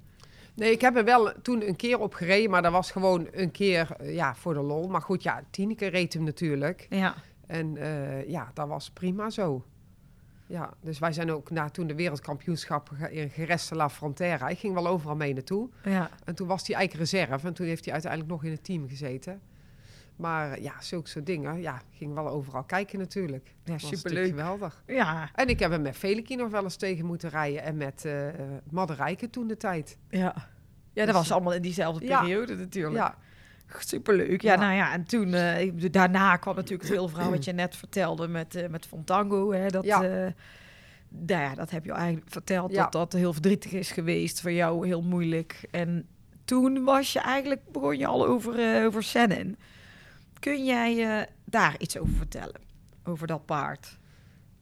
Nee, 0.55 0.71
ik 0.71 0.81
heb 0.81 0.95
er 0.95 1.03
wel 1.03 1.31
toen 1.41 1.67
een 1.67 1.75
keer 1.75 1.99
op 1.99 2.13
gereden, 2.13 2.49
maar 2.51 2.61
dat 2.61 2.71
was 2.71 2.91
gewoon 2.91 3.27
een 3.31 3.51
keer 3.51 3.95
eh, 3.99 4.13
ja, 4.15 4.35
voor 4.35 4.53
de 4.53 4.61
lol. 4.61 4.87
Maar 4.87 5.01
goed, 5.01 5.23
ja, 5.23 5.43
Tineke 5.49 5.87
reed 5.87 6.13
hem 6.13 6.23
natuurlijk. 6.23 6.85
Ja. 6.89 7.15
En 7.47 7.77
eh, 7.77 8.29
ja, 8.29 8.51
dat 8.53 8.67
was 8.67 8.89
prima 8.89 9.29
zo. 9.29 9.63
Ja, 10.47 10.73
dus 10.81 10.99
wij 10.99 11.11
zijn 11.13 11.31
ook 11.31 11.49
na 11.51 11.69
toen 11.69 11.87
de 11.87 11.95
wereldkampioenschappen 11.95 12.97
ge- 12.97 13.11
in 13.13 13.29
Gereste 13.29 13.75
La 13.75 13.89
Frontera. 13.89 14.47
Ik 14.49 14.59
ging 14.59 14.73
wel 14.73 14.87
overal 14.87 15.15
mee 15.15 15.33
naartoe. 15.33 15.69
Ja. 15.83 16.09
En 16.25 16.35
toen 16.35 16.47
was 16.47 16.67
hij 16.67 16.75
eigenlijk 16.75 17.11
reserve. 17.11 17.47
En 17.47 17.53
toen 17.53 17.65
heeft 17.65 17.83
hij 17.83 17.93
uiteindelijk 17.93 18.31
nog 18.31 18.43
in 18.43 18.51
het 18.51 18.63
team 18.63 18.87
gezeten. 18.87 19.41
Maar 20.15 20.51
eh, 20.51 20.63
ja, 20.63 20.73
zulke 20.81 21.09
soort 21.09 21.25
dingen. 21.25 21.61
Ja, 21.61 21.81
ging 21.91 22.13
wel 22.13 22.29
overal 22.29 22.63
kijken 22.63 22.99
natuurlijk. 22.99 23.55
Ja, 23.63 23.77
superleuk. 23.77 24.27
geweldig. 24.29 24.83
Ja, 24.87 25.29
En 25.35 25.47
ik 25.47 25.59
heb 25.59 25.71
hem 25.71 25.81
met 25.81 25.97
Veliki 25.97 26.35
nog 26.35 26.49
wel 26.51 26.63
eens 26.63 26.75
tegen 26.75 27.05
moeten 27.05 27.29
rijden. 27.29 27.63
En 27.63 27.77
met 27.77 28.05
eh 28.05 28.27
eh, 28.29 28.33
Madderijke 28.71 29.29
toen 29.29 29.47
de 29.47 29.57
tijd. 29.57 29.97
ja. 30.09 30.33
Ja, 30.95 31.05
dat 31.05 31.13
Dus- 31.15 31.23
was 31.23 31.31
allemaal 31.31 31.53
in 31.53 31.61
diezelfde 31.61 32.05
Ja. 32.05 32.19
periode 32.21 32.55
natuurlijk. 32.55 32.95
Ja, 32.95 33.17
Superleuk. 33.79 34.41
Ja, 34.41 34.53
Ja. 34.53 34.59
nou 34.59 34.73
ja, 34.73 34.93
en 34.93 35.03
toen, 35.03 35.33
eh, 35.33 35.71
daarna 35.91 36.35
kwam 36.37 36.55
natuurlijk 36.55 36.83
het 36.89 36.97
hele 36.97 37.09
verhaal 37.09 37.31
wat 37.31 37.45
je 37.45 37.51
net 37.51 37.75
vertelde 37.75 38.27
met, 38.27 38.55
eh 38.55 38.69
met 38.69 38.85
Fontango. 38.85 39.51
Hè, 39.53 39.67
dat, 39.67 39.85
Ja. 39.85 40.03
eh, 40.03 40.31
nou 41.09 41.41
ja, 41.41 41.55
dat 41.55 41.69
heb 41.69 41.85
je 41.85 41.91
eigenlijk 41.91 42.25
verteld, 42.29 42.71
Ja. 42.71 42.83
dat 42.83 42.91
dat 42.91 43.13
heel 43.13 43.33
verdrietig 43.33 43.71
is 43.71 43.91
geweest 43.91 44.41
voor 44.41 44.51
jou, 44.51 44.87
heel 44.87 45.01
moeilijk. 45.01 45.67
En 45.71 46.07
toen 46.45 46.83
was 46.83 47.13
je 47.13 47.19
eigenlijk, 47.19 47.61
begon 47.71 47.97
je 47.97 48.05
al 48.07 48.27
over, 48.27 48.59
eh 48.77 48.85
over 48.85 49.03
Sennen. 49.03 49.57
Kun 50.43 50.65
jij 50.65 51.19
eh, 51.19 51.27
daar 51.45 51.75
iets 51.77 51.97
over 51.97 52.13
vertellen? 52.13 52.61
Over 53.03 53.27
dat 53.27 53.45
paard? 53.45 53.99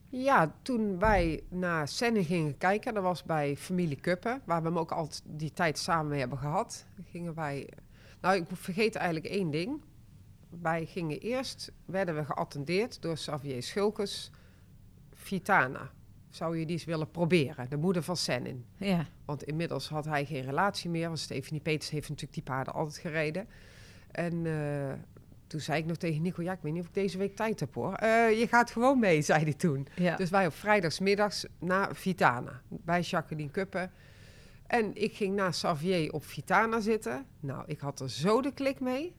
Ja, 0.10 0.56
toen 0.62 1.00
wij 1.00 1.44
naar 1.50 1.88
Senne 1.88 2.24
gingen 2.24 2.58
kijken, 2.58 2.94
dat 2.94 3.04
was 3.04 3.24
bij 3.24 3.56
familie 3.56 4.00
Kuppen, 4.00 4.42
waar 4.46 4.62
we 4.62 4.68
hem 4.68 4.78
ook 4.78 4.92
altijd 4.92 5.22
die 5.26 5.54
tijd 5.54 5.78
samen 5.78 6.08
mee 6.08 6.20
hebben 6.20 6.38
gehad. 6.38 6.86
Gingen 7.10 7.34
wij, 7.34 7.70
nou 8.20 8.36
ik 8.36 8.46
vergeet 8.54 8.96
eigenlijk 8.96 9.34
één 9.34 9.52
ding. 9.52 9.82
Wij 10.62 10.86
gingen 10.86 11.20
eerst, 11.20 11.72
werden 11.86 12.16
we 12.16 12.26
geattendeerd 12.26 13.02
door 13.02 13.14
Xavier 13.14 13.64
Schulkes, 13.64 14.32
Vitana. 15.14 15.92
Zou 16.30 16.58
je 16.58 16.66
die 16.66 16.76
eens 16.76 16.86
willen 16.86 17.12
proberen, 17.12 17.70
de 17.70 17.78
moeder 17.78 18.04
van 18.04 18.18
Senin. 18.18 18.66
Ja, 18.78 19.06
Want 19.26 19.44
inmiddels 19.44 19.90
had 19.90 20.06
hij 20.06 20.26
geen 20.26 20.44
relatie 20.44 20.90
meer, 20.90 21.08
want 21.08 21.20
Stephanie 21.20 21.62
Peters 21.62 21.90
heeft 21.90 22.10
natuurlijk 22.10 22.34
die 22.34 22.44
paarden 22.44 22.74
altijd 22.74 22.98
gereden. 22.98 23.48
En 24.12 24.46
eh, 24.46 24.94
toen 25.52 25.60
zei 25.60 25.80
ik 25.80 25.86
nog 25.86 25.98
tegen 25.98 26.22
Nico, 26.22 26.42
ja, 26.44 26.52
ik 26.52 26.60
weet 26.62 26.74
niet 26.74 26.82
of 26.82 26.88
ik 26.88 26.94
deze 26.94 27.18
week 27.18 27.36
tijd 27.36 27.60
heb 27.60 27.74
hoor. 27.74 27.94
"Eh, 27.94 28.40
je 28.40 28.48
gaat 28.48 28.72
gewoon 28.72 29.00
mee, 29.00 29.22
zei 29.32 29.44
hij 29.44 29.54
toen. 29.54 29.88
ja. 29.96 30.16
Dus 30.16 30.30
wij 30.30 30.46
op 30.46 30.54
vrijdagsmiddags 30.54 31.46
naar 31.60 31.96
Vitana, 31.96 32.62
bij 32.68 33.02
Jacqueline 33.02 33.52
Kuppen. 33.52 33.92
En 34.68 34.96
ik 34.96 35.16
ging 35.16 35.36
naast 35.36 35.60
Xavier 35.62 36.12
op 36.14 36.26
Vitana 36.26 36.80
zitten. 36.80 37.26
Nou, 37.40 37.64
ik 37.68 37.80
had 37.80 38.00
er 38.00 38.10
zo 38.10 38.42
de 38.42 38.54
klik 38.54 38.80
mee. 38.80 39.16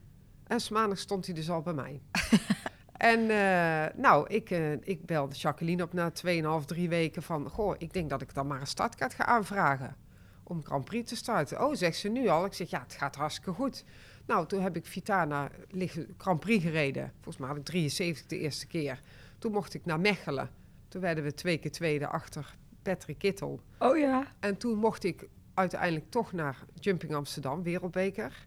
En 0.47 0.61
's 0.61 0.69
maandags 0.69 1.01
stond 1.01 1.27
hij 1.27 1.35
dus 1.35 1.51
al 1.51 1.63
bij 1.63 1.73
mij. 1.73 2.01
en 3.13 3.21
eh, 3.31 3.95
nou, 4.01 4.27
ik, 4.29 4.51
eh, 4.51 4.73
ik 4.73 5.07
belde 5.07 5.35
Jacqueline 5.35 5.83
op 5.83 5.93
na 5.93 6.11
2,5, 6.11 6.65
3 6.67 6.89
weken 6.89 7.23
van... 7.23 7.49
Goh, 7.49 7.75
ik 7.79 7.93
denk 7.93 8.11
dat 8.11 8.23
ik 8.23 8.35
dan 8.35 8.47
maar 8.47 8.61
een 8.61 8.67
startkaart 8.67 9.15
ga 9.15 9.25
aanvragen. 9.25 9.97
Om 10.45 10.65
Grand 10.65 10.85
Prix 10.85 11.09
te 11.09 11.17
starten. 11.17 11.65
Oh, 11.65 11.75
zegt 11.75 11.97
ze 11.97 12.09
nu 12.09 12.29
al. 12.29 12.45
Ik 12.45 12.53
zeg, 12.53 12.71
ja, 12.71 12.81
het 12.83 12.93
gaat 12.95 13.17
hartstikke 13.17 13.53
goed. 13.53 13.85
Nou, 14.27 14.47
toen 14.47 14.61
heb 14.61 14.77
ik 14.77 14.87
Vitana 14.87 15.51
liggen, 15.69 16.15
Grand 16.19 16.41
Prix 16.41 16.65
gereden. 16.65 17.13
Volgens 17.15 17.37
mij 17.37 17.49
had 17.49 17.57
ik 17.57 17.65
73 17.65 18.27
de 18.27 18.39
eerste 18.39 18.67
keer. 18.67 19.01
Toen 19.39 19.53
mocht 19.53 19.75
ik 19.75 19.85
naar 19.85 20.01
Mechelen. 20.01 20.51
Toen 20.89 21.01
werden 21.01 21.25
we 21.25 21.35
twee 21.35 21.59
keer 21.59 21.71
tweede 21.71 22.07
achter 22.07 22.57
Patrick 22.83 23.19
Kittel. 23.19 23.61
Oh 23.79 23.99
ja. 23.99 24.27
En 24.41 24.57
toen 24.57 24.79
mocht 24.79 25.05
ik 25.05 25.29
uiteindelijk 25.55 26.11
toch 26.11 26.33
naar 26.33 26.65
Jumping 26.75 27.15
Amsterdam, 27.15 27.63
Wereldbeker. 27.63 28.47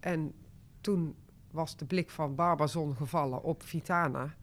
En 0.00 0.34
toen 0.80 1.16
was 1.50 1.76
de 1.76 1.84
blik 1.84 2.10
van 2.10 2.34
Barbazon 2.34 2.96
gevallen 2.96 3.42
op 3.42 3.62
Vitana. 3.62 4.34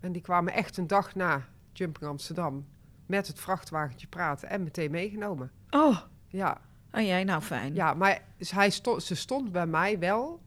En 0.00 0.12
die 0.12 0.22
kwamen 0.22 0.52
echt 0.52 0.76
een 0.76 0.86
dag 0.86 1.14
na 1.14 1.48
Jumping 1.72 2.10
Amsterdam 2.10 2.66
met 3.06 3.26
het 3.26 3.40
vrachtwagentje 3.40 4.06
praten 4.06 4.48
en 4.48 4.62
meteen 4.62 4.90
meegenomen. 4.90 5.50
Oh, 5.70 5.98
Ja, 6.28 6.60
en 6.90 7.06
jij 7.06 7.24
nou 7.24 7.42
fijn. 7.42 7.74
ja 7.74 7.94
maar 7.94 8.22
hij 8.38 8.70
stond, 8.70 9.02
ze 9.02 9.14
stond 9.14 9.52
bij 9.52 9.66
mij 9.66 9.98
wel 9.98 10.40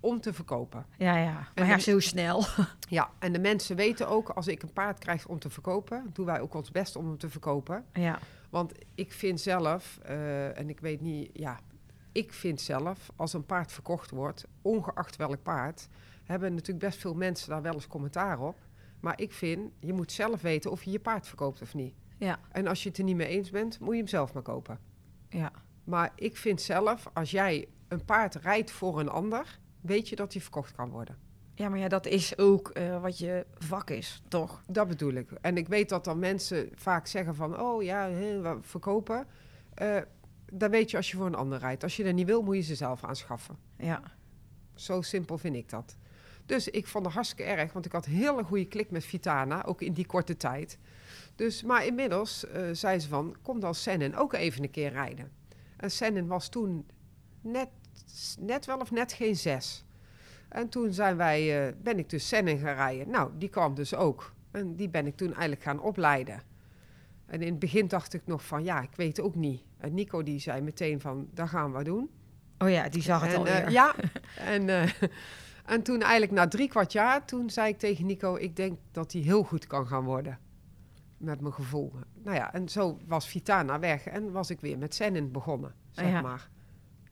om 0.00 0.20
te 0.20 0.32
verkopen. 0.32 0.86
ja. 0.98 1.16
ja. 1.16 1.32
Maar 1.32 1.50
En 1.54 1.64
ja, 1.64 1.70
dan- 1.70 1.80
zo 1.80 2.00
snel. 2.00 2.44
Ja, 2.88 3.10
en 3.18 3.32
de 3.32 3.38
mensen 3.38 3.76
weten 3.76 4.08
ook, 4.08 4.28
als 4.28 4.46
ik 4.46 4.62
een 4.62 4.72
paard 4.72 4.98
krijg 4.98 5.26
om 5.26 5.38
te 5.38 5.50
verkopen, 5.50 6.10
doen 6.12 6.26
wij 6.26 6.40
ook 6.40 6.54
ons 6.54 6.70
best 6.70 6.96
om 6.96 7.06
hem 7.06 7.18
te 7.18 7.28
verkopen. 7.28 7.84
ja. 7.92 8.18
Want 8.50 8.72
ik 8.94 9.12
vind 9.12 9.40
zelf, 9.40 9.98
eh, 10.02 10.58
en 10.58 10.68
ik 10.68 10.80
weet 10.80 11.00
niet, 11.00 11.30
ja, 11.32 11.60
ik 12.12 12.32
vind 12.32 12.60
zelf, 12.60 13.10
als 13.16 13.32
een 13.32 13.46
paard 13.46 13.72
verkocht 13.72 14.10
wordt, 14.10 14.46
ongeacht 14.62 15.16
welk 15.16 15.42
paard, 15.42 15.88
hebben 16.24 16.50
natuurlijk 16.54 16.84
best 16.84 16.98
veel 16.98 17.14
mensen 17.14 17.48
daar 17.50 17.62
wel 17.62 17.72
eens 17.74 17.86
commentaar 17.86 18.38
op. 18.40 18.56
Maar 19.00 19.20
ik 19.20 19.32
vind, 19.32 19.70
je 19.80 19.92
moet 19.92 20.12
zelf 20.12 20.40
weten 20.40 20.70
of 20.70 20.82
je 20.82 20.90
je 20.90 20.98
paard 21.00 21.26
verkoopt 21.26 21.62
of 21.62 21.74
niet. 21.74 21.94
Ja. 22.16 22.38
En 22.52 22.66
als 22.66 22.82
je 22.82 22.88
het 22.88 22.98
er 22.98 23.04
niet 23.04 23.16
mee 23.16 23.26
eens 23.28 23.50
bent, 23.50 23.80
moet 23.80 23.90
je 23.92 23.96
hem 23.98 24.06
zelf 24.08 24.32
maar 24.32 24.42
kopen. 24.42 24.78
Ja. 25.28 25.52
Maar 25.90 26.12
ik 26.14 26.36
vind 26.36 26.60
zelf, 26.60 27.10
als 27.12 27.30
jij 27.30 27.68
een 27.88 28.04
paard 28.04 28.34
rijdt 28.34 28.70
voor 28.70 29.00
een 29.00 29.08
ander, 29.08 29.58
weet 29.80 30.08
je 30.08 30.16
dat 30.16 30.32
hij 30.32 30.42
verkocht 30.42 30.72
kan 30.72 30.90
worden. 30.90 31.18
Ja, 31.54 31.68
maar 31.68 31.78
ja, 31.78 31.88
dat 31.88 32.06
is 32.06 32.38
ook 32.38 32.68
eh, 32.68 33.02
wat 33.02 33.18
je 33.18 33.46
vak 33.58 33.90
is, 33.90 34.22
toch? 34.28 34.62
Dat 34.66 34.88
bedoel 34.88 35.12
ik. 35.12 35.30
En 35.30 35.56
ik 35.56 35.68
weet 35.68 35.88
dat 35.88 36.04
dan 36.04 36.18
mensen 36.18 36.68
vaak 36.74 37.06
zeggen 37.06 37.34
van, 37.34 37.60
oh 37.60 37.82
ja, 37.82 38.08
hè, 38.08 38.40
we 38.40 38.58
verkopen. 38.60 39.26
Eh 39.74 39.96
dan 40.52 40.70
weet 40.70 40.90
je 40.90 40.96
als 40.96 41.10
je 41.10 41.16
voor 41.16 41.26
een 41.26 41.34
ander 41.34 41.58
rijdt. 41.58 41.82
Als 41.82 41.96
je 41.96 42.04
dat 42.04 42.14
niet 42.14 42.26
wil, 42.26 42.42
moet 42.42 42.56
je 42.56 42.62
ze 42.62 42.74
zelf 42.74 43.04
aanschaffen. 43.04 43.56
Ja. 43.78 44.02
Zo 44.74 45.02
simpel 45.02 45.38
vind 45.38 45.56
ik 45.56 45.68
dat. 45.68 45.96
Dus 46.46 46.68
ik 46.68 46.86
vond 46.86 47.04
het 47.04 47.14
hartstikke 47.14 47.50
erg, 47.50 47.72
want 47.72 47.86
ik 47.86 47.92
had 47.92 48.06
een 48.06 48.12
hele 48.12 48.44
goede 48.44 48.64
klik 48.64 48.90
met 48.90 49.04
Vitana, 49.04 49.64
ook 49.64 49.80
in 49.80 49.92
die 49.92 50.06
korte 50.06 50.36
tijd. 50.36 50.78
Dus, 51.34 51.62
maar 51.62 51.86
inmiddels 51.86 52.46
eh, 52.46 52.62
zei 52.72 52.98
ze 52.98 53.08
van, 53.08 53.36
kom 53.42 53.60
dan 53.60 53.74
Sennen 53.74 54.14
ook 54.14 54.32
even 54.32 54.62
een 54.62 54.70
keer 54.70 54.90
rijden. 54.90 55.30
En 55.80 55.90
Sennen 55.90 56.26
was 56.26 56.48
toen 56.48 56.86
net, 57.40 57.68
net 58.38 58.66
wel 58.66 58.78
of 58.78 58.90
net 58.90 59.12
geen 59.12 59.36
zes. 59.36 59.84
En 60.48 60.68
toen 60.68 60.92
zijn 60.92 61.16
wij, 61.16 61.66
eh, 61.68 61.74
ben 61.82 61.98
ik 61.98 62.10
dus 62.10 62.28
Sennen 62.28 62.58
gaan 62.58 62.74
rijden. 62.74 63.10
Nou, 63.10 63.30
die 63.38 63.48
kwam 63.48 63.74
dus 63.74 63.94
ook. 63.94 64.32
En 64.50 64.76
die 64.76 64.88
ben 64.88 65.06
ik 65.06 65.16
toen 65.16 65.28
eigenlijk 65.32 65.62
gaan 65.62 65.80
opleiden. 65.80 66.42
En 67.26 67.40
in 67.42 67.50
het 67.50 67.58
begin 67.58 67.88
dacht 67.88 68.14
ik 68.14 68.22
nog 68.26 68.44
van, 68.46 68.64
ja, 68.64 68.82
ik 68.82 68.94
weet 68.94 69.20
ook 69.20 69.34
niet. 69.34 69.62
En 69.78 69.94
Nico 69.94 70.22
die 70.22 70.38
zei 70.38 70.60
meteen 70.60 71.00
van, 71.00 71.28
dat 71.34 71.48
gaan 71.48 71.72
we 71.72 71.84
doen. 71.84 72.10
Oh 72.58 72.70
ja, 72.70 72.88
die 72.88 73.02
zag 73.02 73.22
het 73.22 73.32
En, 73.32 73.36
alweer. 73.38 73.64
eh, 73.64 73.72
ja, 73.72 73.94
en, 74.36 74.68
eh, 74.68 74.90
en 75.74 75.82
toen 75.82 76.00
eigenlijk 76.02 76.32
na 76.32 76.48
drie 76.48 76.68
kwart 76.68 76.92
jaar, 76.92 77.24
toen 77.24 77.50
zei 77.50 77.68
ik 77.68 77.78
tegen 77.78 78.06
Nico, 78.06 78.34
ik 78.36 78.56
denk 78.56 78.78
dat 78.90 79.12
hij 79.12 79.22
heel 79.22 79.42
goed 79.42 79.66
kan 79.66 79.86
gaan 79.86 80.04
worden. 80.04 80.38
Met 81.16 81.40
mijn 81.40 81.54
gevoel. 81.54 81.92
Nou 82.22 82.36
ja, 82.36 82.52
en 82.52 82.68
zo 82.68 82.98
was 83.06 83.28
Vitana 83.28 83.78
weg 83.78 84.06
en 84.06 84.32
was 84.32 84.50
ik 84.50 84.60
weer 84.60 84.78
met 84.78 84.94
Zennen 84.94 85.32
begonnen, 85.32 85.74
zeg 85.90 86.10
Ja. 86.10 86.20
maar. 86.20 86.48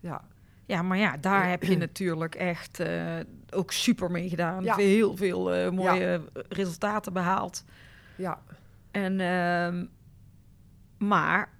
Ja, 0.00 0.24
Ja, 0.66 0.82
maar 0.82 0.98
ja, 0.98 1.16
daar 1.16 1.48
heb 1.48 1.62
je 1.62 1.76
natuurlijk 1.76 2.34
echt 2.34 2.80
eh, 2.80 3.18
ook 3.50 3.72
super 3.72 4.10
mee 4.10 4.28
gedaan. 4.28 4.64
Ja. 4.64 4.76
Heel 4.76 5.16
veel 5.16 5.52
eh, 5.54 5.70
mooie 5.70 6.22
resultaten 6.48 7.12
behaald. 7.12 7.64
ja, 8.16 8.42
En, 8.90 9.20
ehm, 9.20 9.86
maar 11.08 11.52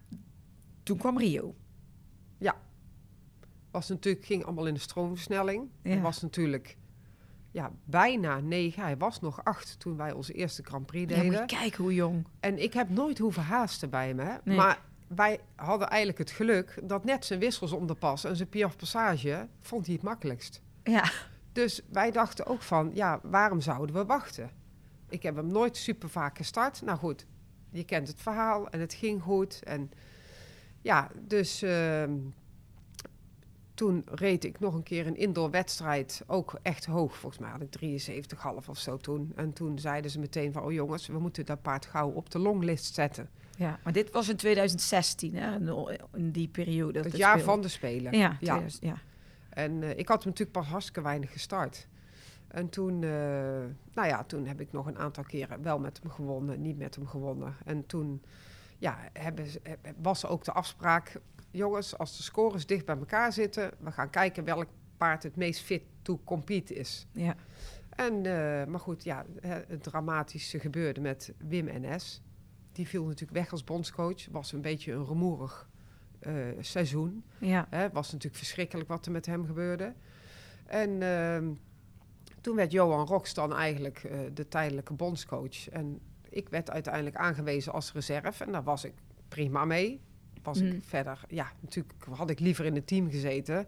toen 0.82 0.96
kwam 0.98 1.18
Rio. 1.18 1.54
was 3.70 3.88
natuurlijk, 3.88 4.24
ging 4.24 4.44
allemaal 4.44 4.66
in 4.66 4.74
de 4.74 4.80
stroomversnelling. 4.80 5.68
Ja. 5.82 6.00
Was 6.00 6.22
natuurlijk 6.22 6.76
ja, 7.50 7.70
bijna 7.84 8.40
negen, 8.40 8.82
hij 8.82 8.96
was 8.96 9.20
nog 9.20 9.44
acht 9.44 9.78
toen 9.78 9.96
wij 9.96 10.12
onze 10.12 10.32
eerste 10.32 10.62
Grand 10.62 10.86
Prix 10.86 11.14
deden. 11.14 11.32
je 11.32 11.44
kijken 11.46 11.82
hoe 11.82 11.94
jong. 11.94 12.26
En 12.40 12.62
ik 12.62 12.72
heb 12.72 12.88
nooit 12.88 13.18
hoeven 13.18 13.42
haasten 13.42 13.90
bij? 13.90 14.12
Nee. 14.12 14.56
Maar 14.56 14.78
wij 15.06 15.40
hadden 15.54 15.88
eigenlijk 15.88 16.18
het 16.18 16.30
geluk 16.30 16.80
dat 16.82 17.04
net 17.04 17.24
zijn 17.24 17.40
wissels 17.40 17.72
om 17.72 17.86
de 17.86 17.94
pas 17.94 18.24
en 18.24 18.36
zijn 18.36 18.48
Piaf 18.48 18.76
Passage 18.76 19.48
vond 19.60 19.86
hij 19.86 19.94
het 19.94 20.04
makkelijkst. 20.04 20.62
Ja, 20.82 21.10
Dus 21.52 21.80
wij 21.90 22.10
dachten 22.10 22.46
ook 22.46 22.62
van, 22.62 22.90
ja, 22.94 23.20
waarom 23.22 23.60
zouden 23.60 23.94
we 23.94 24.04
wachten? 24.04 24.50
Ik 25.08 25.22
heb 25.22 25.36
hem 25.36 25.46
nooit 25.46 25.76
super 25.76 26.08
vaak 26.08 26.36
gestart. 26.36 26.82
Nou 26.82 26.98
goed, 26.98 27.26
je 27.70 27.84
kent 27.84 28.08
het 28.08 28.20
verhaal 28.20 28.68
en 28.68 28.80
het 28.80 28.94
ging 28.94 29.22
goed. 29.22 29.62
En 29.62 29.90
ja, 30.80 31.10
dus 31.26 31.62
ehm, 31.62 32.12
toen 33.78 34.02
reed 34.10 34.44
ik 34.44 34.60
nog 34.60 34.74
een 34.74 34.82
keer 34.82 35.06
een 35.06 35.16
indoor 35.16 35.50
wedstrijd, 35.50 36.22
ook 36.26 36.58
echt 36.62 36.84
hoog. 36.84 37.16
Volgens 37.16 37.40
mij 37.42 37.50
had 37.50 37.60
ik 37.62 37.70
73,5 37.70 38.68
of 38.68 38.78
zo 38.78 38.96
toen. 38.96 39.32
En 39.36 39.52
toen 39.52 39.78
zeiden 39.78 40.10
ze 40.10 40.18
meteen 40.18 40.52
van, 40.52 40.62
oh 40.62 40.72
jongens, 40.72 41.06
we 41.06 41.18
moeten 41.18 41.46
dat 41.46 41.62
paard 41.62 41.86
gauw 41.86 42.08
op 42.10 42.30
de 42.30 42.38
longlist 42.38 42.94
zetten. 42.94 43.28
ja, 43.56 43.78
maar 43.84 43.92
dit 43.92 44.10
was 44.10 44.28
in 44.28 44.36
2016, 44.36 45.34
hè, 45.34 45.56
in- 46.14 46.30
die 46.30 46.48
periode. 46.48 46.98
het 47.00 47.16
jaar 47.16 47.30
speelde. 47.38 47.50
van 47.52 47.60
de 47.60 47.68
Spelen. 47.68 48.12
Ja, 48.12 48.18
ja. 48.18 48.36
2000, 48.36 48.82
ja. 48.84 48.96
En 49.48 49.82
eh, 49.82 49.90
ik 49.98 50.08
had 50.08 50.22
hem 50.22 50.32
natuurlijk 50.32 50.58
pas 50.58 50.66
hartstikke 50.66 51.02
weinig 51.02 51.32
gestart. 51.32 51.88
En 52.48 52.68
toen, 52.68 53.02
eh, 53.02 53.10
nou 53.94 54.08
ja, 54.08 54.24
toen 54.24 54.46
heb 54.46 54.60
ik 54.60 54.72
nog 54.72 54.86
een 54.86 54.98
aantal 54.98 55.24
keren 55.24 55.62
wel 55.62 55.78
met 55.78 55.98
hem 56.02 56.10
gewonnen, 56.10 56.60
niet 56.62 56.78
met 56.78 56.94
hem 56.94 57.06
gewonnen. 57.06 57.56
En 57.64 57.86
toen 57.86 58.22
ja, 58.78 58.98
hebben, 59.12 59.46
was 60.02 60.26
ook 60.26 60.44
de 60.44 60.52
afspraak, 60.52 61.20
jongens, 61.50 61.98
als 61.98 62.16
de 62.16 62.22
scores 62.22 62.66
dicht 62.66 62.84
bij 62.84 62.96
elkaar 62.96 63.32
zitten, 63.32 63.70
we 63.78 63.90
gaan 63.90 64.10
kijken 64.10 64.44
welk 64.44 64.66
paard 64.96 65.22
het 65.22 65.36
meest 65.36 65.60
fit 65.60 65.82
to 66.02 66.20
compete 66.24 66.74
is. 66.74 67.06
ja. 67.12 67.36
En, 67.98 68.26
eh, 68.26 68.66
maar 68.66 68.80
goed, 68.80 69.04
ja, 69.04 69.24
het 69.40 69.82
dramatische 69.82 70.58
gebeurde 70.58 71.00
met 71.00 71.32
Wim 71.38 71.68
NS. 71.80 72.22
die 72.72 72.88
viel 72.88 73.04
natuurlijk 73.04 73.38
weg 73.38 73.52
als 73.52 73.64
bondscoach. 73.64 74.26
Was 74.30 74.52
een 74.52 74.60
beetje 74.60 74.92
een 74.92 75.04
rumoerig 75.04 75.68
eh, 76.18 76.34
seizoen. 76.60 77.24
Ja. 77.38 77.66
Het 77.70 77.92
was 77.92 78.06
natuurlijk 78.06 78.36
verschrikkelijk 78.36 78.88
wat 78.88 79.06
er 79.06 79.12
met 79.12 79.26
hem 79.26 79.46
gebeurde. 79.46 79.94
En 80.66 81.02
ehm, 81.02 81.52
toen 82.40 82.56
werd 82.56 82.72
Johan 82.72 83.06
Rox 83.06 83.34
dan 83.34 83.54
eigenlijk 83.54 84.04
eh, 84.04 84.18
de 84.34 84.48
tijdelijke 84.48 84.92
bondscoach. 84.92 85.68
En 85.68 86.00
ik 86.28 86.48
werd 86.48 86.70
uiteindelijk 86.70 87.16
aangewezen 87.16 87.72
als 87.72 87.92
reserve. 87.92 88.44
En 88.44 88.52
daar 88.52 88.64
was 88.64 88.84
ik 88.84 88.94
prima 89.28 89.64
mee. 89.64 90.00
Was 90.42 90.60
ik 90.60 90.82
verder, 90.84 91.20
ja, 91.28 91.52
natuurlijk 91.60 91.94
had 92.10 92.30
ik 92.30 92.40
liever 92.40 92.64
in 92.64 92.74
het 92.74 92.86
team 92.86 93.10
gezeten. 93.10 93.66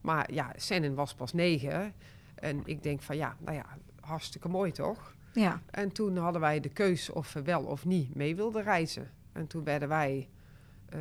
Maar 0.00 0.32
ja, 0.32 0.52
Sennen 0.56 0.94
was 0.94 1.14
pas 1.14 1.32
negen. 1.32 1.94
En 2.34 2.62
ik 2.64 2.82
denk 2.82 3.02
van 3.02 3.16
ja, 3.16 3.36
nou 3.38 3.56
ja, 3.56 3.66
hartstikke 4.00 4.48
mooi 4.48 4.72
toch? 4.72 5.14
Ja. 5.32 5.62
En 5.70 5.92
toen 5.92 6.16
hadden 6.16 6.40
wij 6.40 6.60
de 6.60 6.68
keus 6.68 7.10
of 7.10 7.32
we 7.32 7.42
wel 7.42 7.64
of 7.64 7.84
niet 7.84 8.14
mee 8.14 8.36
wilden 8.36 8.62
reizen. 8.62 9.10
En 9.32 9.46
toen 9.46 9.64
werden 9.64 9.88
wij 9.88 10.28
eh, 10.88 11.00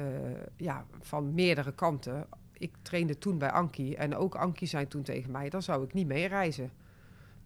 ja, 0.55 0.85
van 0.99 1.33
meerdere 1.33 1.73
kanten. 1.73 2.27
Ik 2.53 2.75
trainde 2.81 3.17
toen 3.17 3.37
bij 3.37 3.51
Anki. 3.51 3.93
En 3.93 4.15
ook 4.15 4.35
Anki 4.35 4.67
zei 4.67 4.87
toen 4.87 5.03
tegen 5.03 5.31
mij: 5.31 5.49
dan 5.49 5.61
zou 5.61 5.83
ik 5.83 5.93
niet 5.93 6.07
mee 6.07 6.27
reizen. 6.27 6.71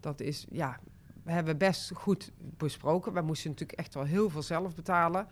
Dat 0.00 0.20
is, 0.20 0.46
ja, 0.50 0.78
we 1.22 1.32
hebben 1.32 1.58
best 1.58 1.90
goed 1.94 2.32
besproken. 2.38 3.12
We 3.12 3.20
moesten 3.20 3.50
natuurlijk 3.50 3.78
echt 3.78 3.94
wel 3.94 4.04
heel 4.04 4.30
veel 4.30 4.42
zelf 4.42 4.74
betalen. 4.74 5.26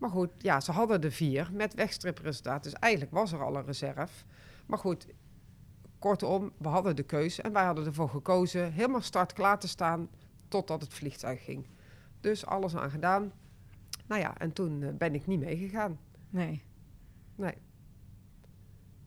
Maar 0.00 0.10
goed, 0.10 0.30
ja, 0.38 0.60
ze 0.60 0.72
hadden 0.72 1.00
de 1.00 1.10
vier 1.10 1.50
met 1.52 1.74
wegstripresultaat. 1.74 2.62
Dus 2.62 2.72
eigenlijk 2.72 3.12
was 3.12 3.32
er 3.32 3.44
al 3.44 3.56
een 3.56 3.64
reserve. 3.64 4.24
Maar 4.66 4.78
goed, 4.78 5.06
kortom, 5.98 6.52
we 6.58 6.68
hadden 6.68 6.96
de 6.96 7.02
keuze. 7.02 7.42
En 7.42 7.52
wij 7.52 7.64
hadden 7.64 7.86
ervoor 7.86 8.08
gekozen 8.08 8.72
helemaal 8.72 9.00
start 9.00 9.32
klaar 9.32 9.58
te 9.58 9.68
staan 9.68 10.08
totdat 10.48 10.80
het 10.80 10.94
vliegtuig 10.94 11.44
ging. 11.44 11.66
Dus 12.20 12.46
alles 12.46 12.76
aan 12.76 12.90
gedaan. 12.90 13.32
Nou 14.06 14.20
ja, 14.20 14.38
en 14.38 14.52
toen 14.52 14.82
eh, 14.82 14.92
ben 14.92 15.14
ik 15.14 15.26
niet 15.26 15.40
meegegaan. 15.40 15.98
Nee. 16.30 16.64
Nee. 17.34 17.54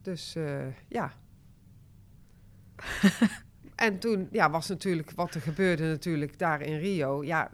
Dus 0.02 0.36
eh, 0.36 0.68
ja. 0.88 1.14
en 3.76 4.00
toen 4.00 4.28
ja, 4.32 4.50
was 4.50 4.68
natuurlijk 4.68 5.12
wat 5.12 5.34
er 5.34 5.42
gebeurde 5.42 5.88
natuurlijk 5.88 6.40
daar 6.40 6.62
in 6.62 6.80
Rio. 6.80 7.24
Ja, 7.24 7.52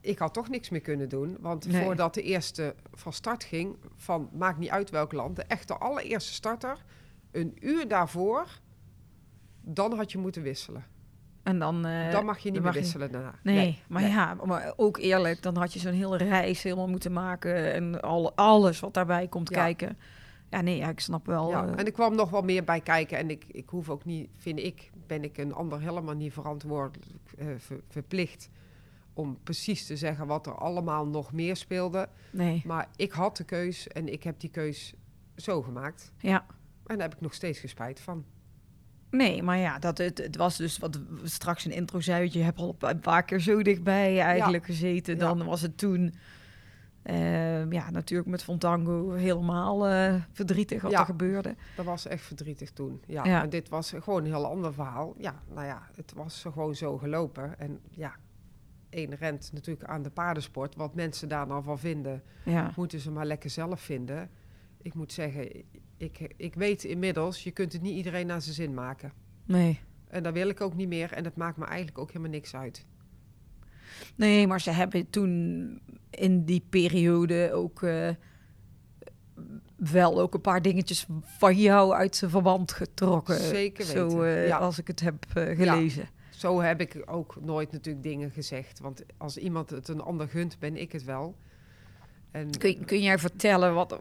ik 0.00 0.18
had 0.18 0.34
toch 0.34 0.48
niks 0.48 0.68
meer 0.68 0.80
kunnen 0.80 1.08
doen. 1.08 1.36
Want 1.40 1.66
Nee. 1.66 1.82
voordat 1.84 2.14
de 2.14 2.22
eerste 2.22 2.74
van 2.92 3.12
start 3.12 3.44
ging, 3.44 3.76
van 3.96 4.28
maakt 4.32 4.58
niet 4.58 4.70
uit 4.70 4.90
welk 4.90 5.12
land, 5.12 5.36
de 5.36 5.42
echte 5.42 5.76
allereerste 5.76 6.32
starter, 6.32 6.84
een 7.30 7.56
uur 7.60 7.88
daarvoor, 7.88 8.46
dan 9.60 9.96
had 9.96 10.12
je 10.12 10.18
moeten 10.18 10.42
wisselen. 10.42 10.84
En 11.42 11.58
dan... 11.58 11.86
eh, 11.86 12.10
dan 12.10 12.24
mag 12.24 12.38
je 12.38 12.50
niet 12.50 12.62
meer 12.62 12.72
je- 12.72 12.78
wisselen 12.78 13.12
daarna. 13.12 13.34
Nee, 13.42 13.78
maar 13.88 14.02
nee. 14.02 14.10
ja, 14.10 14.34
maar 14.44 14.72
ook 14.76 14.96
eerlijk, 14.98 15.42
dan 15.42 15.56
had 15.56 15.72
je 15.72 15.78
zo'n 15.78 15.92
hele 15.92 16.16
reis 16.16 16.62
helemaal 16.62 16.88
moeten 16.88 17.12
maken 17.12 17.72
en 17.72 18.00
al, 18.00 18.34
alles 18.36 18.80
wat 18.80 18.94
daarbij 18.94 19.28
komt 19.28 19.48
Ja. 19.50 19.56
kijken. 19.56 19.98
Ja, 20.50 20.60
nee, 20.60 20.76
ja, 20.76 20.88
ik 20.88 21.00
snap 21.00 21.26
wel. 21.26 21.50
Ja, 21.50 21.64
eh, 21.66 21.70
en 21.76 21.84
er 21.86 21.92
kwam 21.92 22.14
nog 22.14 22.30
wel 22.30 22.42
meer 22.42 22.64
bij 22.64 22.80
kijken. 22.80 23.18
En 23.18 23.30
ik, 23.30 23.44
ik 23.48 23.68
hoef 23.68 23.88
ook 23.90 24.04
niet, 24.04 24.30
vind 24.36 24.58
ik, 24.58 24.90
ben 25.06 25.24
ik 25.24 25.38
een 25.38 25.54
ander 25.54 25.80
helemaal 25.80 26.14
niet 26.14 26.32
verantwoordelijk 26.32 27.06
eh, 27.38 27.46
ver- 27.58 27.80
verplicht 27.88 28.50
om 29.18 29.38
precies 29.42 29.86
te 29.86 29.96
zeggen 29.96 30.26
wat 30.26 30.46
er 30.46 30.54
allemaal 30.54 31.06
nog 31.06 31.32
meer 31.32 31.56
speelde. 31.56 32.08
nee, 32.32 32.62
Maar 32.66 32.88
ik 32.96 33.12
had 33.12 33.36
de 33.36 33.44
keus 33.44 33.88
en 33.88 34.08
ik 34.12 34.22
heb 34.22 34.40
die 34.40 34.50
keus 34.50 34.94
zo 35.36 35.62
gemaakt. 35.62 36.12
ja. 36.18 36.46
En 36.86 36.98
daar 36.98 37.08
heb 37.08 37.14
ik 37.16 37.20
nog 37.22 37.34
steeds 37.34 37.58
gespijt 37.58 38.00
van. 38.00 38.24
Nee, 39.10 39.42
maar 39.42 39.58
ja, 39.58 39.78
dat, 39.78 39.98
het, 39.98 40.18
het 40.18 40.36
was 40.36 40.56
dus 40.56 40.78
wat 40.78 40.96
we 41.08 41.28
straks 41.28 41.64
een 41.64 41.72
intro 41.72 42.00
zei. 42.00 42.28
Je 42.32 42.42
hebt 42.42 42.58
al 42.58 42.76
een 42.78 43.00
paar 43.00 43.22
keer 43.22 43.40
zo 43.40 43.62
dichtbij 43.62 44.20
eigenlijk 44.20 44.64
gezeten. 44.64 45.14
Ja. 45.14 45.20
Dan 45.20 45.44
was 45.44 45.60
het 45.60 45.78
toen, 45.78 46.14
eh, 47.02 47.70
ja, 47.70 47.90
natuurlijk 47.90 48.28
met 48.28 48.42
Fontango 48.44 49.10
helemaal 49.12 49.86
eh, 49.88 50.14
verdrietig 50.32 50.82
wat 50.82 50.90
Ja. 50.90 50.98
er 51.00 51.04
gebeurde. 51.04 51.56
Dat 51.76 51.84
was 51.84 52.06
echt 52.06 52.22
verdrietig 52.24 52.70
toen. 52.70 53.00
Ja, 53.06 53.24
Ja. 53.24 53.42
En 53.42 53.50
dit 53.50 53.68
was 53.68 53.92
gewoon 53.98 54.20
een 54.24 54.30
heel 54.32 54.46
ander 54.46 54.72
verhaal. 54.74 55.14
Ja, 55.18 55.42
nou 55.54 55.66
ja, 55.66 55.88
het 55.96 56.12
was 56.16 56.42
gewoon 56.52 56.74
zo 56.74 56.98
gelopen. 56.98 57.58
En 57.58 57.80
ja, 57.90 58.14
één 58.90 59.14
rent 59.14 59.50
natuurlijk 59.52 59.88
aan 59.88 60.02
de 60.02 60.10
paardensport. 60.10 60.74
Wat 60.76 60.94
mensen 60.94 61.28
daar 61.28 61.46
nou 61.46 61.62
van 61.62 61.78
vinden, 61.78 62.22
Ja, 62.44 62.72
moeten 62.76 63.00
ze 63.00 63.10
maar 63.10 63.26
lekker 63.26 63.50
zelf 63.50 63.80
vinden. 63.80 64.30
Ik 64.82 64.94
moet 64.94 65.12
zeggen, 65.12 65.62
ik, 65.96 66.34
ik 66.36 66.54
weet 66.54 66.84
inmiddels, 66.84 67.42
je 67.42 67.50
kunt 67.50 67.72
het 67.72 67.82
niet 67.82 67.96
iedereen 67.96 68.26
naar 68.26 68.42
zijn 68.42 68.54
zin 68.54 68.74
maken. 68.74 69.12
nee. 69.44 69.80
En 70.08 70.22
dat 70.22 70.32
wil 70.32 70.48
ik 70.48 70.60
ook 70.60 70.74
niet 70.74 70.88
meer. 70.88 71.12
En 71.12 71.22
dat 71.22 71.36
maakt 71.36 71.56
me 71.56 71.64
eigenlijk 71.64 71.98
ook 71.98 72.08
helemaal 72.08 72.30
niks 72.30 72.54
uit. 72.54 72.86
Nee, 74.14 74.46
maar 74.46 74.60
ze 74.60 74.70
hebben 74.70 75.10
toen 75.10 75.80
in 76.10 76.44
die 76.44 76.64
periode 76.70 77.50
ook 77.52 77.82
eh, 77.82 78.08
wel 79.76 80.20
ook 80.20 80.34
een 80.34 80.40
paar 80.40 80.62
dingetjes 80.62 81.06
van 81.22 81.56
jou 81.56 81.92
uit 81.92 82.16
zijn 82.16 82.30
verband 82.30 82.72
getrokken. 82.72 83.40
Zeker 83.40 83.84
Zo, 83.84 84.06
weten, 84.08 84.36
eh, 84.42 84.46
ja. 84.46 84.56
als 84.58 84.78
ik 84.78 84.86
het 84.86 85.00
heb 85.00 85.24
eh, 85.34 85.56
gelezen. 85.56 86.08
Zo 86.38 86.60
heb 86.60 86.80
ik 86.80 87.02
ook 87.06 87.36
nooit 87.40 87.72
natuurlijk 87.72 88.04
dingen 88.04 88.30
gezegd. 88.30 88.80
Want 88.80 89.04
als 89.16 89.36
iemand 89.36 89.70
het 89.70 89.88
een 89.88 90.00
ander 90.00 90.28
gunt, 90.28 90.58
ben 90.58 90.76
ik 90.76 90.92
het 90.92 91.04
wel. 91.04 91.34
En 92.30 92.50
Kun, 92.58 92.84
kun 92.84 93.02
jij 93.02 93.18
vertellen 93.18 93.74
wat, 93.74 93.98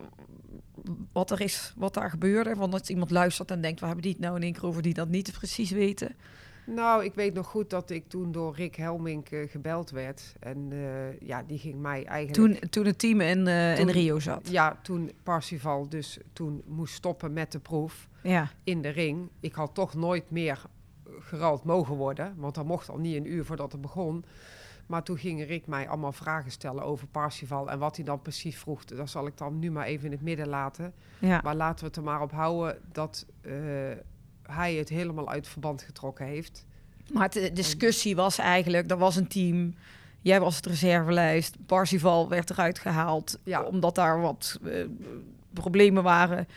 wat 1.12 1.32
er 1.32 1.42
is, 1.42 1.74
wat 1.78 1.94
daar 1.94 2.10
gebeurde? 2.10 2.56
Want 2.56 2.74
als 2.74 2.90
iemand 2.90 3.12
luistert 3.12 3.52
en 3.52 3.62
denkt, 3.62 3.80
we 3.80 3.86
hebben 3.86 4.04
die 4.04 4.14
het 4.14 4.22
nou 4.22 4.36
in 4.36 4.44
één 4.44 4.54
keer 4.54 4.66
over 4.66 4.82
die 4.82 4.94
dat 4.94 5.08
niet 5.08 5.32
precies 5.32 5.72
weten. 5.72 6.16
Nou, 6.66 7.04
ik 7.04 7.14
weet 7.14 7.34
nog 7.34 7.48
goed 7.48 7.70
dat 7.70 7.90
ik 7.90 8.08
toen 8.08 8.32
door 8.32 8.56
Rick 8.56 8.76
Helmink 8.76 9.30
eh, 9.30 9.50
gebeld 9.50 9.90
werd. 9.90 10.34
En 10.40 10.68
eh, 10.72 11.28
ja, 11.28 11.44
die 11.44 11.58
ging 11.58 11.82
mij 11.82 12.06
eigenlijk... 12.06 12.60
Toen, 12.60 12.70
toen 12.70 12.86
het 12.86 13.00
team 13.00 13.22
in, 13.22 13.48
eh, 13.48 13.80
in 13.80 13.90
Rio 13.90 14.20
zat. 14.20 14.50
Ja, 14.50 14.80
toen 14.84 15.12
Parsifal 15.24 15.90
dus 15.90 16.18
toen 16.34 16.64
moest 16.66 16.94
stoppen 16.94 17.34
met 17.34 17.52
de 17.52 17.60
proef 17.60 18.08
Ja, 18.24 18.52
in 18.64 18.82
de 18.82 18.90
ring. 18.90 19.30
Ik 19.40 19.54
had 19.54 19.74
toch 19.74 19.94
nooit 19.94 20.32
meer 20.32 20.62
gerald 21.20 21.64
mogen 21.64 21.96
worden. 21.96 22.34
Want 22.38 22.56
dat 22.56 22.66
mocht 22.66 22.90
al 22.90 22.98
niet 22.98 23.16
een 23.16 23.32
uur 23.32 23.46
voordat 23.46 23.72
het 23.72 23.82
begon. 23.82 24.26
Maar 24.86 25.04
toen 25.04 25.18
ging 25.18 25.46
Rick 25.46 25.68
mij 25.68 25.88
allemaal 25.88 26.12
vragen 26.12 26.52
stellen 26.52 26.84
over 26.84 27.08
Parsifal. 27.08 27.70
En 27.70 27.80
wat 27.80 27.96
hij 27.96 28.06
dan 28.06 28.22
precies 28.22 28.58
vroeg, 28.58 28.86
dat 28.86 29.10
zal 29.10 29.28
ik 29.28 29.38
dan 29.38 29.60
nu 29.60 29.72
maar 29.72 29.86
even 29.86 30.06
in 30.06 30.12
het 30.12 30.22
midden 30.22 30.48
laten. 30.48 30.94
ja. 31.20 31.42
Maar 31.44 31.56
laten 31.56 31.80
we 31.80 31.86
het 31.86 31.96
er 31.96 32.04
maar 32.04 32.22
op 32.22 32.32
houden 32.32 32.80
dat 32.92 33.26
eh, 33.42 33.52
hij 34.44 34.74
het 34.76 34.90
helemaal 34.90 35.30
uit 35.30 35.48
verband 35.48 35.82
getrokken 35.82 36.26
heeft. 36.26 36.66
Maar 37.14 37.30
de 37.30 37.54
discussie 37.54 38.16
was 38.16 38.38
eigenlijk, 38.38 38.92
er 38.92 38.98
was 38.98 39.16
een 39.16 39.28
team. 39.28 39.76
Jij 40.22 40.40
was 40.40 40.56
het 40.56 40.66
reservelijst. 40.66 41.56
Parsifal 41.66 42.30
werd 42.30 42.50
eruit 42.50 42.80
gehaald. 42.80 43.40
Ja. 43.44 43.62
Omdat 43.62 43.96
daar 43.96 44.22
wat 44.22 44.60
eh, 44.64 44.86
problemen 45.54 46.04
waren. 46.04 46.48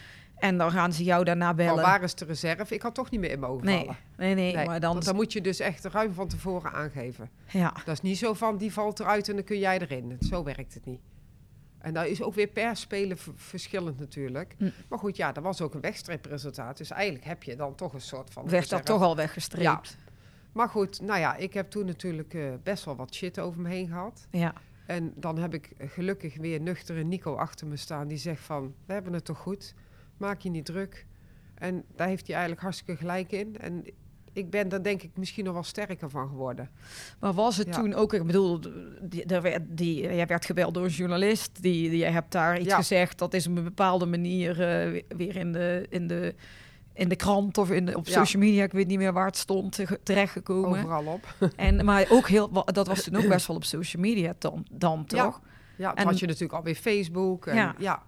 En 0.41 0.59
dan 0.59 0.71
gaan 0.71 0.93
ze 0.93 1.05
jou 1.05 1.25
daarna 1.25 1.45
Maar 1.45 1.55
bellen. 1.55 1.83
waar 1.83 2.03
is 2.03 2.15
de 2.15 2.25
reserve? 2.25 2.75
Ik 2.75 2.83
had 2.83 2.95
toch 2.95 3.11
niet 3.11 3.21
meer 3.21 3.31
in 3.31 3.41
mogen 3.41 3.65
nee, 3.65 3.79
vallen. 3.79 3.97
nee, 4.17 4.35
nee, 4.35 4.55
Nee, 4.55 4.67
maar 4.67 4.81
dan... 4.81 4.93
Want 4.93 5.05
dan 5.05 5.15
moet 5.15 5.33
je 5.33 5.41
dus 5.41 5.61
echt 5.61 5.85
ruim 5.85 6.13
van 6.13 6.29
tevoren 6.29 6.73
aangeven. 6.73 7.31
Ja, 7.49 7.73
Dat 7.85 7.95
is 7.95 8.01
niet 8.01 8.19
zo 8.19 8.35
van, 8.35 8.57
die 8.57 8.73
valt 8.73 9.01
eruit 9.01 9.29
en 9.29 9.35
dan 9.35 9.45
kun 9.45 9.59
jij 9.59 9.79
erin. 9.79 10.17
Zo 10.21 10.43
werkt 10.43 10.75
het 10.75 10.85
niet. 10.85 11.01
En 11.79 11.95
dat 11.95 12.07
is 12.07 12.23
ook 12.23 12.35
weer 12.35 12.47
per 12.47 12.77
speler 12.77 13.19
verschillend 13.37 13.99
natuurlijk. 13.99 14.55
Hm. 14.59 14.71
Maar 14.89 14.99
goed, 14.99 15.17
ja, 15.17 15.33
dat 15.33 15.43
was 15.43 15.61
ook 15.61 15.75
een 15.75 15.81
wegstreepresultaat. 15.81 16.77
Dus 16.77 16.91
eigenlijk 16.91 17.25
heb 17.25 17.43
je 17.43 17.57
dan 17.57 17.75
toch 17.75 17.93
een 17.93 18.01
soort 18.01 18.33
van... 18.33 18.49
werd 18.49 18.69
dat 18.69 18.85
toch 18.85 19.03
al 19.03 19.17
weggestreept. 19.17 19.97
Maar 20.53 20.69
goed, 20.69 21.01
nou 21.01 21.21
ja, 21.21 21.37
ik 21.37 21.55
heb 21.55 21.71
toen 21.71 21.87
natuurlijk 21.87 22.35
eh, 22.35 22.43
best 22.63 22.85
wel 22.85 22.97
wat 22.97 23.15
shit 23.15 23.41
over 23.41 23.61
me 23.61 23.69
heen 23.69 23.89
gehad. 23.89 24.27
Ja. 24.31 24.53
En 24.87 25.13
dan 25.17 25.39
heb 25.39 25.55
ik 25.55 25.71
gelukkig 25.79 26.37
weer 26.37 26.61
nuchtere 26.61 27.03
Nico 27.03 27.35
achter 27.35 27.67
me 27.67 27.77
staan. 27.77 28.09
Die 28.09 28.19
zegt 28.19 28.43
van, 28.43 28.75
we 28.87 28.93
hebben 28.93 29.13
het 29.13 29.25
toch 29.25 29.39
goed. 29.39 29.75
Maak 30.21 30.41
je 30.41 30.51
niet 30.51 30.65
druk. 30.65 31.07
En 31.55 31.85
daar 31.97 32.09
heeft 32.09 32.23
hij 32.27 32.33
eigenlijk 32.35 32.63
hartstikke 32.65 32.97
gelijk 33.01 33.33
in. 33.33 33.57
En 33.61 33.85
ik 34.33 34.51
ben 34.51 34.69
daar 34.69 34.83
denk 34.83 35.03
ik 35.03 35.11
misschien 35.15 35.45
nog 35.45 35.55
wel 35.55 35.63
sterker 35.63 36.11
van 36.11 36.29
geworden. 36.29 36.71
Maar 37.21 37.33
was 37.33 37.57
het 37.57 37.67
Ja. 37.67 37.73
toen 37.73 37.95
ook, 37.95 38.13
ik 38.15 38.27
bedoel, 38.27 38.61
die, 39.03 39.25
werd, 39.27 39.63
die, 39.69 40.01
jij 40.03 40.27
werd 40.27 40.45
gebeld 40.45 40.75
door 40.75 40.85
een 40.85 40.91
journalist, 40.91 41.63
die, 41.63 41.91
die, 41.91 41.99
jij 41.99 42.11
hebt 42.11 42.33
daar 42.33 42.59
iets 42.59 42.69
Ja. 42.69 42.77
gezegd, 42.77 43.19
dat 43.19 43.35
is 43.35 43.47
op 43.47 43.57
een 43.57 43.65
bepaalde 43.65 44.07
manier 44.07 44.51
eh, 44.51 45.03
weer 45.17 45.37
in 45.37 45.53
de, 45.53 45.87
in, 45.89 46.07
de, 46.07 46.35
in 46.93 47.09
de 47.09 47.17
krant 47.17 47.59
of 47.59 47.71
in 47.71 47.87
de, 47.87 47.97
op 47.97 48.07
Ja. 48.07 48.13
social 48.25 48.43
media, 48.43 48.65
ik 48.65 48.73
weet 48.73 48.87
niet 48.87 48.99
meer 48.99 49.13
waar 49.13 49.27
het 49.27 49.37
stond, 49.37 49.73
te- 49.73 50.01
terechtgekomen. 50.03 50.79
Overal 50.79 51.05
op. 51.07 51.35
En, 51.57 51.85
maar 51.85 52.07
ook 52.11 52.29
heel, 52.29 52.65
dat 52.65 52.87
was 52.87 53.03
toen 53.03 53.17
ook 53.17 53.29
best 53.29 53.47
wel 53.47 53.57
op 53.57 53.65
social 53.65 54.03
media 54.03 54.35
dan, 54.39 54.67
dan 54.71 55.05
toch? 55.07 55.41
Ja, 55.77 55.95
En- 55.95 56.07
had 56.07 56.19
je 56.19 56.27
natuurlijk 56.27 56.53
alweer 56.53 56.75
Facebook. 56.75 57.47
En 57.47 57.75
Ja. 57.79 58.03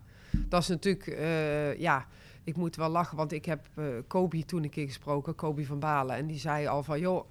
Dat 0.49 0.63
is 0.63 0.69
natuurlijk, 0.69 1.07
eh, 1.07 1.79
ja, 1.79 2.07
ik 2.45 2.57
moet 2.57 2.77
wel 2.77 2.89
lachen, 2.89 3.17
want 3.17 3.33
ik 3.33 3.45
heb 3.45 3.67
eh 3.75 3.85
Kobe 4.07 4.45
toen 4.45 4.63
een 4.63 4.71
keer 4.71 4.87
gesproken, 4.87 5.35
Kobe 5.35 5.67
van 5.67 5.79
Balen. 5.79 6.17
En 6.17 6.27
die 6.27 6.39
zei 6.39 6.67
al 6.67 6.83
van, 6.83 7.01
joh, 7.01 7.25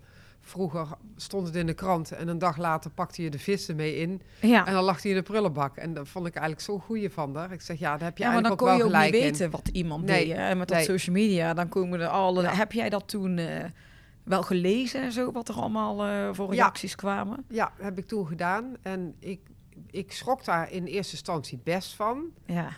vroeger 0.44 0.88
stond 1.16 1.48
het 1.48 1.56
in 1.56 1.66
de 1.66 1.74
krant 1.74 2.12
en 2.12 2.28
een 2.28 2.38
dag 2.40 2.58
later 2.58 2.92
pakte 2.92 3.24
je 3.24 3.30
de 3.30 3.40
vissen 3.40 3.76
mee 3.76 3.96
in. 3.98 4.22
Ja. 4.40 4.66
En 4.68 4.74
dan 4.74 4.84
lag 4.84 5.02
hij 5.02 5.12
in 5.12 5.18
de 5.18 5.24
prullenbak. 5.24 5.78
En 5.78 5.94
dat 5.94 6.08
vond 6.08 6.28
ik 6.28 6.34
eigenlijk 6.36 6.66
zo'n 6.66 6.80
goeie 6.82 7.10
van 7.10 7.36
haar. 7.36 7.52
Ik 7.52 7.62
zeg, 7.62 7.80
ja, 7.80 7.92
daar 7.98 8.08
heb 8.08 8.18
je 8.18 8.24
ja, 8.24 8.32
maar 8.32 8.42
dan 8.42 8.52
eigenlijk 8.58 8.58
kon 8.62 8.68
ook 8.70 8.78
je 8.78 9.00
wel 9.00 9.02
ook 9.02 9.12
niet 9.12 9.22
gelijk 9.22 9.34
in. 9.34 9.48
weten 9.48 9.52
wat 9.52 9.68
iemand 9.74 10.06
Nee, 10.06 10.26
deed. 10.26 10.36
hè. 10.36 10.42
En 10.50 10.58
met 10.58 10.68
dat 10.68 10.84
social 10.84 11.16
media, 11.16 11.54
dan 11.54 11.70
komen 11.70 12.00
er 12.00 12.08
alle... 12.08 12.42
Ja. 12.42 12.54
Heb 12.54 12.72
jij 12.72 12.90
dat 12.90 13.08
toen 13.08 13.38
eh, 13.38 13.66
wel 14.24 14.44
gelezen 14.44 15.02
en 15.02 15.12
zo, 15.12 15.32
wat 15.32 15.50
er 15.50 15.56
allemaal 15.56 15.96
voor 16.34 16.48
Ja. 16.54 16.62
reacties 16.64 16.96
kwamen? 16.96 17.46
Ja, 17.50 17.72
heb 17.78 17.98
ik 17.98 18.08
toen 18.08 18.28
gedaan. 18.28 18.76
En 18.82 19.16
ik, 19.20 19.40
ik 19.90 20.12
schrok 20.12 20.46
daar 20.46 20.72
in 20.72 20.86
eerste 20.86 21.12
instantie 21.14 21.60
best 21.64 21.96
van. 21.96 22.24
Ja. 22.46 22.70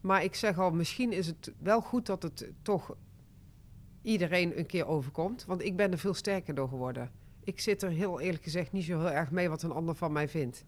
Maar 0.00 0.24
ik 0.24 0.34
zeg 0.34 0.58
al, 0.58 0.70
misschien 0.70 1.12
is 1.12 1.26
het 1.26 1.52
wel 1.58 1.80
goed 1.80 2.06
dat 2.06 2.22
het 2.22 2.52
toch 2.62 2.96
iedereen 4.02 4.58
een 4.58 4.66
keer 4.66 4.86
overkomt. 4.86 5.44
Want 5.44 5.64
ik 5.64 5.76
ben 5.76 5.92
er 5.92 5.98
veel 5.98 6.14
sterker 6.14 6.54
door 6.54 6.68
geworden. 6.68 7.10
Ik 7.44 7.60
zit 7.60 7.82
er 7.82 7.90
heel 7.90 8.20
eerlijk 8.20 8.42
gezegd 8.42 8.72
niet 8.72 8.84
zo 8.84 8.98
heel 8.98 9.10
erg 9.10 9.30
mee 9.30 9.48
wat 9.48 9.62
een 9.62 9.72
ander 9.72 9.94
van 9.94 10.12
mij 10.12 10.28
vindt. 10.28 10.64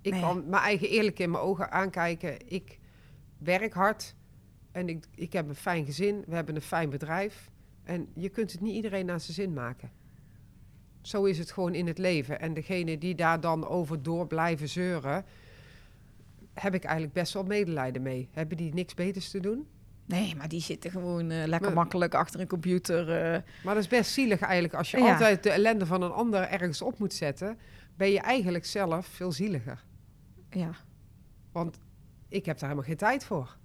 Ik 0.00 0.12
Nee. 0.12 0.20
kan 0.20 0.48
mijn 0.48 0.62
eigen 0.62 0.88
eerlijk 0.88 1.18
in 1.18 1.30
mijn 1.30 1.42
ogen 1.42 1.70
aankijken. 1.72 2.36
Ik 2.48 2.78
werk 3.38 3.72
hard 3.72 4.14
en 4.72 4.88
ik, 4.88 5.06
ik 5.14 5.32
heb 5.32 5.48
een 5.48 5.54
fijn 5.54 5.84
gezin. 5.84 6.24
We 6.26 6.34
hebben 6.34 6.54
een 6.54 6.62
fijn 6.62 6.90
bedrijf. 6.90 7.50
En 7.82 8.08
je 8.14 8.28
kunt 8.28 8.52
het 8.52 8.60
niet 8.60 8.74
iedereen 8.74 9.06
naar 9.06 9.20
zijn 9.20 9.32
zin 9.34 9.52
maken. 9.52 9.90
Zo 11.02 11.24
is 11.24 11.38
het 11.38 11.50
gewoon 11.52 11.74
in 11.74 11.86
het 11.86 11.98
leven. 11.98 12.40
En 12.40 12.54
degene 12.54 12.98
die 12.98 13.14
daar 13.14 13.40
dan 13.40 13.66
over 13.66 14.02
door 14.02 14.26
blijven 14.26 14.68
zeuren, 14.68 15.24
heb 16.54 16.74
ik 16.74 16.84
eigenlijk 16.84 17.14
best 17.14 17.32
wel 17.32 17.42
medelijden 17.44 18.02
mee. 18.02 18.28
Hebben 18.32 18.56
die 18.56 18.74
niks 18.74 18.94
beters 18.94 19.30
te 19.30 19.40
doen? 19.40 19.66
Nee, 20.06 20.34
maar 20.36 20.48
die 20.48 20.60
zitten 20.60 20.90
gewoon 20.90 21.30
eh, 21.30 21.36
lekker 21.46 21.60
Maar- 21.60 21.72
makkelijk 21.72 22.14
achter 22.14 22.40
een 22.40 22.46
computer. 22.46 23.10
eh. 23.10 23.40
Maar 23.64 23.74
dat 23.74 23.82
is 23.82 23.88
best 23.88 24.10
zielig 24.12 24.40
eigenlijk. 24.40 24.74
Als 24.74 24.90
je 24.90 24.98
Ja. 24.98 25.12
altijd 25.12 25.42
de 25.42 25.50
ellende 25.50 25.86
van 25.86 26.02
een 26.02 26.10
ander 26.12 26.40
ergens 26.48 26.82
op 26.82 26.98
moet 26.98 27.14
zetten, 27.14 27.58
ben 27.96 28.10
je 28.10 28.20
eigenlijk 28.20 28.66
zelf 28.66 29.06
veel 29.06 29.32
zieliger. 29.32 29.84
ja. 30.50 30.70
Want 31.52 31.78
ik 32.28 32.44
heb 32.46 32.54
daar 32.58 32.68
helemaal 32.68 32.88
geen 32.88 32.98
tijd 32.98 33.24
voor. 33.24 33.56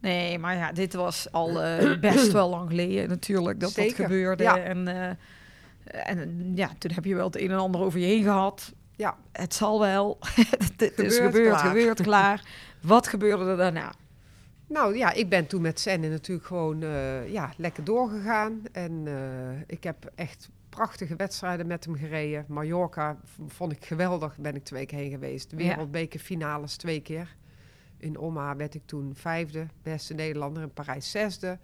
Nee, 0.00 0.38
maar 0.38 0.56
ja, 0.56 0.72
dit 0.72 0.94
was 0.94 1.32
al 1.32 1.62
eh, 1.62 1.98
best 2.00 2.32
wel 2.32 2.48
lang 2.50 2.68
geleden 2.68 3.08
natuurlijk 3.08 3.60
dat 3.60 3.70
Zeker, 3.70 3.96
dat 3.96 4.06
gebeurde. 4.06 4.42
ja. 4.42 4.58
En, 4.58 4.88
en 5.84 6.52
ja, 6.54 6.70
toen 6.78 6.90
heb 6.94 7.04
je 7.04 7.14
wel 7.14 7.26
het 7.26 7.36
een 7.40 7.50
en 7.50 7.58
ander 7.58 7.80
over 7.80 7.98
je 8.00 8.06
heen 8.06 8.22
gehad. 8.22 8.74
Ja. 8.96 9.16
Het 9.32 9.54
zal 9.54 9.80
wel. 9.80 10.18
het 10.76 10.80
is 10.80 10.94
Gebeurd, 10.96 11.14
gebeurd, 11.14 11.48
klaar. 11.48 11.66
gebeurd, 11.66 12.02
klaar. 12.02 12.44
Wat 12.82 13.06
gebeurde 13.06 13.44
er 13.44 13.56
daarna? 13.56 13.92
Nou 14.66 14.96
ja, 14.96 15.12
ik 15.12 15.28
ben 15.28 15.46
toen 15.46 15.62
met 15.62 15.80
Senne 15.80 16.08
natuurlijk 16.08 16.46
gewoon 16.46 16.82
eh, 16.82 17.32
ja, 17.32 17.52
lekker 17.56 17.84
doorgegaan. 17.84 18.62
En 18.72 19.02
eh, 19.06 19.60
ik 19.66 19.84
heb 19.84 20.12
echt 20.14 20.48
prachtige 20.68 21.16
wedstrijden 21.16 21.66
met 21.66 21.84
hem 21.84 21.96
gereden. 21.96 22.44
Mallorca 22.48 23.16
vond 23.46 23.72
ik 23.72 23.84
geweldig, 23.84 24.36
ben 24.38 24.54
ik 24.54 24.64
twee 24.64 24.86
keer 24.86 24.98
heen 24.98 25.10
geweest. 25.10 25.52
Wereldbekerfinales 25.52 26.76
twee 26.76 27.00
keer. 27.00 27.36
In 27.98 28.18
Oma 28.18 28.56
werd 28.56 28.74
ik 28.74 28.82
toen 28.86 29.14
vijfde, 29.14 29.66
beste 29.82 30.14
Nederlander. 30.14 30.62
In 30.62 30.72
Parijs 30.72 31.10
zesde, 31.10 31.58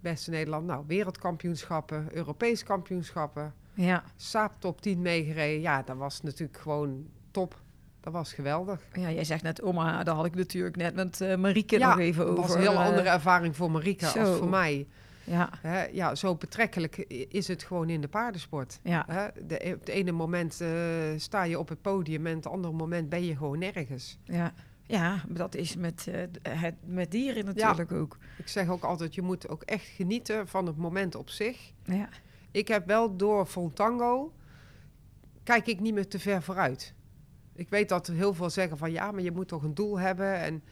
beste 0.00 0.30
Nederlander. 0.30 0.74
Nou, 0.74 0.86
wereldkampioenschappen, 0.86 2.08
Europees 2.12 2.62
kampioenschappen. 2.62 3.54
Ja, 3.74 4.02
Saab 4.16 4.52
top 4.58 4.80
10 4.80 5.02
meegereden. 5.02 5.60
Ja, 5.60 5.82
dat 5.82 5.96
was 5.96 6.20
natuurlijk 6.22 6.58
gewoon 6.58 7.06
top. 7.30 7.60
Dat 8.00 8.12
was 8.12 8.32
geweldig. 8.32 8.80
ja 8.92 9.10
jij 9.10 9.24
zegt 9.24 9.42
net, 9.42 9.62
oma, 9.62 10.02
daar 10.04 10.14
had 10.14 10.24
ik 10.26 10.34
natuurlijk 10.34 10.76
net 10.76 10.94
met 10.94 11.20
eh, 11.20 11.36
Marieke 11.36 11.78
ja, 11.78 11.88
nog 11.88 11.98
even 11.98 12.24
over. 12.26 12.36
was 12.42 12.54
een 12.54 12.60
hele 12.60 12.72
eh, 12.72 12.86
andere 12.86 13.08
ervaring 13.08 13.56
voor 13.56 13.70
Marika 13.70 14.06
als 14.06 14.38
voor 14.38 14.48
mij. 14.48 14.86
Ja, 15.24 15.50
Hè, 15.60 15.84
ja, 15.84 16.14
zo 16.14 16.34
betrekkelijk 16.34 16.96
is 17.28 17.48
het 17.48 17.62
gewoon 17.62 17.88
in 17.88 18.00
de 18.00 18.08
paardensport. 18.08 18.78
ja, 18.82 19.04
Hè, 19.08 19.26
de, 19.46 19.72
op 19.74 19.80
het 19.80 19.88
ene 19.88 20.12
moment 20.12 20.60
eh, 20.60 20.68
sta 21.16 21.42
je 21.42 21.58
op 21.58 21.68
het 21.68 21.82
podium 21.82 22.26
en 22.26 22.36
het 22.36 22.46
andere 22.46 22.74
moment 22.74 23.08
ben 23.08 23.24
je 23.24 23.36
gewoon 23.36 23.58
nergens. 23.58 24.18
ja. 24.24 24.52
Ja, 24.86 25.22
dat 25.28 25.54
is 25.54 25.76
met, 25.76 26.06
het, 26.10 26.74
met 26.84 27.10
dieren 27.10 27.44
natuurlijk 27.44 27.92
ook. 27.92 28.18
Ik 28.38 28.48
zeg 28.48 28.68
ook 28.68 28.82
altijd, 28.82 29.14
je 29.14 29.22
moet 29.22 29.48
ook 29.48 29.62
echt 29.62 29.84
genieten 29.86 30.48
van 30.48 30.66
het 30.66 30.76
moment 30.76 31.14
op 31.14 31.28
zich. 31.30 31.72
Ja, 31.84 32.08
Ik 32.52 32.68
heb 32.68 32.86
wel 32.86 33.16
door 33.16 33.46
Fontango, 33.46 34.32
kijk 35.42 35.66
ik 35.66 35.80
niet 35.80 35.94
meer 35.94 36.08
te 36.08 36.18
ver 36.18 36.42
vooruit. 36.42 36.94
Ik 37.54 37.68
weet 37.68 37.88
dat 37.88 38.08
er 38.08 38.14
heel 38.14 38.34
veel 38.34 38.50
zeggen 38.50 38.78
van 38.78 38.92
ja, 38.92 39.10
maar 39.10 39.22
je 39.22 39.32
moet 39.32 39.48
toch 39.48 39.62
een 39.62 39.74
doel 39.74 39.98
hebben. 39.98 40.34
En, 40.40 40.62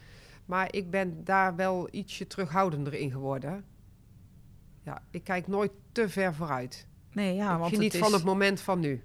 maar 0.45 0.75
ik 0.75 0.91
ben 0.91 1.25
daar 1.25 1.57
wel 1.57 1.89
ietsje 1.91 2.27
terughoudender 2.27 2.95
in 2.95 3.11
geworden. 3.11 3.65
Ja, 4.83 5.03
ik 5.11 5.25
kijk 5.25 5.47
nooit 5.47 5.73
te 5.93 6.09
ver 6.09 6.35
vooruit. 6.35 6.87
nee, 7.13 7.35
ja, 7.35 7.53
ik 7.53 7.59
want 7.59 7.75
geniet 7.75 7.93
het 7.93 8.03
is, 8.03 8.09
van 8.09 8.13
het 8.13 8.25
moment 8.25 8.61
van 8.61 8.81
nu. 8.81 9.03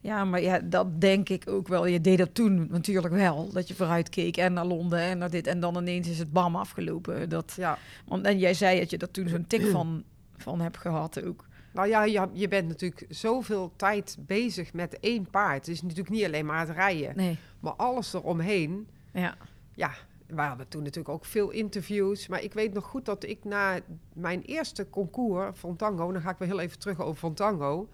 Ja, 0.00 0.24
maar 0.24 0.40
ja, 0.40 0.58
dat 0.58 1.00
denk 1.00 1.28
ik 1.28 1.48
ook 1.48 1.68
wel. 1.68 1.86
Je 1.86 2.00
deed 2.00 2.18
dat 2.18 2.34
toen 2.34 2.66
natuurlijk 2.70 3.14
wel. 3.14 3.52
Dat 3.52 3.68
je 3.68 3.74
vooruit 3.74 4.08
keek 4.08 4.36
en 4.36 4.52
naar 4.52 4.64
Londen 4.66 4.98
en 4.98 5.18
naar 5.18 5.30
dit. 5.30 5.46
En 5.46 5.60
dan 5.60 5.76
ineens 5.76 6.08
is 6.08 6.18
het 6.18 6.32
bam 6.32 6.56
afgelopen. 6.56 7.28
Dat, 7.28 7.54
Ja. 7.56 7.78
want, 8.06 8.26
en 8.26 8.38
jij 8.38 8.54
zei 8.54 8.78
dat 8.78 8.90
je 8.90 8.98
dat 8.98 9.12
toen 9.12 9.28
zo'n 9.28 9.46
tik 9.46 9.66
van, 9.66 10.04
van 10.36 10.60
hebt 10.60 10.76
gehad 10.76 11.24
ook. 11.24 11.46
Nou 11.74 11.88
ja, 11.88 12.04
je, 12.04 12.28
je 12.32 12.48
bent 12.48 12.68
natuurlijk 12.68 13.04
zoveel 13.08 13.72
tijd 13.76 14.16
bezig 14.20 14.72
met 14.72 15.00
één 15.00 15.30
paard. 15.30 15.66
Het 15.66 15.68
is 15.68 15.82
natuurlijk 15.82 16.08
niet 16.08 16.24
alleen 16.24 16.46
maar 16.46 16.58
het 16.58 16.70
rijden, 16.76 17.16
Nee, 17.16 17.38
maar 17.60 17.72
alles 17.72 18.12
eromheen. 18.12 18.88
ja. 19.12 19.36
Ja, 19.76 19.90
we 20.26 20.40
hadden 20.40 20.68
toen 20.68 20.82
natuurlijk 20.82 21.14
ook 21.14 21.24
veel 21.24 21.50
interviews. 21.50 22.28
Maar 22.28 22.42
ik 22.42 22.52
weet 22.52 22.72
nog 22.72 22.84
goed 22.84 23.04
dat 23.04 23.24
ik 23.24 23.44
na 23.44 23.78
mijn 24.12 24.42
eerste 24.42 24.90
concours 24.90 25.58
van 25.58 25.76
Tango... 25.76 26.12
dan 26.12 26.22
ga 26.22 26.30
ik 26.30 26.38
weer 26.38 26.48
heel 26.48 26.60
even 26.60 26.78
terug 26.78 27.00
over 27.00 27.34
Tango. 27.34 27.88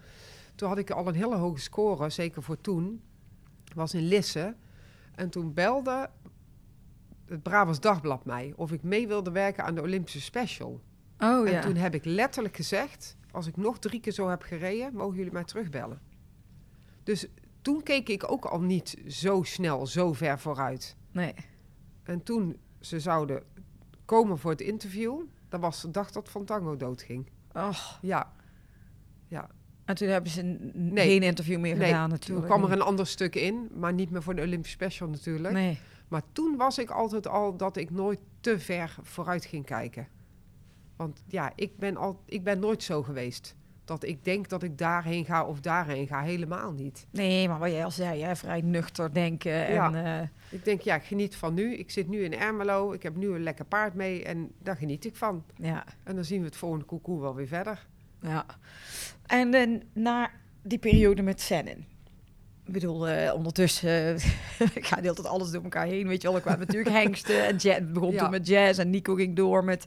Toen 0.55 0.67
had 0.67 0.77
ik 0.77 0.91
al 0.91 1.07
een 1.07 1.15
hele 1.15 1.35
hoge 1.35 1.59
score, 1.59 2.09
zeker 2.09 2.43
voor 2.43 2.61
toen. 2.61 3.01
was 3.75 3.93
in 3.93 4.07
Lisse. 4.07 4.55
En 5.15 5.29
toen 5.29 5.53
belde 5.53 6.09
het 7.25 7.43
Brabants 7.43 7.79
Dagblad 7.79 8.25
mij... 8.25 8.53
of 8.55 8.71
ik 8.71 8.83
mee 8.83 9.07
wilde 9.07 9.31
werken 9.31 9.63
aan 9.63 9.75
de 9.75 9.81
Olympische 9.81 10.21
Special. 10.21 10.81
Oh 11.19 11.47
en 11.47 11.53
ja. 11.53 11.61
toen 11.61 11.75
heb 11.75 11.93
ik 11.93 12.05
letterlijk 12.05 12.55
gezegd... 12.55 13.17
als 13.31 13.47
ik 13.47 13.57
nog 13.57 13.79
drie 13.79 13.99
keer 13.99 14.13
zo 14.13 14.29
heb 14.29 14.41
gereden, 14.41 14.93
mogen 14.95 15.15
jullie 15.17 15.31
mij 15.31 15.43
terugbellen. 15.43 15.99
Dus 17.03 17.27
toen 17.61 17.83
keek 17.83 18.09
ik 18.09 18.31
ook 18.31 18.45
al 18.45 18.61
niet 18.61 18.97
zo 19.07 19.43
snel, 19.43 19.87
zo 19.87 20.13
ver 20.13 20.39
vooruit. 20.39 20.95
Nee. 21.11 21.33
En 22.03 22.23
toen 22.23 22.57
ze 22.79 22.99
zouden 22.99 23.43
komen 24.05 24.37
voor 24.37 24.51
het 24.51 24.61
interview, 24.61 25.19
dat 25.49 25.59
was 25.59 25.81
de 25.81 25.91
dag 25.91 26.11
dat 26.11 26.29
Fontango 26.29 26.77
doodging. 26.77 27.29
Och, 27.53 27.99
Ja, 28.01 28.33
ja. 29.27 29.49
en 29.85 29.95
toen 29.95 30.07
hebben 30.07 30.31
ze 30.31 30.41
Nee. 30.73 31.07
geen 31.07 31.23
interview 31.23 31.59
meer 31.59 31.77
Nee, 31.77 31.85
gedaan 31.87 32.01
toen 32.09 32.17
natuurlijk. 32.17 32.47
kwam 32.47 32.63
er 32.63 32.71
een 32.71 32.81
ander 32.81 33.07
stuk 33.07 33.35
in, 33.35 33.69
maar 33.75 33.93
niet 33.93 34.09
meer 34.09 34.23
voor 34.23 34.35
de 34.35 34.41
Olympische 34.41 34.75
Special 34.75 35.09
natuurlijk. 35.09 35.53
Nee. 35.53 35.79
Maar 36.07 36.21
toen 36.31 36.57
was 36.57 36.77
ik 36.77 36.89
altijd 36.89 37.27
al 37.27 37.57
dat 37.57 37.77
ik 37.77 37.89
nooit 37.89 38.19
te 38.39 38.59
ver 38.59 38.95
vooruit 39.01 39.45
ging 39.45 39.65
kijken. 39.65 40.07
Want 41.01 41.23
ja, 41.27 41.51
ik 41.55 41.77
ben, 41.77 41.97
al, 41.97 42.19
ik 42.25 42.43
ben 42.43 42.59
nooit 42.59 42.83
zo 42.83 43.03
geweest. 43.03 43.55
Dat 43.85 44.03
ik 44.03 44.23
denk 44.23 44.49
dat 44.49 44.63
ik 44.63 44.77
daarheen 44.77 45.25
ga 45.25 45.45
of 45.45 45.59
daarheen 45.59 46.07
ga. 46.07 46.21
Helemaal 46.21 46.71
niet. 46.71 47.07
nee, 47.11 47.47
maar 47.47 47.59
wat 47.59 47.71
jij 47.71 47.83
al 47.83 47.91
zei, 47.91 48.21
hè, 48.23 48.35
vrij 48.35 48.61
nuchter 48.61 49.13
denken. 49.13 49.51
Ja. 49.71 49.93
En, 49.93 50.05
eh, 50.21 50.27
Ik 50.49 50.65
denk, 50.65 50.81
ja, 50.81 50.95
ik 50.95 51.03
geniet 51.03 51.35
van 51.35 51.53
nu. 51.53 51.75
Ik 51.75 51.91
zit 51.91 52.07
nu 52.07 52.23
in 52.23 52.33
Ermelo. 52.37 52.91
Ik 52.91 53.03
heb 53.03 53.15
nu 53.15 53.27
een 53.33 53.43
lekker 53.43 53.65
paard 53.65 53.93
mee. 53.93 54.23
En 54.23 54.51
daar 54.59 54.75
geniet 54.75 55.05
ik 55.05 55.15
van. 55.15 55.43
ja, 55.55 55.83
En 56.03 56.15
dan 56.15 56.25
zien 56.25 56.39
we 56.39 56.45
het 56.45 56.55
volgende 56.57 56.85
koekoe 56.85 57.21
wel 57.21 57.35
weer 57.35 57.47
verder. 57.47 57.87
ja. 58.21 58.45
En 59.25 59.51
dan 59.51 59.81
na 59.93 60.29
die 60.63 60.79
periode 60.79 61.21
met 61.21 61.41
Sennen. 61.41 61.85
Ik 62.65 62.73
bedoel, 62.73 63.07
eh, 63.07 63.33
ondertussen, 63.33 63.89
eh, 63.89 64.67
ik 64.75 64.85
ga 64.85 64.95
de 64.95 65.01
hele 65.01 65.13
tijd 65.13 65.27
alles 65.27 65.51
door 65.51 65.63
elkaar 65.63 65.85
heen, 65.85 66.07
weet 66.07 66.21
je 66.21 66.27
wel. 66.27 66.37
Ik 66.37 66.43
kwam 66.43 66.59
natuurlijk 66.59 66.95
hengsten 67.03 67.45
en 67.47 67.55
jazz, 67.55 67.81
begon 67.91 68.11
Ja. 68.11 68.19
toen 68.19 68.29
met 68.29 68.47
jazz 68.47 68.79
en 68.79 68.89
Nico 68.89 69.13
ging 69.15 69.35
door 69.35 69.63
met 69.63 69.85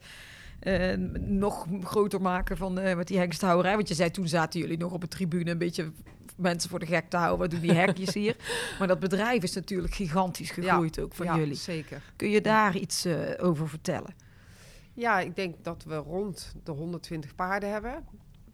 eh, 0.64 0.96
nog 1.20 1.66
groter 1.82 2.20
maken 2.20 2.56
van 2.56 2.78
eh, 2.78 2.96
met 2.96 3.06
die 3.06 3.18
hengsthouwerij. 3.18 3.74
Want 3.74 3.88
je 3.88 3.94
zei, 3.94 4.10
toen 4.10 4.28
zaten 4.28 4.60
jullie 4.60 4.78
nog 4.78 4.92
op 4.92 5.02
een 5.02 5.08
tribune 5.08 5.50
een 5.50 5.58
beetje 5.58 5.92
mensen 6.36 6.70
voor 6.70 6.78
de 6.78 6.86
gek 6.86 7.08
te 7.08 7.16
houden. 7.16 7.38
Wat 7.38 7.50
doen 7.50 7.60
die 7.60 7.72
hekjes 7.84 8.14
hier? 8.14 8.36
Maar 8.78 8.88
dat 8.88 8.98
bedrijf 8.98 9.42
is 9.42 9.54
natuurlijk 9.54 9.94
gigantisch 9.94 10.50
gegroeid 10.50 11.00
ook 11.00 11.14
van 11.14 11.26
ja, 11.26 11.36
jullie. 11.36 11.54
zeker. 11.54 12.02
Kun 12.16 12.30
je 12.30 12.40
daar 12.40 12.76
iets 12.76 13.04
eh, 13.04 13.44
over 13.44 13.68
vertellen? 13.68 14.14
Ja, 14.92 15.20
ik 15.20 15.36
denk 15.36 15.54
dat 15.64 15.84
we 15.84 15.96
rond 15.96 16.54
de 16.64 16.72
120 16.72 17.34
paarden 17.34 17.70
hebben. 17.70 18.04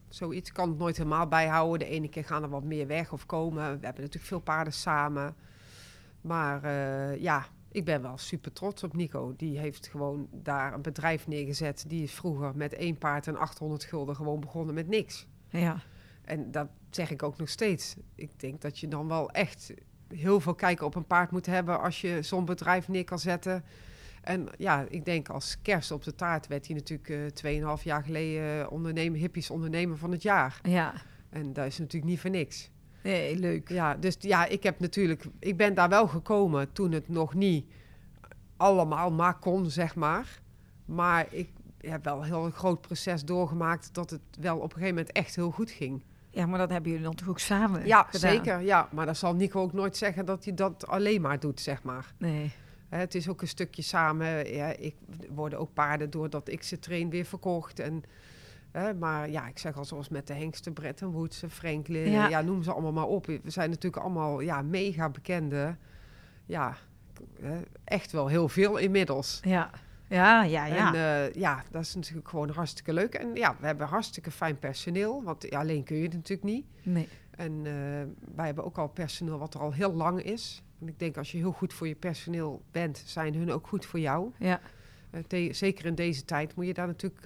Zoiets 0.08 0.52
kan 0.52 0.68
het 0.68 0.78
nooit 0.78 0.96
helemaal 0.96 1.26
bijhouden. 1.26 1.78
De 1.78 1.94
ene 1.94 2.08
keer 2.08 2.24
gaan 2.24 2.42
er 2.42 2.48
wat 2.48 2.64
meer 2.64 2.86
weg 2.86 3.12
of 3.12 3.26
komen. 3.26 3.62
We 3.62 3.86
hebben 3.86 4.02
natuurlijk 4.02 4.24
veel 4.24 4.40
paarden 4.40 4.72
samen. 4.72 5.34
Maar 6.20 6.70
ja, 7.20 7.46
ik 7.70 7.84
ben 7.84 8.02
wel 8.02 8.18
super 8.18 8.52
trots 8.52 8.82
op 8.82 8.96
Nico. 8.96 9.34
Die 9.36 9.58
heeft 9.58 9.86
gewoon 9.86 10.28
daar 10.32 10.74
een 10.74 10.82
bedrijf 10.82 11.26
neergezet. 11.26 11.84
Die 11.88 12.02
is 12.02 12.12
vroeger 12.12 12.56
met 12.56 12.72
één 12.72 12.98
paard 12.98 13.26
en 13.26 13.36
800 13.36 13.84
gulden 13.84 14.16
gewoon 14.16 14.40
begonnen 14.40 14.74
met 14.74 14.88
niks. 14.88 15.26
Ja, 15.48 15.80
En 16.24 16.50
dat 16.50 16.68
zeg 16.90 17.10
ik 17.10 17.22
ook 17.22 17.36
nog 17.36 17.48
steeds. 17.48 17.96
Ik 18.14 18.40
denk 18.40 18.60
dat 18.60 18.78
je 18.78 18.88
dan 18.88 19.08
wel 19.08 19.30
echt 19.30 19.72
heel 20.08 20.40
veel 20.40 20.54
kijken 20.54 20.86
op 20.86 20.94
een 20.94 21.06
paard 21.06 21.30
moet 21.30 21.46
hebben 21.46 21.80
als 21.80 22.00
je 22.00 22.22
zo'n 22.22 22.44
bedrijf 22.44 22.88
neer 22.88 23.04
kan 23.04 23.18
zetten. 23.18 23.64
En 24.22 24.48
ja, 24.58 24.86
ik 24.88 25.04
denk 25.04 25.28
als 25.28 25.56
kerst 25.62 25.90
op 25.90 26.04
de 26.04 26.14
taart 26.14 26.46
werd 26.46 26.66
hij 26.66 26.76
natuurlijk 26.76 27.42
eh 27.42 27.76
2,5 27.78 27.82
jaar 27.82 28.04
geleden 28.04 28.70
ondernemer, 28.70 29.18
hippies 29.18 29.50
ondernemer 29.50 29.96
van 29.96 30.12
het 30.12 30.22
jaar. 30.22 30.60
ja. 30.62 30.92
En 31.30 31.52
dat 31.52 31.66
is 31.66 31.78
natuurlijk 31.78 32.10
niet 32.10 32.20
voor 32.20 32.30
niks. 32.30 32.70
Nee, 33.02 33.38
leuk. 33.38 33.68
Ja, 33.68 33.94
dus 33.94 34.16
ja, 34.18 34.46
ik 34.46 34.62
heb 34.62 34.80
natuurlijk, 34.80 35.24
ik 35.38 35.56
ben 35.56 35.74
daar 35.74 35.88
wel 35.88 36.08
gekomen 36.08 36.72
toen 36.72 36.92
het 36.92 37.08
nog 37.08 37.34
niet 37.34 37.66
allemaal 38.56 39.10
maar 39.10 39.38
kon, 39.38 39.70
zeg 39.70 39.94
maar. 39.94 40.40
Maar 40.84 41.26
ik 41.30 41.50
heb 41.80 42.04
wel 42.04 42.18
een 42.18 42.24
heel 42.24 42.50
groot 42.50 42.80
proces 42.80 43.24
doorgemaakt 43.24 43.94
dat 43.94 44.10
het 44.10 44.20
wel 44.40 44.56
op 44.56 44.62
een 44.62 44.70
gegeven 44.70 44.94
moment 44.94 45.12
echt 45.12 45.36
heel 45.36 45.50
goed 45.50 45.70
ging. 45.70 46.02
Ja, 46.30 46.46
maar 46.46 46.58
dat 46.58 46.70
hebben 46.70 46.90
jullie 46.90 47.06
dan 47.06 47.14
toch 47.14 47.28
ook 47.28 47.38
samen 47.38 47.86
Ja, 47.86 48.02
gedaan? 48.02 48.30
zeker. 48.30 48.60
Ja, 48.60 48.88
maar 48.92 49.06
dan 49.06 49.16
zal 49.16 49.34
Nico 49.34 49.60
ook 49.60 49.72
nooit 49.72 49.96
zeggen 49.96 50.26
dat 50.26 50.44
hij 50.44 50.54
dat 50.54 50.86
alleen 50.86 51.20
maar 51.20 51.40
doet, 51.40 51.60
zeg 51.60 51.82
maar. 51.82 52.12
Nee. 52.18 52.52
Het 52.88 53.14
is 53.14 53.28
ook 53.28 53.40
een 53.42 53.48
stukje 53.48 53.82
samen. 53.82 54.54
Ja, 54.54 54.66
ik 54.66 54.94
worden 55.28 55.58
ook 55.58 55.72
paarden 55.72 56.10
doordat 56.10 56.48
ik 56.48 56.62
ze 56.62 56.78
train 56.78 57.10
weer 57.10 57.24
verkocht. 57.24 57.80
En, 57.80 58.02
hè, 58.72 58.94
maar 58.94 59.30
ja, 59.30 59.48
ik 59.48 59.58
zeg 59.58 59.76
al 59.76 59.84
zoals 59.84 60.08
met 60.08 60.26
de 60.26 60.34
hengsten, 60.34 60.72
Bretton 60.72 61.10
Woods, 61.12 61.42
Franklin, 61.48 62.10
Ja. 62.10 62.28
ja. 62.28 62.40
noem 62.40 62.62
ze 62.62 62.72
allemaal 62.72 62.92
maar 62.92 63.06
op. 63.06 63.26
We 63.26 63.40
zijn 63.44 63.70
natuurlijk 63.70 64.02
allemaal 64.02 64.40
ja, 64.40 64.62
mega 64.62 65.08
bekende. 65.08 65.76
Ja, 66.46 66.76
echt 67.84 68.12
wel 68.12 68.26
heel 68.26 68.48
veel 68.48 68.76
inmiddels. 68.76 69.40
Ja. 69.42 69.70
Ja, 70.08 70.42
ja, 70.44 70.66
ja. 70.66 70.94
En 70.94 70.94
eh, 70.94 71.32
ja, 71.34 71.62
dat 71.70 71.82
is 71.82 71.94
natuurlijk 71.94 72.28
gewoon 72.28 72.50
hartstikke 72.50 72.92
leuk. 72.92 73.14
En 73.14 73.34
ja, 73.34 73.56
we 73.60 73.66
hebben 73.66 73.86
hartstikke 73.86 74.30
fijn 74.30 74.58
personeel, 74.58 75.22
want 75.22 75.46
ja, 75.50 75.58
alleen 75.58 75.84
kun 75.84 75.96
je 75.96 76.02
het 76.02 76.12
natuurlijk 76.12 76.42
niet. 76.48 76.66
nee. 76.82 77.08
En 77.30 77.52
eh, 77.56 77.72
wij 78.34 78.46
hebben 78.46 78.64
ook 78.64 78.78
al 78.78 78.88
personeel 78.88 79.38
wat 79.38 79.54
er 79.54 79.60
al 79.60 79.72
heel 79.72 79.92
lang 79.92 80.22
is. 80.22 80.62
En 80.80 80.88
ik 80.88 80.98
denk 80.98 81.16
als 81.16 81.32
je 81.32 81.38
heel 81.38 81.52
goed 81.52 81.72
voor 81.72 81.88
je 81.88 81.94
personeel 81.94 82.62
bent, 82.70 83.02
zijn 83.06 83.34
hun 83.34 83.52
ook 83.52 83.66
goed 83.66 83.86
voor 83.86 84.00
jou. 84.00 84.30
Ja. 84.38 84.60
Eh, 85.10 85.52
zeker 85.52 85.86
in 85.86 85.94
deze 85.94 86.24
tijd 86.24 86.54
moet 86.54 86.66
je 86.66 86.74
daar 86.74 86.86
natuurlijk, 86.86 87.24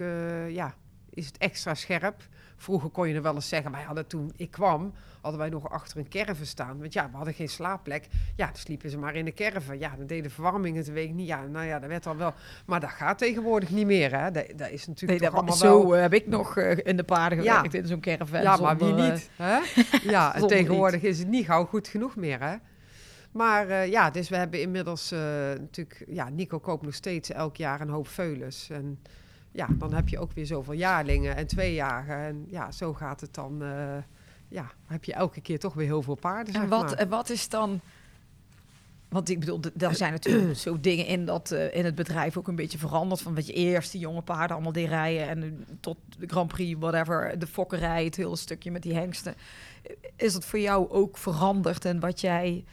ja, 0.51 0.75
is 1.15 1.25
het 1.25 1.37
extra 1.37 1.73
scherp. 1.73 2.27
Vroeger 2.57 2.89
kon 2.89 3.07
je 3.07 3.15
er 3.15 3.21
wel 3.21 3.35
eens 3.35 3.49
zeggen, 3.49 3.71
wij 3.71 3.81
hadden 3.83 4.07
toen 4.07 4.31
ik 4.35 4.51
kwam, 4.51 4.93
hadden 5.21 5.39
wij 5.39 5.49
nog 5.49 5.69
achter 5.69 5.97
een 5.97 6.09
caravan 6.09 6.45
staan. 6.45 6.79
Want 6.79 6.93
ja, 6.93 7.09
we 7.09 7.15
hadden 7.15 7.33
geen 7.33 7.49
slaapplek. 7.49 8.07
Ja, 8.35 8.45
dan 8.45 8.55
sliepen 8.55 8.89
ze 8.89 8.97
maar 8.97 9.15
in 9.15 9.25
de 9.25 9.33
caravan. 9.33 9.79
Ja, 9.79 9.95
dan 9.97 10.07
deed 10.07 10.23
de 10.23 10.29
verwarming 10.29 10.77
het 10.77 10.91
week 10.91 11.13
niet. 11.13 11.27
Ja, 11.27 11.45
nou 11.45 11.65
ja, 11.65 11.79
dat 11.79 11.89
werd 11.89 12.03
dan 12.03 12.17
wel. 12.17 12.33
Maar 12.65 12.79
dat 12.79 12.89
gaat 12.89 13.17
tegenwoordig 13.17 13.69
niet 13.69 13.85
meer, 13.85 14.19
hè. 14.19 14.31
Dat, 14.31 14.47
dat 14.55 14.69
is 14.69 14.85
Nee, 14.85 14.87
natuurlijk 14.87 15.21
dat 15.21 15.33
allemaal 15.33 15.55
zo 15.55 15.89
wel... 15.89 15.99
heb 15.99 16.13
ik 16.13 16.27
nog 16.27 16.57
eh, 16.57 16.77
in 16.83 16.97
de 16.97 17.03
paarden 17.03 17.43
Ja. 17.43 17.55
gewerkt, 17.55 17.73
in 17.73 17.87
zo'n 17.87 17.99
caravan. 17.99 18.41
Ja, 18.41 18.57
maar 18.57 18.77
wie 18.77 18.95
eh, 18.95 19.11
niet? 19.11 19.29
Hè? 19.35 19.59
Ja, 20.11 20.35
en 20.35 20.47
tegenwoordig 20.47 21.01
is 21.01 21.19
het 21.19 21.27
niet 21.27 21.45
gauw 21.45 21.65
goed 21.65 21.87
genoeg 21.87 22.15
meer, 22.15 22.41
hè? 22.41 22.55
Maar 23.31 23.69
eh, 23.69 23.87
ja, 23.87 24.09
dus 24.09 24.29
we 24.29 24.35
hebben 24.35 24.61
inmiddels 24.61 25.09
natuurlijk... 25.59 26.03
Ja, 26.07 26.29
Nico 26.29 26.59
koopt 26.59 26.83
nog 26.83 26.93
steeds 26.93 27.31
elk 27.31 27.57
jaar 27.57 27.81
een 27.81 27.89
hoop 27.89 28.07
veulens. 28.07 28.69
En 28.69 28.99
ja, 29.55 29.67
dan 29.77 29.93
heb 29.93 30.09
je 30.09 30.19
ook 30.19 30.31
weer 30.31 30.45
zoveel 30.45 30.73
jaarlingen 30.73 31.35
en 31.35 31.47
tweejarigen. 31.47 32.17
En 32.17 32.45
ja, 32.49 32.71
zo 32.71 32.93
gaat 32.93 33.21
het 33.21 33.33
dan... 33.33 33.63
eh, 33.63 33.97
ja, 34.47 34.71
heb 34.87 35.03
je 35.03 35.13
elke 35.13 35.41
keer 35.41 35.59
toch 35.59 35.73
weer 35.73 35.85
heel 35.85 36.01
veel 36.01 36.15
paarden, 36.15 36.53
En 36.53 36.69
wat, 36.69 36.83
maar. 36.83 36.93
en 36.93 37.09
wat 37.09 37.29
is 37.29 37.49
dan... 37.49 37.79
Want 39.09 39.29
ik 39.29 39.39
bedoel, 39.39 39.59
daar 39.73 39.95
zijn 39.95 40.11
natuurlijk 40.11 40.57
zo 40.65 40.79
dingen 40.79 41.05
in 41.05 41.25
dat 41.25 41.51
eh, 41.51 41.75
in 41.75 41.85
het 41.85 41.95
bedrijf 41.95 42.37
ook 42.37 42.47
een 42.47 42.55
beetje 42.55 42.77
veranderd. 42.77 43.21
Van 43.21 43.35
wat 43.35 43.47
je 43.47 43.53
eerst 43.53 43.91
die 43.91 44.01
jonge 44.01 44.21
paarden 44.21 44.55
allemaal 44.55 44.71
deed 44.71 44.87
rijden 44.87 45.27
en 45.27 45.65
tot 45.79 45.97
de 46.17 46.27
Grand 46.27 46.47
Prix, 46.47 46.79
whatever, 46.79 47.39
de 47.39 47.47
fokkerij, 47.47 48.05
het 48.05 48.15
hele 48.15 48.35
stukje 48.35 48.71
met 48.71 48.81
die 48.81 48.93
hengsten. 48.93 49.35
Is 50.15 50.33
het 50.33 50.45
voor 50.45 50.59
jou 50.59 50.89
ook 50.89 51.17
veranderd 51.17 51.85
en 51.85 51.99
wat 51.99 52.21
jij 52.21 52.63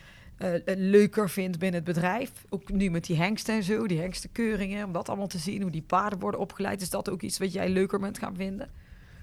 eh, 0.43 0.77
leuker 0.77 1.31
vindt 1.31 1.59
binnen 1.59 1.85
het 1.85 1.95
bedrijf? 1.95 2.45
Ook 2.49 2.71
nu 2.73 2.91
met 2.91 3.05
die 3.05 3.17
hengsten 3.17 3.55
en 3.55 3.63
zo, 3.63 3.87
die 3.87 4.01
hengstenkeuringen, 4.01 4.85
om 4.87 4.93
dat 4.93 5.09
allemaal 5.09 5.27
te 5.27 5.39
zien, 5.39 5.63
hoe 5.63 5.71
die 5.71 5.83
paarden 5.83 6.19
worden 6.19 6.41
opgeleid. 6.41 6.81
Is 6.81 6.91
dat 6.91 7.11
ook 7.11 7.23
iets 7.23 7.39
wat 7.39 7.53
jij 7.53 7.69
leuker 7.69 7.99
bent 8.01 8.19
gaan 8.19 8.37
vinden? 8.37 8.71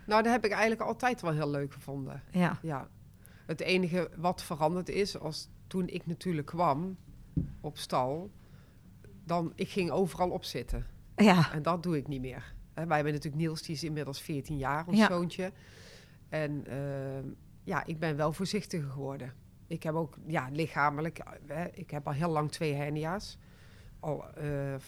Nou, 0.06 0.24
dat 0.24 0.32
heb 0.32 0.46
ik 0.46 0.52
eigenlijk 0.52 0.82
altijd 0.82 1.22
wel 1.22 1.34
heel 1.34 1.50
leuk 1.50 1.74
gevonden. 1.74 2.24
Ja, 2.32 2.60
Ja. 2.62 2.88
Het 3.46 3.60
enige 3.62 4.10
wat 4.18 4.44
veranderd 4.44 4.90
is, 4.90 5.20
als 5.20 5.50
toen 5.68 5.88
ik 5.88 6.06
natuurlijk 6.06 6.48
kwam 6.48 6.98
op 7.62 7.78
stal... 7.78 8.32
dan 9.26 9.52
ik 9.56 9.70
ging 9.70 9.92
overal 9.92 10.30
op 10.30 10.44
zitten. 10.44 10.86
ja, 11.16 11.52
En 11.54 11.62
dat 11.62 11.84
doe 11.84 11.98
ik 11.98 12.08
niet 12.08 12.22
meer. 12.22 12.54
Wij 12.74 12.96
hebben 12.96 13.14
natuurlijk 13.14 13.42
Niels, 13.42 13.62
die 13.62 13.76
is 13.76 13.84
inmiddels 13.84 14.22
14 14.22 14.58
jaar, 14.58 14.88
ons 14.88 14.98
Ja. 14.98 15.08
zoontje. 15.08 15.52
En 16.30 16.66
ehm, 16.68 17.28
ja, 17.64 17.86
ik 17.86 18.00
ben 18.00 18.16
wel 18.16 18.34
voorzichtiger 18.34 18.90
geworden. 18.90 19.34
Ik 19.70 19.84
heb 19.84 19.94
ook, 19.94 20.16
ja, 20.26 20.48
lichamelijk, 20.52 21.20
eh, 21.20 21.26
hè, 21.48 21.66
ik 21.74 21.92
heb 21.92 22.08
al 22.08 22.14
heel 22.14 22.30
lang 22.30 22.52
twee 22.52 22.74
hernia's. 22.74 23.38
Al 24.00 24.26
eh, 24.36 24.46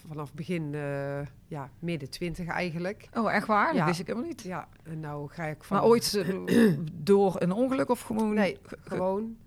vanaf 0.07 0.33
begin, 0.33 0.73
eh, 0.75 1.19
ja, 1.47 1.69
midden 1.79 2.09
twintig 2.09 2.47
eigenlijk. 2.47 3.07
oh 3.13 3.33
echt 3.33 3.47
waar? 3.47 3.67
Dat 3.67 3.75
Ja. 3.75 3.85
wist 3.85 3.99
ik 3.99 4.07
helemaal 4.07 4.27
niet. 4.27 4.41
Ja, 4.41 4.67
en 4.83 4.99
nou 4.99 5.29
ga 5.29 5.43
ik 5.45 5.63
van... 5.63 5.77
Maar 5.77 5.85
ooit 5.85 6.25
door 7.11 7.41
een 7.41 7.51
ongeluk 7.51 7.89
of 7.89 8.01
gewoon... 8.01 8.33
Nee, 8.33 8.57
gewoon. 8.83 9.37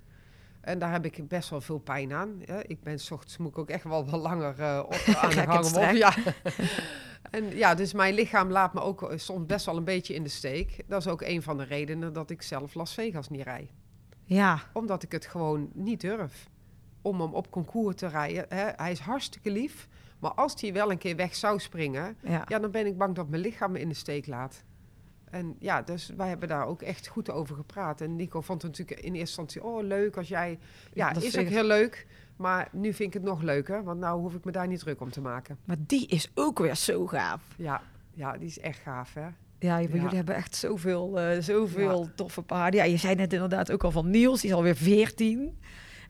En 0.60 0.78
daar 0.78 0.92
heb 0.92 1.04
ik 1.04 1.28
best 1.28 1.50
wel 1.50 1.60
veel 1.60 1.78
pijn 1.78 2.12
aan. 2.12 2.42
Ik 2.66 2.82
ben 2.82 2.98
's 3.00 3.10
ochtends 3.10 3.36
moet 3.36 3.50
ik 3.50 3.58
ook 3.58 3.68
echt 3.70 3.84
wel 3.84 4.06
wat 4.10 4.20
langer 4.20 4.60
eh, 4.60 4.82
op, 4.86 4.92
aan 5.20 5.28
de 5.30 5.34
Gek 5.36 5.44
gang. 5.44 5.50
en 5.50 5.56
om 5.58 5.64
strek. 5.64 5.90
op- 5.90 5.96
Ja. 5.96 6.14
en 7.38 7.56
ja, 7.56 7.74
dus 7.74 7.92
mijn 7.92 8.14
lichaam 8.14 8.50
laat 8.50 8.74
me 8.74 8.80
ook 8.80 9.12
soms 9.16 9.46
best 9.46 9.66
wel 9.66 9.76
een 9.76 9.84
beetje 9.84 10.14
in 10.14 10.22
de 10.22 10.28
steek. 10.28 10.76
Dat 10.86 11.00
is 11.00 11.08
ook 11.08 11.22
een 11.22 11.42
van 11.42 11.56
de 11.56 11.64
redenen 11.64 12.12
dat 12.12 12.30
ik 12.30 12.42
zelf 12.42 12.74
Las 12.74 12.94
Vegas 12.94 13.28
niet 13.28 13.42
rijd. 13.42 13.70
Ja, 14.24 14.60
Omdat 14.72 15.02
ik 15.02 15.12
het 15.12 15.26
gewoon 15.26 15.70
niet 15.72 16.00
durf. 16.00 16.48
Om 17.02 17.20
hem 17.20 17.34
op 17.34 17.50
concours 17.50 17.96
te 17.96 18.06
rijden. 18.06 18.46
Hè. 18.48 18.70
Hij 18.76 18.90
is 18.90 18.98
hartstikke 18.98 19.50
lief. 19.50 19.88
Maar 20.18 20.32
als 20.32 20.60
hij 20.60 20.72
wel 20.72 20.90
een 20.90 20.98
keer 20.98 21.16
weg 21.16 21.34
zou 21.34 21.58
springen... 21.58 22.16
ja. 22.22 22.44
Ja, 22.48 22.58
dan 22.58 22.70
ben 22.70 22.86
ik 22.86 22.98
bang 22.98 23.14
dat 23.14 23.28
mijn 23.28 23.42
lichaam 23.42 23.72
me 23.72 23.80
in 23.80 23.88
de 23.88 23.94
steek 23.94 24.26
laat. 24.26 24.64
En 25.24 25.56
ja, 25.58 25.82
dus 25.82 26.12
wij 26.16 26.28
hebben 26.28 26.48
daar 26.48 26.66
ook 26.66 26.82
echt 26.82 27.06
goed 27.06 27.30
over 27.30 27.56
gepraat. 27.56 28.00
En 28.00 28.16
Nico 28.16 28.40
vond 28.40 28.62
het 28.62 28.70
natuurlijk 28.70 28.98
in 28.98 29.14
eerste 29.14 29.18
instantie, 29.18 29.64
oh 29.64 29.82
leuk 29.82 30.16
als 30.16 30.28
jij... 30.28 30.58
Ja, 30.92 31.12
dat 31.12 31.22
is 31.22 31.38
ook 31.38 31.46
heel 31.46 31.64
leuk. 31.64 32.06
Maar 32.36 32.68
nu 32.72 32.92
vind 32.92 33.08
ik 33.08 33.14
het 33.14 33.22
nog 33.22 33.42
leuker, 33.42 33.84
want 33.84 34.00
nou 34.00 34.20
hoef 34.20 34.34
ik 34.34 34.44
me 34.44 34.52
daar 34.52 34.66
niet 34.66 34.78
druk 34.78 35.00
om 35.00 35.10
te 35.10 35.20
maken. 35.20 35.58
Maar 35.64 35.76
die 35.78 36.06
is 36.06 36.30
ook 36.34 36.58
weer 36.58 36.76
zo 36.76 37.06
gaaf. 37.06 37.42
Ja, 37.56 37.82
ja 38.12 38.32
die 38.32 38.46
is 38.48 38.58
echt 38.58 38.78
gaaf, 38.78 39.14
hè? 39.14 39.28
Ja, 39.64 39.80
jullie 39.80 40.16
hebben 40.16 40.34
echt 40.34 40.56
zoveel, 40.56 41.20
eh, 41.20 41.40
zoveel 41.40 42.08
toffe 42.16 42.42
paarden. 42.42 42.80
Ja, 42.80 42.86
je 42.86 42.96
zei 42.96 43.14
net 43.14 43.32
inderdaad 43.32 43.72
ook 43.72 43.84
al 43.84 43.90
van 43.90 44.10
Niels, 44.10 44.40
die 44.40 44.50
is 44.50 44.56
alweer 44.56 44.76
14. 44.76 45.58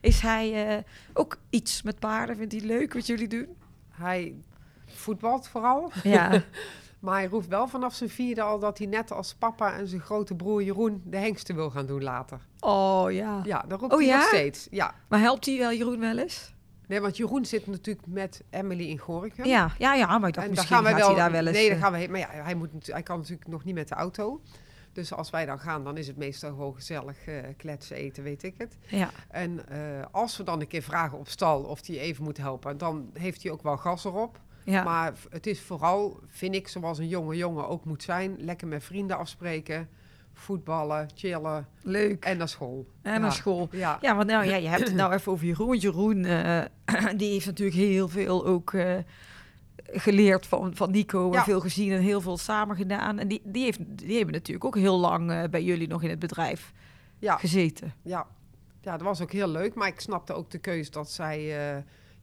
Is 0.01 0.19
hij 0.19 0.67
eh, 0.77 0.83
ook 1.13 1.37
iets 1.49 1.81
met 1.81 1.99
paarden? 1.99 2.35
Vindt 2.37 2.51
hij 2.53 2.61
leuk 2.61 2.93
wat 2.93 3.05
jullie 3.07 3.27
doen? 3.27 3.47
Hij 3.91 4.35
voetbalt 4.85 5.47
vooral. 5.47 5.91
Ja, 6.03 6.41
Maar 6.99 7.15
hij 7.19 7.27
roept 7.27 7.47
wel 7.47 7.67
vanaf 7.67 7.93
zijn 7.95 8.09
vierde 8.09 8.41
al 8.41 8.59
dat 8.59 8.77
hij 8.77 8.87
net 8.87 9.11
als 9.11 9.33
papa 9.33 9.73
en 9.77 9.87
zijn 9.87 10.01
grote 10.01 10.35
broer 10.35 10.63
Jeroen 10.63 11.01
de 11.05 11.17
hengsten 11.17 11.55
wil 11.55 11.69
gaan 11.69 11.85
doen 11.85 12.03
later. 12.03 12.39
oh 12.59 13.11
ja. 13.11 13.41
Ja, 13.43 13.65
dat 13.67 13.79
roept 13.79 13.93
Oh, 13.93 13.99
hij 13.99 14.07
ja? 14.07 14.17
nog 14.17 14.27
steeds. 14.27 14.67
Ja. 14.71 14.93
Maar 15.07 15.19
helpt 15.19 15.45
hij 15.45 15.57
wel 15.57 15.71
Jeroen 15.73 15.99
wel 15.99 16.17
eens? 16.17 16.53
Nee, 16.87 17.01
want 17.01 17.17
Jeroen 17.17 17.45
zit 17.45 17.67
natuurlijk 17.67 18.07
met 18.07 18.43
Emily 18.49 18.89
in 18.89 18.97
Gorinchem. 18.97 19.45
Ja, 19.45 19.71
ja, 19.77 19.93
ja, 19.93 20.17
maar 20.17 20.27
ik 20.27 20.35
dacht 20.35 20.47
En 20.47 20.53
misschien 20.53 20.75
gaan 20.75 20.85
gaat 20.85 20.95
wel. 20.97 21.07
hij 21.07 21.15
daar 21.15 21.31
wel 21.31 21.47
eens... 21.47 21.57
nee, 21.57 21.67
dan 21.69 21.77
eh, 21.77 21.83
gaan 21.83 21.93
we. 21.93 22.07
Maar 22.09 22.19
ja, 22.19 22.29
hij, 22.29 22.55
moet, 22.55 22.69
hij 22.87 23.03
kan 23.03 23.17
natuurlijk 23.17 23.47
nog 23.47 23.63
niet 23.63 23.75
met 23.75 23.87
de 23.87 23.95
auto. 23.95 24.41
Dus 24.95 25.13
als 25.13 25.29
wij 25.29 25.45
dan 25.45 25.59
gaan, 25.59 25.83
dan 25.83 25.97
is 25.97 26.07
het 26.07 26.17
meestal 26.17 26.49
gewoon 26.49 26.75
gezellig 26.75 27.25
eh, 27.25 27.35
kletsen, 27.57 27.95
eten, 27.95 28.23
weet 28.23 28.43
ik 28.43 28.53
het. 28.57 28.77
Ja, 28.87 29.09
En 29.29 29.67
eh, 29.69 30.05
als 30.11 30.37
we 30.37 30.43
dan 30.43 30.61
een 30.61 30.67
keer 30.67 30.81
vragen 30.81 31.17
op 31.17 31.27
stal 31.27 31.63
of 31.63 31.87
hij 31.87 31.99
even 31.99 32.23
moet 32.23 32.37
helpen, 32.37 32.77
dan 32.77 33.09
heeft 33.13 33.43
hij 33.43 33.51
ook 33.51 33.63
wel 33.63 33.77
gas 33.77 34.05
erop. 34.05 34.39
ja. 34.63 34.83
Maar 34.83 35.13
het 35.29 35.47
is 35.47 35.61
vooral, 35.61 36.19
vind 36.27 36.55
ik, 36.55 36.67
zoals 36.67 36.97
een 36.97 37.07
jonge 37.07 37.35
jongen 37.35 37.67
ook 37.67 37.85
moet 37.85 38.03
zijn. 38.03 38.35
Lekker 38.39 38.67
met 38.67 38.83
vrienden 38.83 39.17
afspreken, 39.17 39.89
voetballen, 40.39 41.09
chillen 41.15 41.67
leuk. 41.81 42.25
en 42.25 42.37
naar 42.37 42.49
school. 42.49 42.87
En 43.01 43.11
Ja. 43.13 43.17
naar 43.17 43.31
school. 43.31 43.67
Ja, 43.71 43.97
Ja, 44.01 44.15
want 44.15 44.27
nou, 44.29 44.45
ja, 44.45 44.55
je 44.55 44.67
hebt 44.67 44.83
het 44.83 44.93
nou 44.95 45.13
even 45.13 45.31
over 45.31 45.45
Jeroen. 45.45 45.77
Jeroen, 45.77 46.25
eh, 46.25 46.61
die 47.17 47.31
heeft 47.31 47.45
natuurlijk 47.45 47.77
heel 47.77 48.07
veel 48.09 48.45
ook 48.45 48.73
eh, 48.73 48.97
geleerd 49.75 50.45
van, 50.45 50.75
van 50.75 50.91
Nico. 50.91 51.25
En 51.27 51.31
Ja. 51.33 51.43
veel 51.43 51.59
gezien 51.59 51.91
en 51.91 52.01
heel 52.01 52.21
veel 52.21 52.37
samen 52.37 52.75
gedaan. 52.75 53.19
En 53.19 53.27
die, 53.27 53.41
die, 53.43 53.63
heeft, 53.63 53.79
die 53.97 54.15
hebben 54.17 54.33
natuurlijk 54.33 54.65
ook 54.65 54.75
heel 54.77 54.99
lang 54.99 55.31
eh, 55.31 55.43
bij 55.49 55.63
jullie 55.63 55.87
nog 55.87 56.03
in 56.03 56.09
het 56.09 56.19
bedrijf 56.19 56.73
ja, 57.19 57.37
gezeten. 57.37 57.93
ja. 58.01 58.27
ja, 58.81 58.91
dat 58.91 59.01
was 59.01 59.21
ook 59.21 59.31
heel 59.31 59.47
leuk. 59.47 59.73
Maar 59.75 59.87
ik 59.87 59.99
snapte 59.99 60.33
ook 60.33 60.49
de 60.51 60.57
keus 60.59 60.91
dat 60.91 61.11
zij 61.11 61.53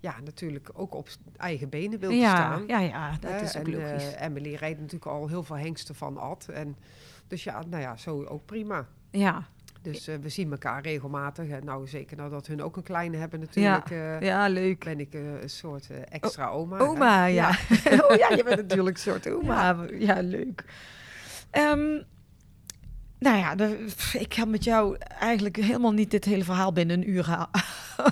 ja, 0.03 0.15
natuurlijk 0.25 0.71
ook 0.73 0.95
op 0.95 1.09
eigen 1.37 1.69
benen 1.69 1.99
wilde 1.99 2.17
staan. 2.17 2.65
ja, 2.67 2.79
ja, 2.79 3.17
dat 3.21 3.41
is 3.41 3.57
ook 3.57 3.67
en, 3.67 3.73
logisch. 3.77 4.15
Emily 4.15 4.55
reed 4.55 4.77
natuurlijk 4.77 5.07
al 5.07 5.29
heel 5.29 5.43
veel 5.43 5.57
hengsten 5.57 5.95
van 5.95 6.19
Ad. 6.19 6.49
En, 6.53 6.77
dus 7.33 7.45
ja, 7.45 7.63
nou 7.69 7.83
ja, 7.83 7.97
zo 7.97 8.25
ook 8.25 8.47
prima. 8.47 8.87
ja, 9.11 9.49
Dus 9.83 10.09
eh, 10.09 10.17
we 10.21 10.29
zien 10.29 10.51
elkaar 10.51 10.83
regelmatig. 10.83 11.49
En 11.49 11.65
nou, 11.65 11.89
zeker 11.89 12.17
nadat 12.17 12.47
hun 12.47 12.63
ook 12.63 12.77
een 12.77 12.83
kleine 12.83 13.17
hebben 13.17 13.41
natuurlijk. 13.41 13.91
eh, 13.91 14.21
ja, 14.21 14.49
leuk. 14.49 14.85
ben 14.85 15.01
ik 15.01 15.15
eh, 15.15 15.43
een 15.43 15.51
soort 15.51 15.87
extra 16.09 16.49
oma. 16.49 16.79
Oma, 16.79 17.19
hè. 17.21 17.27
ja. 17.27 17.49
oh 18.09 18.17
ja, 18.17 18.29
je 18.37 18.43
bent 18.45 18.61
natuurlijk 18.69 18.97
een 18.97 19.03
soort 19.03 19.31
oma. 19.31 19.77
Ja, 19.99 20.21
leuk. 20.21 20.65
Ehm, 21.51 22.01
nou 23.19 23.37
ja, 23.37 23.57
ik 24.13 24.29
kan 24.29 24.51
met 24.51 24.65
jou 24.65 24.97
eigenlijk 25.19 25.57
helemaal 25.57 25.93
niet 25.93 26.11
dit 26.11 26.25
hele 26.25 26.45
verhaal 26.45 26.73
binnen 26.73 26.97
een 26.97 27.11
uur 27.11 27.25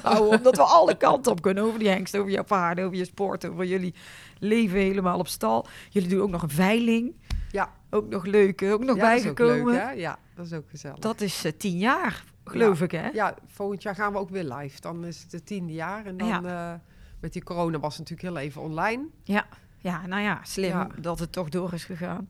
houden. 0.03 0.37
Omdat 0.39 0.57
we 0.57 0.62
alle 0.62 0.97
kanten 0.97 1.33
op 1.33 1.43
kunnen. 1.43 1.64
Over 1.64 1.79
die 1.79 1.89
hengst, 1.89 2.16
over 2.16 2.31
jouw 2.31 2.45
paarden, 2.45 2.85
over 2.85 2.97
je 2.97 3.05
sport, 3.05 3.47
over 3.47 3.64
jullie 3.64 3.95
leven 4.39 4.79
helemaal 4.79 5.18
op 5.18 5.29
stal. 5.29 5.66
Jullie 5.91 6.09
doen 6.09 6.21
ook 6.21 6.31
nog 6.31 6.43
een 6.43 6.51
veiling. 6.51 7.20
Ja. 7.51 7.72
Ook 7.90 8.09
nog 8.09 8.24
leuk, 8.24 8.62
ook 8.62 8.84
nog 8.84 8.96
Ja, 8.96 9.09
dat 9.11 9.18
is 9.20 9.26
ook 9.28 9.36
bijgekomen. 9.36 9.72
leuk, 9.74 9.82
hè? 9.82 9.90
Ja, 9.90 10.18
dat 10.34 10.46
is 10.46 10.53
ook 10.53 10.68
gezellig. 10.70 10.98
dat 10.98 11.20
is 11.20 11.44
eh, 11.44 11.53
tien 11.57 11.78
jaar, 11.78 12.24
geloof 12.44 12.80
ik, 12.82 12.90
hè? 12.90 13.09
Ja, 13.09 13.34
volgend 13.46 13.82
jaar 13.82 13.94
gaan 13.94 14.12
we 14.12 14.18
ook 14.18 14.30
weer 14.30 14.44
live. 14.44 14.80
Dan 14.80 15.05
is 15.05 15.22
het 15.22 15.32
het 15.32 15.46
tiende 15.46 15.72
jaar. 15.72 16.07
En 16.07 16.16
dan 16.16 16.28
Ja. 16.28 16.72
eh, 16.72 16.78
met 17.20 17.32
die 17.32 17.42
corona 17.42 17.78
was 17.78 17.96
het 17.98 18.09
natuurlijk 18.11 18.34
heel 18.36 18.46
even 18.46 18.62
online. 18.62 19.07
Ja, 19.82 20.07
nou 20.07 20.22
ja, 20.22 20.40
slim 20.42 20.68
Ja. 20.70 20.88
dat 21.01 21.18
het 21.18 21.32
toch 21.32 21.48
door 21.48 21.72
is 21.72 21.84
gegaan. 21.84 22.28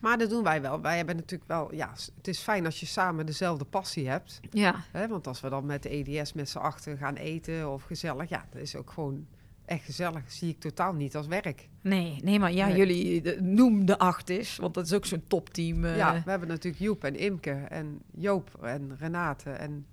Maar 0.00 0.18
dat 0.18 0.30
doen 0.30 0.42
wij 0.42 0.62
wel. 0.62 0.80
Wij 0.80 0.96
hebben 0.96 1.16
natuurlijk 1.16 1.50
wel, 1.50 1.74
ja, 1.74 1.90
het 2.16 2.28
is 2.28 2.38
fijn 2.38 2.64
als 2.64 2.80
je 2.80 2.86
samen 2.86 3.26
dezelfde 3.26 3.64
passie 3.64 4.08
hebt. 4.08 4.40
Ja, 4.50 4.74
Hè? 4.90 5.08
Want 5.08 5.26
als 5.26 5.40
we 5.40 5.48
dan 5.48 5.66
met 5.66 5.82
de 5.82 5.88
EDS 5.88 6.32
met 6.32 6.48
z'n 6.48 6.58
achter 6.58 6.96
gaan 6.96 7.14
eten 7.14 7.70
of 7.72 7.82
gezellig, 7.82 8.28
ja, 8.28 8.44
dat 8.52 8.62
is 8.62 8.76
ook 8.76 8.90
gewoon 8.90 9.26
echt 9.70 9.84
gezellig. 9.84 10.22
zie 10.26 10.48
ik 10.48 10.60
totaal 10.60 10.92
niet 10.92 11.16
als 11.16 11.26
werk. 11.26 11.68
nee, 11.80 12.18
nee, 12.24 12.38
maar 12.38 12.52
ja, 12.52 12.66
Nee. 12.66 12.76
jullie 12.76 13.22
de, 13.22 13.36
noem 13.40 13.84
de 13.84 13.98
acht 13.98 14.28
is, 14.30 14.56
want 14.56 14.74
dat 14.74 14.84
is 14.86 14.92
ook 14.92 15.06
zo'n 15.06 15.22
topteam. 15.26 15.84
eh. 15.84 15.96
ja, 15.96 16.22
we 16.24 16.30
hebben 16.30 16.48
natuurlijk 16.48 16.82
Joep 16.82 17.04
en 17.04 17.16
Imke 17.16 17.50
en 17.50 18.00
Joop 18.14 18.58
en 18.62 18.96
Renate 18.98 19.50
en 19.50 19.86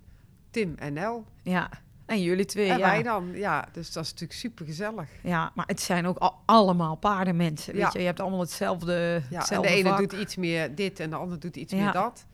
Tim 0.50 0.74
en 0.78 0.92
Nel. 0.92 1.24
ja. 1.42 1.70
En 2.06 2.22
jullie 2.22 2.44
twee, 2.44 2.68
en 2.70 2.78
ja. 2.78 2.86
wij 2.86 3.02
dan, 3.02 3.30
ja, 3.34 3.68
dus 3.72 3.92
dat 3.92 4.04
is 4.04 4.10
natuurlijk 4.10 4.38
super 4.38 4.66
gezellig. 4.66 5.08
Ja, 5.22 5.52
maar 5.54 5.66
het 5.66 5.80
zijn 5.80 6.06
ook 6.06 6.18
al- 6.18 6.38
allemaal 6.44 6.94
paardenmensen, 6.96 7.72
weet 7.72 7.82
Ja. 7.82 7.90
je. 7.92 7.98
Je 7.98 8.04
hebt 8.04 8.20
allemaal 8.20 8.40
hetzelfde, 8.40 8.92
Ja, 8.92 9.16
en 9.30 9.36
hetzelfde 9.38 9.68
de 9.70 9.74
ene 9.76 9.88
vak. 9.88 9.98
doet 9.98 10.12
iets 10.12 10.36
meer 10.36 10.74
dit 10.74 11.00
en 11.00 11.10
de 11.10 11.16
ander 11.16 11.38
doet 11.40 11.56
iets 11.56 11.72
Ja. 11.72 11.78
meer 11.84 11.92
dat. 11.92 12.26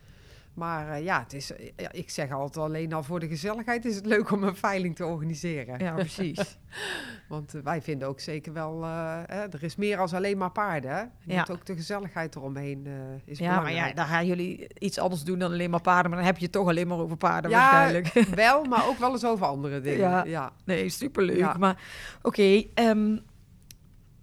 Maar 0.55 0.89
eh, 0.91 1.03
ja, 1.03 1.19
het 1.19 1.33
is, 1.33 1.51
eh, 1.55 1.71
ja, 1.75 1.91
ik 1.91 2.09
zeg 2.09 2.31
altijd 2.31 2.65
alleen 2.65 2.93
al 2.93 3.03
voor 3.03 3.19
de 3.19 3.27
gezelligheid 3.27 3.85
is 3.85 3.95
het 3.95 4.05
leuk 4.05 4.31
om 4.31 4.43
een 4.43 4.55
veiling 4.55 4.95
te 4.95 5.05
organiseren. 5.05 5.79
Ja, 5.79 5.93
precies. 5.93 6.57
Want 7.27 7.55
eh, 7.55 7.61
wij 7.61 7.81
vinden 7.81 8.07
ook 8.07 8.19
zeker 8.19 8.53
wel, 8.53 8.83
eh, 8.83 9.17
hè, 9.25 9.41
er 9.41 9.63
is 9.63 9.75
meer 9.75 9.97
als 9.97 10.13
alleen 10.13 10.37
maar 10.37 10.51
paarden. 10.51 10.91
Hè? 10.91 10.99
Je 10.99 11.09
Ja. 11.23 11.37
moet 11.39 11.51
ook 11.51 11.65
de 11.65 11.75
gezelligheid 11.75 12.35
eromheen 12.35 12.87
is 13.25 13.37
ja, 13.39 13.45
maar 13.49 13.57
belangrijk. 13.59 13.87
ja, 13.89 13.93
dan 13.95 14.05
gaan 14.05 14.25
jullie 14.25 14.67
iets 14.79 14.97
anders 14.99 15.23
doen 15.23 15.39
dan 15.39 15.51
alleen 15.51 15.69
maar 15.69 15.81
paarden. 15.81 16.09
Maar 16.09 16.19
dan 16.19 16.27
heb 16.27 16.37
je 16.37 16.43
het 16.43 16.53
toch 16.53 16.67
alleen 16.67 16.87
maar 16.87 16.97
over 16.97 17.17
paarden 17.17 17.51
Ja, 17.51 17.57
waarschijnlijk. 17.71 18.07
wel, 18.35 18.63
maar 18.63 18.87
ook 18.87 18.97
wel 18.97 19.11
eens 19.11 19.25
over 19.25 19.45
andere 19.45 19.81
dingen. 19.81 19.99
Ja. 19.99 20.23
Ja. 20.23 20.51
Nee, 20.65 20.89
superleuk. 20.89 21.37
Ja. 21.37 21.55
Maar 21.59 21.81
oké, 22.21 22.63
ehm, 22.73 23.17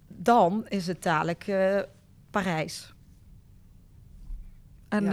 dan 0.07 0.65
is 0.67 0.87
het 0.87 1.03
dadelijk 1.03 1.45
Parijs. 2.31 2.93
En 4.89 5.03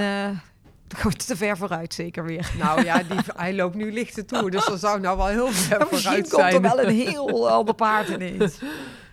we 1.03 1.13
te 1.13 1.37
ver 1.37 1.57
vooruit 1.57 1.95
zeker 1.95 2.25
weer. 2.25 2.53
Nou 2.59 2.85
ja, 2.85 3.03
die, 3.03 3.19
hij 3.37 3.55
loopt 3.55 3.75
nu 3.75 3.93
lichten 3.93 4.27
toe, 4.27 4.51
dus 4.51 4.65
dat 4.67 4.81
zou 4.81 5.01
nou 5.01 5.17
wel 5.17 5.27
heel 5.27 5.49
ver 5.53 5.79
Maar 5.79 5.89
misschien 5.91 6.27
vooruit 6.27 6.31
komt 6.31 6.43
er 6.45 6.51
zijn. 6.51 6.77
wel 6.77 6.85
een 6.87 6.95
heel 7.13 7.51
ander 7.51 7.75
paard 7.75 8.09
ineens. 8.09 8.59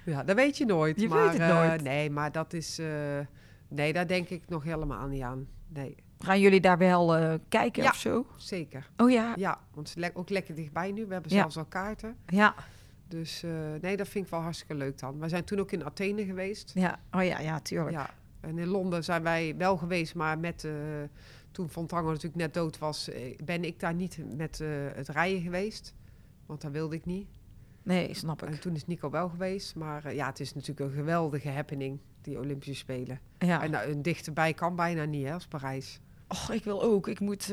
Ja, 0.06 0.24
dat 0.24 0.36
weet 0.36 0.58
je 0.58 0.66
nooit. 0.66 1.02
Je 1.02 1.08
maar, 1.08 1.24
weet 1.24 1.32
het 1.32 1.42
eh, 1.52 1.56
nooit. 1.58 1.82
nee, 1.84 2.10
maar 2.10 2.32
dat 2.32 2.54
is... 2.54 2.80
eh, 2.80 2.86
nee, 3.68 3.94
daar 3.94 4.08
denk 4.08 4.30
ik 4.30 4.44
nog 4.48 4.64
helemaal 4.64 5.08
niet 5.08 5.22
aan. 5.22 5.48
Nee, 5.68 5.96
Gaan 6.20 6.40
jullie 6.40 6.62
daar 6.62 6.78
wel 6.78 7.16
eh, 7.16 7.34
kijken 7.50 7.84
Ja. 7.84 7.90
of 7.90 7.96
zo? 7.96 8.26
zeker. 8.38 8.90
Oh 8.98 9.12
ja, 9.12 9.34
Ja, 9.36 9.60
want 9.74 9.90
het 9.90 9.98
is 10.04 10.10
ook 10.14 10.30
lekker 10.30 10.56
dichtbij 10.56 10.92
nu. 10.92 11.06
We 11.06 11.14
hebben 11.14 11.32
Ja. 11.32 11.38
zelfs 11.40 11.58
al 11.58 11.66
kaarten. 11.66 12.16
ja, 12.28 12.54
Dus 13.08 13.44
eh, 13.44 13.52
nee, 13.82 13.98
dat 13.98 14.08
vind 14.08 14.26
ik 14.26 14.32
wel 14.32 14.42
hartstikke 14.42 14.76
leuk 14.76 15.00
dan. 15.00 15.20
We 15.20 15.30
zijn 15.30 15.44
toen 15.44 15.60
ook 15.60 15.72
in 15.72 15.86
Athene 15.86 16.26
geweest. 16.26 16.72
ja. 16.74 17.00
Oh 17.12 17.24
ja, 17.24 17.40
ja, 17.40 17.60
tuurlijk. 17.60 17.92
Ja, 17.92 18.10
en 18.42 18.58
in 18.58 18.68
Londen 18.68 19.04
zijn 19.04 19.24
wij 19.24 19.56
wel 19.58 19.78
geweest, 19.78 20.16
maar 20.16 20.40
met, 20.40 20.64
eh, 20.64 20.72
toen 21.66 21.88
Tranger 21.88 22.08
natuurlijk 22.12 22.36
net 22.36 22.54
dood 22.54 22.78
was, 22.78 23.10
eh, 23.10 23.36
ben 23.44 23.64
ik 23.64 23.80
daar 23.80 23.94
niet 23.94 24.20
met 24.36 24.60
eh, 24.62 24.68
het 24.94 25.08
rijden 25.10 25.42
geweest. 25.42 25.94
Want 26.46 26.62
dat 26.62 26.72
wilde 26.72 26.96
ik 26.96 27.06
niet. 27.06 27.28
Nee, 27.84 28.14
snap 28.14 28.42
En 28.42 28.54
ik. 28.54 28.62
toen 28.62 28.76
is 28.76 28.86
Nico 28.86 29.10
wel 29.10 29.30
geweest. 29.30 29.76
Maar 29.76 30.06
eh, 30.06 30.16
ja, 30.16 30.28
het 30.28 30.40
is 30.40 30.54
natuurlijk 30.54 30.80
een 30.90 30.96
geweldige 30.96 31.50
happening, 31.50 32.00
die 32.22 32.38
Olympische 32.40 32.74
Spelen. 32.76 33.20
Ja. 33.40 33.64
En 33.64 33.72
nou, 33.72 33.90
een 33.92 34.02
dichterbij 34.02 34.54
kan 34.54 34.76
bijna 34.76 35.06
niet, 35.06 35.26
hè, 35.26 35.34
als 35.34 35.48
Parijs. 35.48 36.00
Och, 36.28 36.52
ik 36.52 36.64
wil 36.64 36.84
ook. 36.84 37.08
Ik 37.08 37.20
moet 37.20 37.46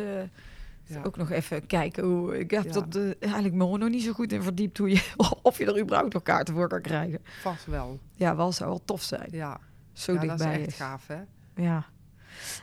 Ja. 0.86 1.02
ook 1.02 1.16
nog 1.16 1.30
even 1.30 1.66
kijken 1.66 2.05
hoe. 2.05 2.38
Ik 2.38 2.50
heb 2.50 2.64
Ja. 2.64 2.72
dat 2.72 2.96
eigenlijk 3.18 3.55
me 3.55 3.78
nog 3.78 3.88
niet 3.88 4.02
zo 4.02 4.12
goed 4.12 4.32
in 4.32 4.42
verdiept 4.42 4.78
hoe 4.78 4.88
je 4.90 5.12
of 5.42 5.59
je 5.59 5.66
er 5.66 5.80
überhaupt 5.80 6.12
nog 6.12 6.22
kaarten 6.22 6.55
voor 6.55 6.68
kan 6.68 6.80
krijgen. 6.80 7.18
Vast 7.40 7.66
wel. 7.66 7.98
Ja, 8.14 8.36
wel 8.36 8.52
zou 8.52 8.68
wel 8.70 8.84
tof 8.84 9.02
zijn. 9.02 9.28
Ja, 9.30 9.61
Zo 9.92 10.12
ja 10.12 10.18
dat 10.20 10.30
is 10.30 10.36
dichtbij 10.36 10.59
echt 10.59 10.66
is. 10.68 10.76
gaaf, 10.76 11.07
hè? 11.07 11.20
Ja. 11.57 11.86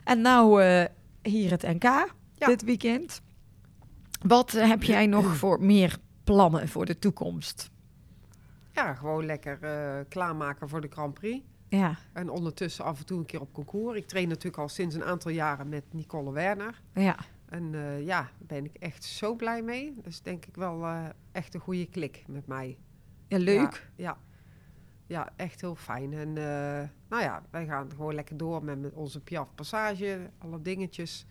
En 0.04 0.22
nou 0.22 0.64
hier 1.22 1.52
het 1.52 1.62
NK 1.62 2.14
dit 2.38 2.64
weekend. 2.64 3.22
Wat 4.22 4.52
heb 4.52 4.84
jij 4.84 5.06
nog 5.08 5.36
voor 5.38 5.64
meer 5.64 5.98
plannen 6.24 6.68
voor 6.68 6.86
de 6.86 7.00
toekomst? 7.00 7.70
Ja, 8.72 8.94
gewoon 8.94 9.26
lekker 9.26 9.64
eh, 9.64 10.06
klaarmaken 10.10 10.70
voor 10.70 10.82
de 10.82 10.88
Grand 10.90 11.14
Prix. 11.14 11.46
Ja, 11.68 11.98
En 12.14 12.30
ondertussen 12.30 12.86
af 12.86 13.00
en 13.00 13.06
toe 13.06 13.20
een 13.20 13.26
keer 13.26 13.42
op 13.42 13.54
concours. 13.54 13.98
Ik 13.98 14.08
train 14.08 14.28
natuurlijk 14.28 14.58
al 14.58 14.70
sinds 14.70 14.96
een 14.96 15.04
aantal 15.04 15.32
jaren 15.32 15.70
met 15.70 15.84
Nicole 15.92 16.32
Werner. 16.32 16.82
ja, 16.94 17.18
En 17.46 17.76
eh, 17.76 18.06
ja, 18.06 18.20
daar 18.22 18.32
ben 18.48 18.66
ik 18.66 18.76
echt 18.76 19.04
zo 19.04 19.36
blij 19.36 19.62
mee. 19.62 19.94
Dat 19.96 20.06
is 20.06 20.22
denk 20.22 20.46
ik 20.46 20.56
wel 20.56 20.84
eh, 20.86 21.06
echt 21.32 21.54
een 21.54 21.60
goede 21.60 21.86
klik 21.86 22.24
met 22.28 22.48
mij. 22.48 22.78
ja 23.28 23.38
leuk. 23.38 23.90
Ja, 23.96 24.04
ja. 24.04 24.18
Ja, 25.12 25.30
echt 25.36 25.62
heel 25.62 25.76
fijn. 25.76 26.14
En 26.14 26.38
eh, 26.38 26.88
nou 27.10 27.24
ja, 27.24 27.44
wij 27.50 27.66
gaan 27.66 27.90
gewoon 27.96 28.16
lekker 28.16 28.38
door 28.38 28.64
met, 28.64 28.82
met 28.82 28.94
onze 28.94 29.20
Piaf 29.20 29.56
Passage, 29.56 30.30
alle 30.38 30.62
dingetjes. 30.62 31.26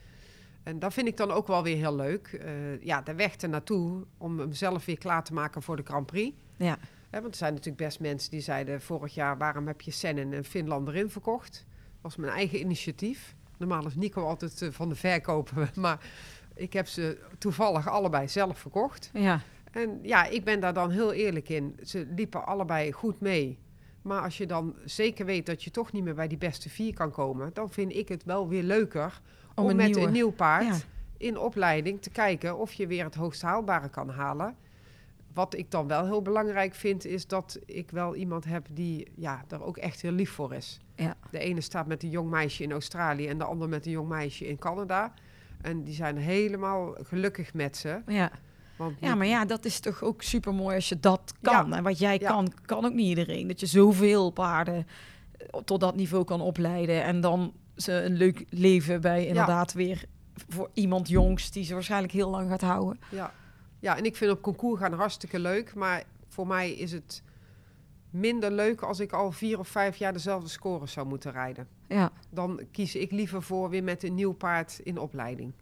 En 0.63 0.79
dat 0.79 0.93
vind 0.93 1.07
ik 1.07 1.17
dan 1.17 1.31
ook 1.31 1.47
wel 1.47 1.63
weer 1.63 1.77
heel 1.77 1.95
leuk. 1.95 2.27
Eh, 2.27 2.83
ja, 2.83 3.03
de 3.03 3.15
weg 3.15 3.37
ernaartoe 3.37 4.07
om 4.19 4.39
hem 4.39 4.53
zelf 4.53 4.85
weer 4.85 4.99
klaar 4.99 5.25
te 5.25 5.35
maken 5.35 5.63
voor 5.63 5.77
de 5.77 5.83
Grand 5.83 6.07
Prix. 6.07 6.37
Ja. 6.57 6.79
Hè, 7.11 7.21
want 7.21 7.33
er 7.33 7.39
zijn 7.39 7.53
natuurlijk 7.53 7.83
best 7.83 8.01
mensen 8.01 8.31
die 8.31 8.41
zeiden 8.41 8.81
vorig 8.81 9.15
jaar... 9.15 9.39
waarom 9.39 9.67
heb 9.67 9.81
je 9.81 9.91
Sennen 9.91 10.33
en 10.33 10.45
Finland 10.45 10.89
erin 10.89 11.11
verkocht? 11.11 11.53
Dat 11.93 12.01
was 12.01 12.17
mijn 12.17 12.33
eigen 12.33 12.61
initiatief. 12.61 13.35
Normaal 13.57 13.87
is 13.87 13.95
Nico 13.95 14.25
altijd 14.25 14.63
eh, 14.63 14.71
van 14.71 14.89
de 14.89 14.95
verkopen, 14.95 15.69
maar 15.81 16.11
ik 16.55 16.73
heb 16.73 16.87
ze 16.87 17.19
toevallig 17.39 17.89
allebei 17.89 18.29
zelf 18.29 18.59
verkocht. 18.59 19.11
Ja, 19.13 19.41
En 19.71 19.99
ja, 20.03 20.25
ik 20.25 20.45
ben 20.45 20.61
daar 20.61 20.75
dan 20.75 20.91
heel 20.91 21.13
eerlijk 21.13 21.49
in. 21.49 21.77
Ze 21.83 22.07
liepen 22.15 22.47
allebei 22.47 22.93
goed 22.93 23.21
mee. 23.21 23.59
Maar 24.03 24.23
als 24.23 24.39
je 24.39 24.47
dan 24.47 24.75
zeker 24.85 25.25
weet 25.27 25.47
dat 25.47 25.63
je 25.65 25.71
toch 25.71 25.93
niet 25.93 26.05
meer 26.05 26.15
bij 26.15 26.29
die 26.29 26.39
beste 26.39 26.69
vier 26.69 26.95
kan 26.95 27.11
komen... 27.11 27.51
dan 27.53 27.71
vind 27.71 27.95
ik 27.95 28.09
het 28.09 28.25
wel 28.25 28.49
weer 28.49 28.63
leuker 28.63 29.21
om, 29.55 29.65
Om 29.65 29.71
een 29.71 29.77
met 29.77 29.87
nieuwe- 29.87 30.01
een 30.03 30.13
nieuw 30.13 30.31
paard 30.31 30.65
Ja. 30.67 30.77
in 31.17 31.39
opleiding 31.39 32.03
te 32.03 32.11
kijken... 32.11 32.59
of 32.59 32.73
je 32.73 32.87
weer 32.87 33.05
het 33.05 33.15
hoogst 33.15 33.43
haalbare 33.43 33.89
kan 33.89 34.09
halen. 34.11 34.57
Wat 35.35 35.55
ik 35.57 35.71
dan 35.71 35.87
wel 35.87 36.05
heel 36.05 36.23
belangrijk 36.23 36.75
vind, 36.75 37.05
is 37.05 37.27
dat 37.27 37.59
ik 37.67 37.91
wel 37.91 38.15
iemand 38.15 38.45
heb 38.45 38.67
die 38.71 39.11
ja, 39.17 39.45
daar 39.47 39.63
ook 39.63 39.77
echt 39.77 40.01
heel 40.01 40.13
lief 40.13 40.31
voor 40.31 40.55
is. 40.55 40.81
Ja. 40.95 41.17
De 41.31 41.39
ene 41.39 41.61
staat 41.61 41.87
met 41.87 42.03
een 42.03 42.11
jong 42.11 42.31
meisje 42.31 42.63
in 42.63 42.73
Australië 42.73 43.27
en 43.29 43.39
de 43.39 43.45
ander 43.45 43.69
met 43.69 43.87
een 43.87 43.93
jong 43.93 44.09
meisje 44.09 44.47
in 44.47 44.59
Canada. 44.59 45.13
En 45.61 45.83
die 45.85 45.95
zijn 45.95 46.17
helemaal 46.17 46.95
gelukkig 47.03 47.55
met 47.55 47.77
ze. 47.77 48.01
ja. 48.07 48.31
Want 48.81 48.97
ja, 49.01 49.15
maar 49.15 49.27
ja, 49.27 49.45
dat 49.45 49.65
is 49.65 49.81
toch 49.81 50.03
ook 50.03 50.23
super 50.23 50.55
mooi 50.55 50.75
als 50.75 50.89
je 50.89 51.01
dat 51.01 51.35
kan. 51.43 51.69
Ja. 51.69 51.77
En 51.77 51.83
wat 51.83 51.99
jij 51.99 52.19
Ja. 52.21 52.29
kan, 52.29 52.53
kan 52.65 52.85
ook 52.85 52.93
niet 52.93 53.09
iedereen. 53.09 53.49
Dat 53.49 53.61
je 53.61 53.67
zoveel 53.67 54.31
paarden 54.31 54.87
eh, 55.37 55.61
tot 55.65 55.81
dat 55.81 55.97
niveau 55.97 56.25
kan 56.25 56.41
opleiden. 56.41 57.03
En 57.03 57.21
dan 57.21 57.53
ze 57.77 57.93
een 57.93 58.15
leuk 58.17 58.45
leven 58.49 59.01
bij 59.01 59.27
inderdaad 59.27 59.73
weer 59.73 60.05
voor 60.49 60.71
iemand 60.73 61.09
jongs 61.09 61.51
die 61.51 61.65
ze 61.65 61.75
waarschijnlijk 61.75 62.13
heel 62.13 62.31
lang 62.31 62.49
gaat 62.49 62.61
houden. 62.61 63.01
Ja. 63.11 63.33
ja, 63.81 63.97
en 63.97 64.05
ik 64.05 64.17
vind 64.17 64.31
op 64.33 64.43
concours 64.43 64.81
gaan 64.81 64.93
hartstikke 64.93 65.39
leuk. 65.39 65.75
Maar 65.75 66.05
voor 66.29 66.47
mij 66.47 66.71
is 66.73 66.93
het 66.93 67.23
minder 68.11 68.51
leuk 68.51 68.83
als 68.83 69.01
ik 69.01 69.13
al 69.13 69.33
vier 69.33 69.59
of 69.59 69.69
vijf 69.69 69.97
jaar 69.97 70.13
dezelfde 70.13 70.49
scores 70.49 70.93
zou 70.93 71.07
moeten 71.07 71.33
rijden. 71.33 71.69
Ja. 71.89 72.13
Dan 72.31 72.61
kies 72.71 72.95
ik 72.95 73.11
liever 73.11 73.43
voor 73.43 73.71
weer 73.71 73.85
met 73.85 74.03
een 74.03 74.15
nieuw 74.15 74.33
paard 74.33 74.81
in 74.83 74.99
opleiding. 74.99 75.53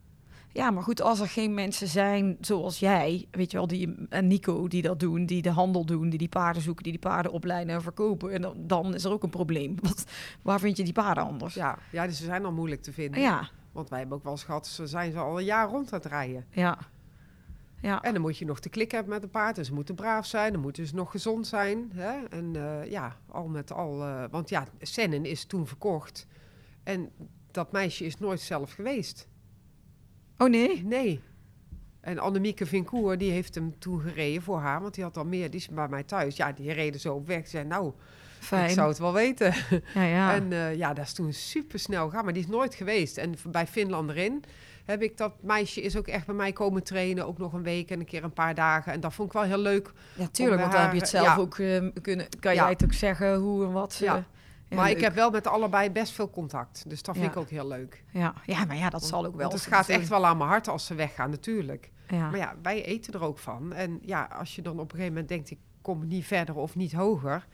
Ja, 0.58 0.70
maar 0.70 0.82
goed, 0.82 1.00
als 1.02 1.20
er 1.20 1.28
geen 1.28 1.54
mensen 1.54 1.88
zijn 1.88 2.36
zoals 2.40 2.78
jij, 2.78 3.26
weet 3.30 3.50
je 3.50 3.56
wel, 3.56 3.66
die, 3.66 4.06
en 4.08 4.26
Nico 4.26 4.68
die 4.68 4.82
dat 4.82 5.00
doen, 5.00 5.26
die 5.26 5.42
de 5.42 5.50
handel 5.50 5.84
doen, 5.86 6.08
die 6.08 6.18
die 6.18 6.28
paarden 6.28 6.62
zoeken, 6.62 6.82
die 6.82 6.92
die 6.92 7.00
paarden 7.00 7.32
opleiden 7.32 7.74
en 7.74 7.82
verkopen, 7.82 8.32
en 8.32 8.40
dan, 8.42 8.54
dan 8.66 8.94
is 8.94 9.04
er 9.04 9.12
ook 9.12 9.22
een 9.22 9.30
probleem. 9.30 9.74
Want 9.82 10.04
waar 10.42 10.60
vind 10.60 10.76
je 10.76 10.84
die 10.84 10.92
paarden 10.92 11.24
anders? 11.24 11.54
Ja, 11.54 11.78
ja 11.92 12.06
dus 12.06 12.16
ze 12.16 12.24
zijn 12.24 12.44
al 12.44 12.52
moeilijk 12.52 12.82
te 12.82 12.92
vinden. 12.92 13.20
ja, 13.20 13.48
Want 13.72 13.88
wij 13.88 13.98
hebben 13.98 14.16
ook 14.16 14.22
wel 14.22 14.32
eens 14.32 14.44
gehad, 14.44 14.66
ze 14.66 14.86
zijn 14.86 15.12
ze 15.12 15.18
al 15.18 15.38
een 15.38 15.44
jaar 15.44 15.68
rond 15.68 15.92
aan 15.92 15.98
het 15.98 16.08
rijden. 16.08 16.46
ja. 16.50 16.78
ja. 17.80 18.02
En 18.02 18.12
dan 18.12 18.22
moet 18.22 18.38
je 18.38 18.44
nog 18.44 18.60
te 18.60 18.68
klik 18.68 18.90
hebben 18.90 19.12
met 19.12 19.22
een 19.22 19.30
paard. 19.30 19.58
En 19.58 19.64
ze 19.64 19.74
moeten 19.74 19.94
braaf 19.94 20.26
zijn, 20.26 20.52
dan 20.52 20.60
moeten 20.62 20.86
ze 20.86 20.94
nog 20.94 21.10
gezond 21.10 21.46
zijn. 21.46 21.90
Hè? 21.94 22.24
En 22.24 22.56
eh, 22.56 22.90
ja, 22.90 23.16
al 23.26 23.48
met 23.48 23.72
al. 23.72 24.02
eh, 24.04 24.24
want 24.30 24.48
ja, 24.48 24.66
Sennen 24.80 25.24
is 25.24 25.44
toen 25.44 25.66
verkocht. 25.66 26.26
En 26.82 27.10
dat 27.50 27.72
meisje 27.72 28.04
is 28.04 28.18
nooit 28.18 28.40
zelf 28.40 28.72
geweest. 28.72 29.28
Oh 30.38 30.48
nee? 30.48 30.82
Nee. 30.84 31.20
En 32.00 32.18
Annemieke 32.18 32.66
Vincourt, 32.66 33.18
die 33.18 33.30
heeft 33.30 33.54
hem 33.54 33.78
toen 33.78 34.00
gereden 34.00 34.42
voor 34.42 34.58
haar. 34.58 34.80
Want 34.80 34.94
die 34.94 35.04
had 35.04 35.16
al 35.16 35.24
meer, 35.24 35.50
die 35.50 35.60
is 35.60 35.68
bij 35.68 35.88
mij 35.88 36.02
thuis. 36.02 36.36
Ja, 36.36 36.52
die 36.52 36.72
reden 36.72 37.00
zo 37.00 37.14
op 37.14 37.26
weg. 37.26 37.44
Ze 37.44 37.50
zei, 37.50 37.64
nou, 37.64 37.92
Fijn. 38.38 38.64
ik 38.68 38.70
zou 38.74 38.88
het 38.88 38.98
wel 38.98 39.12
weten. 39.12 39.54
Ja, 39.94 40.02
ja. 40.02 40.34
En 40.34 40.52
eh, 40.52 40.74
ja, 40.76 40.92
dat 40.94 41.04
is 41.04 41.12
toen 41.12 41.32
super 41.32 41.78
snel 41.78 42.08
gegaan. 42.08 42.24
Maar 42.24 42.32
die 42.32 42.42
is 42.42 42.48
nooit 42.48 42.74
geweest. 42.74 43.16
En 43.16 43.34
bij 43.50 43.66
Finland 43.66 44.10
erin 44.10 44.44
heb 44.84 45.02
ik 45.02 45.16
dat 45.16 45.32
meisje 45.42 45.82
is 45.82 45.96
ook 45.96 46.06
echt 46.06 46.26
bij 46.26 46.34
mij 46.34 46.52
komen 46.52 46.82
trainen. 46.82 47.26
Ook 47.26 47.38
nog 47.38 47.52
een 47.52 47.62
week 47.62 47.90
en 47.90 47.98
een 48.00 48.06
keer 48.06 48.24
een 48.24 48.32
paar 48.32 48.54
dagen. 48.54 48.92
En 48.92 49.00
dat 49.00 49.14
vond 49.14 49.28
ik 49.28 49.34
wel 49.34 49.42
heel 49.44 49.58
leuk. 49.58 49.92
ja, 50.14 50.26
tuurlijk, 50.26 50.56
om 50.56 50.60
want 50.62 50.72
dan 50.72 50.82
heb 50.82 50.92
je 50.92 50.98
het 50.98 51.08
zelf 51.08 51.26
ja. 51.26 51.36
ook 51.36 51.58
eh, 51.58 51.86
kunnen. 52.02 52.26
Kan 52.40 52.54
Ja. 52.54 52.62
jij 52.62 52.72
het 52.72 52.84
ook 52.84 52.92
zeggen 52.92 53.34
hoe 53.36 53.64
en 53.64 53.72
wat? 53.72 53.92
ze- 53.92 54.04
Ja. 54.04 54.24
Ja, 54.68 54.76
maar 54.76 54.90
ik 54.90 55.00
heb 55.00 55.14
wel 55.14 55.30
met 55.30 55.46
allebei 55.46 55.90
best 55.90 56.12
veel 56.12 56.30
contact. 56.30 56.84
Dus 56.90 57.02
dat 57.02 57.14
vind 57.16 57.26
Ja. 57.26 57.32
ik 57.32 57.38
ook 57.38 57.48
heel 57.50 57.68
leuk. 57.68 58.04
Ja, 58.10 58.34
ja, 58.46 58.64
maar 58.64 58.76
ja, 58.76 58.90
dat 58.90 59.04
zal 59.04 59.26
ook 59.26 59.32
wel. 59.36 59.48
Want 59.48 59.52
het 59.64 59.72
gaat 59.72 59.88
echt 59.88 60.08
wel 60.08 60.26
aan 60.26 60.36
mijn 60.36 60.48
hart 60.50 60.68
als 60.68 60.86
ze 60.86 60.94
weggaan, 60.94 61.30
natuurlijk. 61.30 61.90
Ja. 62.08 62.30
Maar 62.30 62.38
ja, 62.38 62.54
wij 62.62 62.84
eten 62.84 63.12
er 63.12 63.22
ook 63.24 63.38
van. 63.38 63.72
En 63.72 63.98
ja, 64.02 64.24
als 64.38 64.54
je 64.56 64.62
dan 64.62 64.72
op 64.72 64.80
een 64.84 64.90
gegeven 64.90 65.08
moment 65.12 65.28
denkt, 65.28 65.50
ik 65.50 65.58
kom 65.82 66.06
niet 66.06 66.24
verder 66.26 66.54
of 66.56 66.76
niet 66.76 66.92
hoger. 66.92 67.46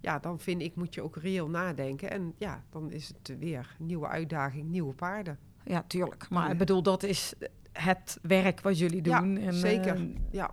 ja, 0.00 0.18
dan 0.18 0.40
vind 0.40 0.62
ik 0.62 0.74
moet 0.76 0.94
je 0.94 1.02
ook 1.02 1.16
reëel 1.16 1.48
nadenken. 1.48 2.10
En 2.10 2.34
ja, 2.38 2.62
dan 2.70 2.90
is 2.90 3.08
het 3.08 3.38
weer 3.38 3.76
een 3.78 3.86
nieuwe 3.86 4.08
uitdaging, 4.08 4.68
nieuwe 4.68 4.92
paarden. 4.94 5.38
Ja, 5.64 5.84
tuurlijk. 5.86 6.26
Maar 6.30 6.46
Ja. 6.46 6.52
ik 6.52 6.58
bedoel, 6.58 6.82
dat 6.82 7.02
is 7.02 7.34
het 7.72 8.18
werk 8.22 8.60
wat 8.60 8.78
jullie 8.78 9.04
Ja, 9.04 9.20
doen. 9.20 9.36
en, 9.36 9.54
zeker. 9.54 9.94
eh, 9.94 10.02
Ja, 10.30 10.50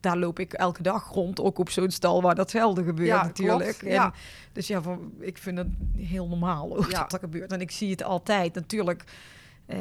daar 0.00 0.16
loop 0.16 0.38
ik 0.38 0.52
elke 0.52 0.82
dag 0.82 1.08
rond, 1.12 1.40
ook 1.40 1.58
op 1.58 1.70
zo'n 1.70 1.90
stal 1.90 2.22
waar 2.22 2.34
datzelfde 2.34 2.84
gebeurt 2.84 3.08
Ja, 3.08 3.22
natuurlijk. 3.22 3.82
ja. 3.84 4.12
Dus 4.52 4.66
ja, 4.66 4.82
voor, 4.82 4.98
ik 5.20 5.38
vind 5.38 5.58
het 5.58 5.68
heel 5.96 6.28
normaal 6.28 6.76
ook 6.76 6.90
Ja. 6.90 6.98
dat 7.00 7.10
dat 7.10 7.20
gebeurt. 7.20 7.52
En 7.52 7.60
ik 7.60 7.70
zie 7.70 7.90
het 7.90 8.02
altijd. 8.02 8.54
Natuurlijk 8.54 9.04
eh, 9.66 9.78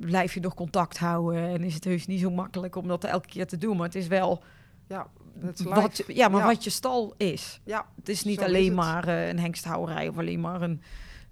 blijf 0.00 0.34
je 0.34 0.40
nog 0.40 0.54
contact 0.54 0.98
houden 0.98 1.42
en 1.48 1.62
is 1.62 1.74
het 1.74 1.84
heus 1.84 2.06
niet 2.06 2.20
zo 2.20 2.30
makkelijk 2.30 2.76
om 2.76 2.88
dat 2.88 3.04
elke 3.04 3.28
keer 3.28 3.46
te 3.46 3.58
doen. 3.58 3.76
Maar 3.76 3.86
het 3.86 3.94
is 3.94 4.06
wel 4.06 4.42
ja, 4.88 5.06
wat, 5.64 5.96
je- 5.96 6.04
ja, 6.14 6.28
maar 6.28 6.40
Ja. 6.40 6.46
wat 6.46 6.64
je 6.64 6.70
stal 6.70 7.14
is. 7.16 7.60
Ja, 7.64 7.86
Het 7.96 8.08
is 8.08 8.24
niet 8.24 8.40
is 8.40 8.46
alleen 8.46 8.74
maar 8.74 9.08
eh, 9.08 9.28
een 9.28 9.38
hengsthouwerij 9.38 10.08
of 10.08 10.18
alleen 10.18 10.40
maar 10.40 10.62
een, 10.62 10.82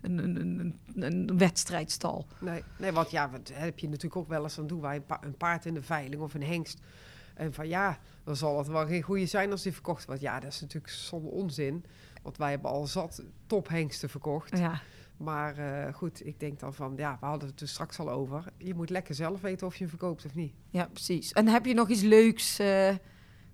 een, 0.01 0.19
een, 0.19 0.79
een, 0.95 1.39
wedstrijdstal. 1.39 2.27
nee, 2.41 2.63
nee, 2.79 2.93
want 2.93 3.11
ja, 3.11 3.31
wat 3.31 3.51
heb 3.53 3.79
je 3.79 3.87
natuurlijk 3.87 4.17
ook 4.17 4.29
wel 4.29 4.43
eens. 4.43 4.55
Dan 4.55 4.67
doen 4.67 4.81
wij 4.81 4.97
een, 4.97 5.05
pa- 5.07 5.21
een 5.23 5.37
paard 5.37 5.67
in 5.67 5.75
de 5.75 5.83
veiling 5.83 6.23
of 6.23 6.35
een 6.35 6.43
hengst. 6.43 6.79
En 7.35 7.53
van 7.53 7.69
ja, 7.69 7.99
dan 8.25 8.37
zal 8.37 8.59
het 8.59 8.67
wel 8.67 8.87
geen 8.87 9.03
goede 9.03 9.27
zijn 9.27 9.51
als 9.51 9.63
die 9.63 9.73
verkocht 9.73 10.05
wordt. 10.05 10.21
Ja, 10.21 10.41
dat 10.41 10.53
is 10.53 10.61
natuurlijk 10.61 10.93
zonder 10.93 11.33
onzin. 11.33 11.85
Want 12.23 12.37
wij 12.37 12.51
hebben 12.51 12.71
al 12.71 12.87
zat 12.87 13.23
tophengsten 13.47 14.09
verkocht. 14.09 14.59
Ja, 14.59 14.81
Maar 15.17 15.57
eh, 15.57 15.95
goed, 15.95 16.27
ik 16.27 16.41
denk 16.41 16.61
dan 16.61 16.75
van, 16.75 16.93
ja, 16.97 17.17
we 17.21 17.27
hadden 17.27 17.49
het 17.49 17.61
er 17.61 17.69
straks 17.69 17.99
al 17.99 18.11
over. 18.11 18.45
Je 18.59 18.75
moet 18.75 18.91
lekker 18.91 19.15
zelf 19.15 19.41
weten 19.41 19.67
of 19.67 19.73
je 19.73 19.81
hem 19.81 19.89
verkoopt 19.89 20.25
of 20.25 20.35
niet. 20.35 20.55
ja, 20.71 20.89
precies. 20.93 21.33
En 21.33 21.49
heb 21.49 21.67
je 21.67 21.75
nog 21.75 21.89
iets 21.89 22.03
leuks 22.03 22.59
eh, 22.59 22.95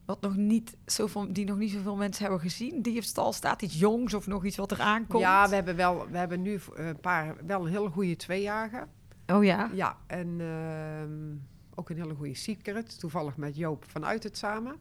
wat 0.04 0.20
nog 0.20 0.36
niet 0.36 0.76
zoveel, 0.84 1.32
die 1.32 1.44
nog 1.44 1.58
niet 1.58 1.70
zoveel 1.70 1.96
mensen 1.96 2.22
hebben 2.22 2.40
gezien? 2.40 2.82
Die 2.82 2.96
op 2.96 3.02
stal 3.02 3.32
staat, 3.32 3.62
iets 3.62 3.78
jongs 3.78 4.14
of 4.14 4.26
nog 4.26 4.44
iets 4.44 4.56
wat 4.56 4.70
er 4.70 4.80
aankomt? 4.80 5.22
Ja, 5.22 5.48
we 5.48 5.54
hebben, 5.54 5.76
wel, 5.76 6.08
we 6.10 6.18
hebben 6.18 6.42
nu 6.42 6.60
een 6.74 7.00
paar, 7.00 7.36
wel 7.46 7.66
een 7.66 7.72
hele 7.72 7.90
goede 7.90 8.16
tweejager. 8.16 8.88
Oh 9.26 9.44
ja? 9.44 9.70
Ja, 9.74 9.96
en 10.06 10.40
ehm, 10.40 11.36
ook 11.78 11.90
een 11.90 11.96
hele 11.96 12.14
goede 12.14 12.34
secret. 12.34 12.98
Toevallig 13.00 13.36
met 13.36 13.56
Joop 13.56 13.84
vanuit 13.88 14.22
het 14.22 14.38
samen. 14.38 14.76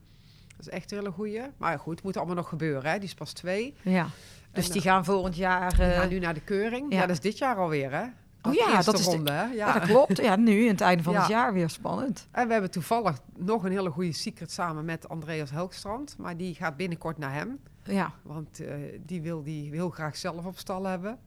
Dat 0.58 0.60
is 0.66 0.70
echt 0.70 0.92
een 0.92 0.98
hele 0.98 1.12
goede. 1.12 1.52
Maar 1.58 1.80
goed, 1.80 1.96
het 1.96 2.04
moet 2.04 2.18
allemaal 2.18 2.36
nog 2.36 2.50
gebeuren. 2.50 2.92
Hè? 2.92 2.98
Die 2.98 3.08
is 3.08 3.14
pas 3.14 3.34
twee. 3.34 3.74
Ja. 3.82 4.08
Dus 4.52 4.66
En, 4.68 4.72
die 4.72 4.82
eh, 4.82 4.88
gaan 4.88 5.06
volgend 5.06 5.36
jaar... 5.36 5.80
Eh, 5.80 5.98
gaan 6.00 6.10
nu 6.10 6.20
naar 6.20 6.34
de 6.34 6.42
keuring. 6.42 6.92
ja. 6.92 6.96
Ja, 7.00 7.06
dat 7.06 7.16
is 7.16 7.22
dit 7.22 7.38
jaar 7.38 7.56
alweer, 7.56 7.92
hè? 7.92 8.04
Oh 8.42 8.52
De 8.52 8.58
ja, 8.58 8.76
eerste 8.76 8.92
dat 8.92 9.00
is 9.00 9.06
de- 9.06 9.12
ronde, 9.12 9.32
ja. 9.32 9.52
Ja. 9.52 9.74
dat 9.74 9.82
klopt. 9.88 10.18
Ja, 10.18 10.36
nu, 10.36 10.62
in 10.64 10.68
het 10.72 10.82
einde 10.82 11.04
van 11.04 11.14
Ja. 11.14 11.20
het 11.20 11.28
jaar 11.30 11.54
weer 11.54 11.70
spannend. 11.70 12.28
En 12.32 12.46
we 12.48 12.52
hebben 12.54 12.72
toevallig 12.72 13.20
nog 13.36 13.64
een 13.64 13.72
hele 13.72 13.90
goede 13.90 14.12
secret 14.14 14.52
samen 14.52 14.86
met 14.86 15.10
Andreas 15.10 15.52
Helkstrand. 15.52 16.16
Maar 16.18 16.38
die 16.38 16.56
gaat 16.56 16.78
binnenkort 16.78 17.18
naar 17.18 17.34
hem. 17.34 17.60
Ja, 17.84 18.14
Want 18.22 18.60
eh, 18.60 18.76
die 19.06 19.22
wil 19.22 19.44
die 19.44 19.72
heel 19.72 19.90
graag 19.90 20.18
zelf 20.18 20.46
op 20.46 20.58
stal 20.58 20.84
hebben. 20.86 21.20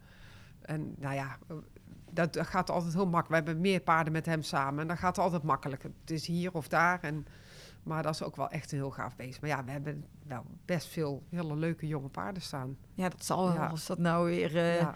En 0.61 0.95
nou 0.99 1.15
ja, 1.15 1.39
dat 2.13 2.39
gaat 2.41 2.71
altijd 2.71 2.93
heel 2.95 3.07
makkelijk. 3.07 3.29
We 3.45 3.51
hebben 3.51 3.61
meer 3.71 3.81
paarden 3.81 4.13
met 4.13 4.27
hem 4.27 4.43
samen. 4.43 4.81
En 4.81 4.89
dat 4.89 4.99
gaat 4.99 5.19
altijd 5.19 5.43
makkelijk. 5.43 5.83
Het 5.83 6.11
is 6.11 6.27
hier 6.27 6.53
of 6.53 6.69
daar. 6.69 6.99
En, 7.03 7.27
maar 7.83 8.03
dat 8.03 8.15
is 8.15 8.23
ook 8.23 8.37
wel 8.37 8.51
echt 8.51 8.73
een 8.73 8.79
heel 8.79 8.91
gaaf 8.91 9.17
beest. 9.17 9.41
Maar 9.41 9.51
ja, 9.51 9.65
we 9.65 9.71
hebben 9.71 10.05
wel 10.27 10.45
best 10.65 10.87
veel 10.89 11.23
hele 11.31 11.57
leuke 11.57 11.87
jonge 11.87 12.09
paarden 12.09 12.43
staan. 12.43 12.77
ja 12.95 13.09
dat 13.09 13.25
zal 13.25 13.45
wel. 13.45 13.55
Ja. 13.55 13.67
Als 13.67 13.87
dat 13.87 13.99
nou 13.99 14.25
weer... 14.27 14.57
eh 14.57 14.81
ja. 14.81 14.95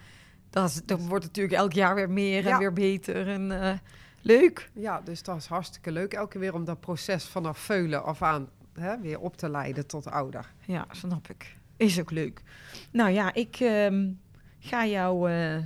dat, 0.49 0.69
is, 0.69 0.81
dat 0.85 0.99
wordt 1.05 1.25
natuurlijk 1.25 1.55
elk 1.55 1.73
jaar 1.73 1.95
weer 1.95 2.09
meer 2.09 2.43
en 2.43 2.49
Ja. 2.49 2.57
weer 2.57 2.73
beter. 2.73 3.27
En 3.27 3.61
eh, 3.61 3.77
leuk. 4.21 4.69
ja, 4.73 5.01
dus 5.01 5.23
dat 5.23 5.35
is 5.37 5.45
hartstikke 5.45 5.91
leuk. 5.91 6.13
Elke 6.13 6.29
keer 6.31 6.39
weer 6.41 6.53
om 6.53 6.65
dat 6.65 6.79
proces 6.79 7.25
vanaf 7.25 7.57
veulen 7.57 8.03
af 8.03 8.21
aan 8.21 8.49
hè, 8.73 8.99
weer 8.99 9.19
op 9.19 9.37
te 9.37 9.49
leiden 9.49 9.87
tot 9.87 10.11
ouder. 10.11 10.53
Ja, 10.65 10.85
snap 10.91 11.27
ik. 11.29 11.57
Is 11.77 11.99
ook 11.99 12.11
leuk. 12.11 12.41
Nou 12.91 13.09
ja, 13.09 13.33
ik 13.33 13.55
ehm, 13.59 14.09
ga 14.59 14.85
jou 14.85 15.31
eh, 15.31 15.57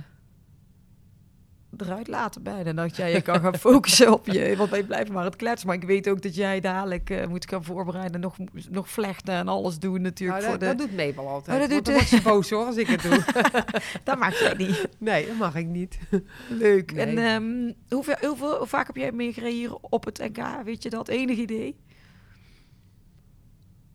eruit 1.76 2.08
laten 2.08 2.42
bijna. 2.42 2.72
Dat 2.72 2.96
jij 2.96 3.12
je 3.12 3.20
kan 3.20 3.40
gaan 3.40 3.58
focussen 3.68 4.12
op 4.12 4.26
je... 4.26 4.56
Want 4.56 4.70
wij 4.70 4.82
blijven 4.82 5.14
maar 5.14 5.24
het 5.24 5.36
kletsen. 5.36 5.66
Maar 5.66 5.76
ik 5.76 5.82
weet 5.84 6.08
ook 6.08 6.22
dat 6.22 6.34
jij 6.34 6.60
dadelijk 6.60 7.10
eh, 7.10 7.26
moet 7.26 7.48
gaan 7.48 7.64
voorbereiden. 7.64 8.20
Nog, 8.20 8.36
nog 8.70 8.88
vlechten 8.90 9.34
en 9.34 9.48
alles 9.48 9.78
doen 9.78 10.02
natuurlijk. 10.02 10.40
Nou, 10.40 10.50
voor 10.50 10.66
dat, 10.66 10.78
de... 10.78 10.84
dat 10.84 10.88
doet 10.96 11.06
Mabel 11.06 11.28
altijd. 11.28 11.56
Oh, 11.56 11.68
dat 11.68 11.84
doet- 11.84 11.94
dan 11.94 12.04
ze 12.04 12.22
boos 12.22 12.50
hoor 12.50 12.64
als 12.64 12.76
ik 12.76 12.86
het 12.86 13.02
doe. 13.02 13.24
Dat 14.04 14.18
mag 14.18 14.38
jij 14.38 14.54
niet. 14.54 14.88
nee, 14.98 15.26
dat 15.26 15.36
mag 15.36 15.54
ik 15.54 15.66
niet. 15.66 15.98
Leuk. 16.48 16.92
Nee. 16.92 17.06
En 17.06 17.18
ehm, 17.18 17.72
hoeveel, 17.94 18.16
hoeveel, 18.28 18.56
hoe 18.58 18.66
vaak 18.66 18.86
heb 18.86 18.96
jij 18.96 19.12
meegereden 19.12 19.58
hier 19.58 19.74
op 19.74 20.04
het 20.04 20.18
NK? 20.18 20.62
Weet 20.64 20.82
je 20.82 20.90
dat? 20.90 21.08
Enig 21.08 21.38
idee? 21.38 21.76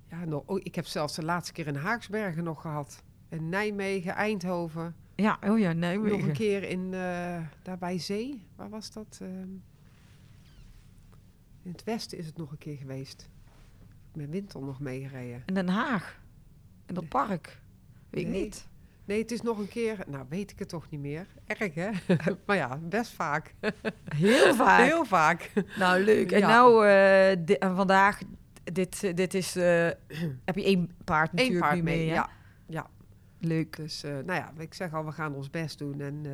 Ja, 0.10 0.26
nog, 0.26 0.44
oh, 0.46 0.60
ik 0.64 0.76
heb 0.76 0.86
zelfs 0.86 1.16
de 1.16 1.24
laatste 1.24 1.54
keer 1.54 1.68
in 1.68 1.76
Haaksbergen 1.76 2.44
nog 2.44 2.62
gehad. 2.62 3.04
In 3.30 3.50
Nijmegen, 3.50 4.14
Eindhoven. 4.14 4.96
Ja, 5.16 5.40
oh 5.48 5.60
ja, 5.60 5.74
Nijmegen. 5.74 6.18
Nog 6.18 6.28
een 6.28 6.34
keer 6.34 6.64
in, 6.64 6.92
daar 7.62 7.78
bij 7.80 8.00
Zee. 8.00 8.48
Waar 8.56 8.70
was 8.70 8.92
dat? 8.92 9.20
Ehm, 9.22 9.50
in 11.64 11.72
het 11.72 11.84
westen 11.84 12.18
is 12.18 12.26
het 12.26 12.38
nog 12.38 12.52
een 12.52 12.58
keer 12.58 12.78
geweest. 12.78 13.30
Met 14.14 14.30
Wintel 14.30 14.62
nog 14.64 14.80
meegereden. 14.80 15.44
In 15.46 15.54
Den 15.54 15.68
Haag. 15.70 16.20
In 16.86 16.94
dat 16.94 17.04
Nee. 17.04 17.12
park. 17.12 17.62
Weet 18.10 18.24
ik 18.26 18.30
Nee. 18.32 18.42
niet. 18.44 18.68
Nee, 19.06 19.22
het 19.22 19.32
is 19.32 19.42
nog 19.42 19.58
een 19.58 19.68
keer... 19.68 19.98
Nou, 20.08 20.26
weet 20.30 20.52
ik 20.52 20.60
het 20.60 20.70
toch 20.70 20.90
niet 20.90 21.00
meer. 21.00 21.28
Erg, 21.46 21.74
hè? 21.74 21.90
maar 22.46 22.56
ja, 22.56 22.78
best 22.78 23.12
vaak. 23.12 23.54
Heel 24.16 24.54
vaak. 24.56 24.86
Heel 24.86 25.06
vaak. 25.06 25.52
Nou, 25.78 26.04
leuk. 26.04 26.32
En 26.32 26.40
Ja. 26.40 26.48
nou, 26.48 26.88
eh, 26.88 27.46
di- 27.46 27.54
en 27.54 27.76
vandaag, 27.76 28.20
dit, 28.64 29.18
dit 29.18 29.34
is, 29.34 29.56
eh, 29.56 29.88
heb 30.46 30.56
je 30.56 30.64
één 30.64 30.92
paard 31.04 31.30
Eén 31.30 31.36
natuurlijk 31.36 31.60
paard 31.62 31.76
nu 31.76 31.82
mee, 31.84 31.98
mee, 31.98 32.06
ja. 32.06 32.30
ja. 32.68 32.90
Leuk. 33.48 33.76
Dus, 33.78 34.04
eh, 34.04 34.12
nou 34.12 34.40
ja, 34.40 34.52
ik 34.58 34.74
zeg 34.74 34.94
al, 34.94 35.06
we 35.06 35.12
gaan 35.12 35.34
ons 35.34 35.50
best 35.50 35.78
doen. 35.78 36.02
En 36.02 36.22
eh, 36.26 36.32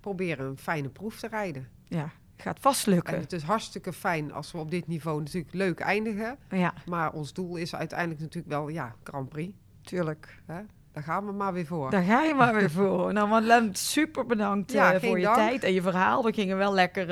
proberen 0.00 0.46
een 0.46 0.58
fijne 0.58 0.88
proef 0.88 1.18
te 1.20 1.28
rijden. 1.28 1.68
Ja, 1.88 2.10
gaat 2.36 2.58
vast 2.60 2.86
En 2.86 2.92
lukken. 2.92 3.18
het 3.20 3.32
is 3.32 3.42
hartstikke 3.42 3.92
fijn 3.92 4.32
als 4.32 4.52
we 4.52 4.58
op 4.58 4.70
dit 4.70 4.86
niveau 4.86 5.18
natuurlijk 5.22 5.54
leuk 5.54 5.80
eindigen. 5.80 6.38
Ja, 6.50 6.74
Maar 6.86 7.12
ons 7.12 7.32
doel 7.32 7.56
is 7.56 7.74
uiteindelijk 7.74 8.20
natuurlijk 8.20 8.52
wel, 8.54 8.68
ja, 8.68 8.94
Grand 9.02 9.28
Prix. 9.28 9.52
tuurlijk. 9.82 10.38
Hè? 10.46 10.60
Daar 10.92 11.02
gaan 11.02 11.26
we 11.26 11.32
maar 11.32 11.52
weer 11.52 11.66
voor. 11.66 11.90
Daar 11.90 12.02
ga 12.02 12.22
je 12.22 12.34
maar 12.34 12.54
weer 12.54 12.70
voor. 12.70 13.12
Nou, 13.12 13.28
Madeleine, 13.28 13.68
super 13.72 14.26
bedankt 14.26 14.72
Ja, 14.72 14.92
eh, 14.92 15.00
voor 15.08 15.18
je 15.18 15.24
dank. 15.24 15.36
tijd 15.36 15.62
en 15.64 15.72
je 15.72 15.82
verhaal. 15.82 16.24
We 16.24 16.32
gingen 16.32 16.56
wel 16.56 16.74
lekker 16.74 17.06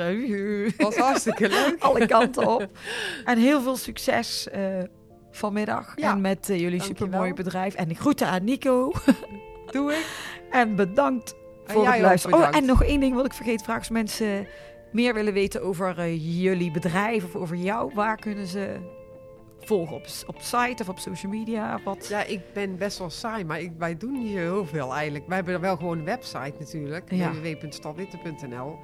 was 0.77 0.95
hartstikke 0.95 1.49
leuk. 1.49 1.75
alle 1.83 2.05
kanten 2.07 2.47
op. 2.47 2.77
En 3.25 3.37
heel 3.37 3.61
veel 3.61 3.75
succes 3.75 4.47
vanmiddag. 5.31 5.93
Ja, 5.95 6.11
en 6.11 6.21
met 6.21 6.49
eh, 6.49 6.59
jullie 6.59 6.77
dankjewel. 6.77 7.07
supermooi 7.07 7.33
bedrijf. 7.33 7.75
En 7.75 7.89
ik 7.89 7.99
groeten 7.99 8.27
aan 8.27 8.43
Nico. 8.43 8.91
Doe 9.71 9.91
ik. 9.91 10.05
En 10.51 10.75
bedankt 10.75 11.35
En 11.65 11.73
voor 11.73 11.83
jij 11.83 11.91
het 11.91 12.01
luisteren. 12.01 12.37
Oh, 12.37 12.55
en 12.55 12.65
nog 12.65 12.83
één 12.83 12.99
ding 12.99 13.15
wat 13.15 13.25
ik 13.25 13.33
vergeet 13.33 13.63
vraag. 13.63 13.77
Als 13.77 13.89
mensen 13.89 14.47
meer 14.91 15.13
willen 15.13 15.33
weten 15.33 15.61
over 15.61 15.99
eh, 15.99 16.41
jullie 16.43 16.71
bedrijf 16.71 17.23
of 17.23 17.35
over 17.35 17.55
jou, 17.55 17.91
waar 17.93 18.17
kunnen 18.17 18.47
ze 18.47 18.75
volgen? 19.59 19.95
Op, 19.95 20.05
op 20.27 20.41
site 20.41 20.81
of 20.81 20.89
op 20.89 20.99
social 20.99 21.31
media? 21.31 21.79
Wat? 21.83 22.07
Ja, 22.07 22.23
ik 22.23 22.39
ben 22.53 22.77
best 22.77 22.97
wel 22.97 23.09
saai, 23.09 23.43
maar 23.43 23.61
ik, 23.61 23.71
wij 23.77 23.97
doen 23.97 24.11
niet 24.11 24.31
zo 24.31 24.37
heel 24.37 24.65
veel 24.65 24.93
eigenlijk. 24.93 25.27
Wij 25.27 25.35
hebben 25.35 25.61
wel 25.61 25.75
gewoon 25.75 25.97
een 25.97 26.05
website 26.05 26.53
natuurlijk. 26.59 27.11
Ja. 27.11 27.31
www.stalwitte.nl 27.31 28.79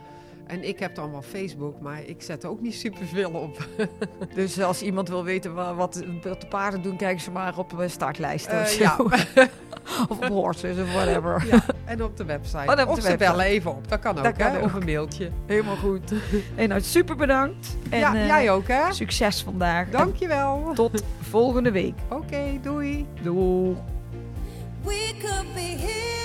En 0.48 0.68
ik 0.68 0.80
heb 0.80 0.96
dan 0.96 1.12
wel 1.12 1.22
Facebook, 1.22 1.80
maar 1.82 2.04
ik 2.06 2.22
zet 2.22 2.43
er 2.43 2.50
ook 2.50 2.62
niet 2.62 2.76
superveel 2.76 3.30
op. 3.32 3.68
Dus 4.36 4.62
als 4.62 4.82
iemand 4.82 5.10
wil 5.10 5.24
weten 5.24 5.54
wa- 5.54 5.74
wat, 5.76 6.04
wat 6.24 6.41
de 6.41 6.48
paarden 6.48 6.82
doen, 6.82 6.98
kijken 6.98 7.22
ze 7.24 7.32
maar 7.32 7.58
op 7.58 7.70
de 7.78 7.88
startlijst 7.88 8.46
Eh, 8.46 8.60
of 8.62 8.68
zo. 8.70 8.84
ja. 8.84 8.98
of 10.10 10.18
op 10.18 10.26
horses 10.28 10.78
of 10.78 10.93
whatever. 10.93 11.46
ja, 11.52 11.64
en 11.86 12.04
op 12.04 12.18
de 12.18 12.26
website. 12.26 12.58
Oh, 12.58 12.82
op 12.82 12.88
of 12.88 12.96
de 12.96 13.02
ze 13.02 13.08
website. 13.08 13.18
bellen 13.18 13.46
even 13.46 13.72
op, 13.76 13.88
dat 13.89 14.00
kan 14.00 14.18
ook, 14.18 14.24
Dat 14.24 14.36
kan 14.38 14.52
hè? 14.52 14.58
ook. 14.58 14.64
Of 14.64 14.74
een 14.74 14.86
mailtje. 14.86 15.30
Helemaal 15.46 15.76
goed. 15.76 16.14
En 16.56 16.70
nou, 16.70 16.82
super 16.82 17.16
bedankt. 17.16 17.78
En 17.89 18.00
ja, 18.00 18.16
eh, 18.16 18.26
jij 18.28 18.52
ook, 18.52 18.68
hè? 18.68 18.93
succes 18.93 19.41
vandaag. 19.43 19.89
Dankjewel. 19.89 20.64
En 20.70 20.74
tot 20.76 21.04
volgende 21.22 21.72
week. 21.72 21.93
Oké, 22.10 22.60
doei. 22.62 23.08
Doei. 23.22 23.76
We 24.84 25.12
could 25.22 25.54
be 25.54 25.60
heroes. 25.60 26.24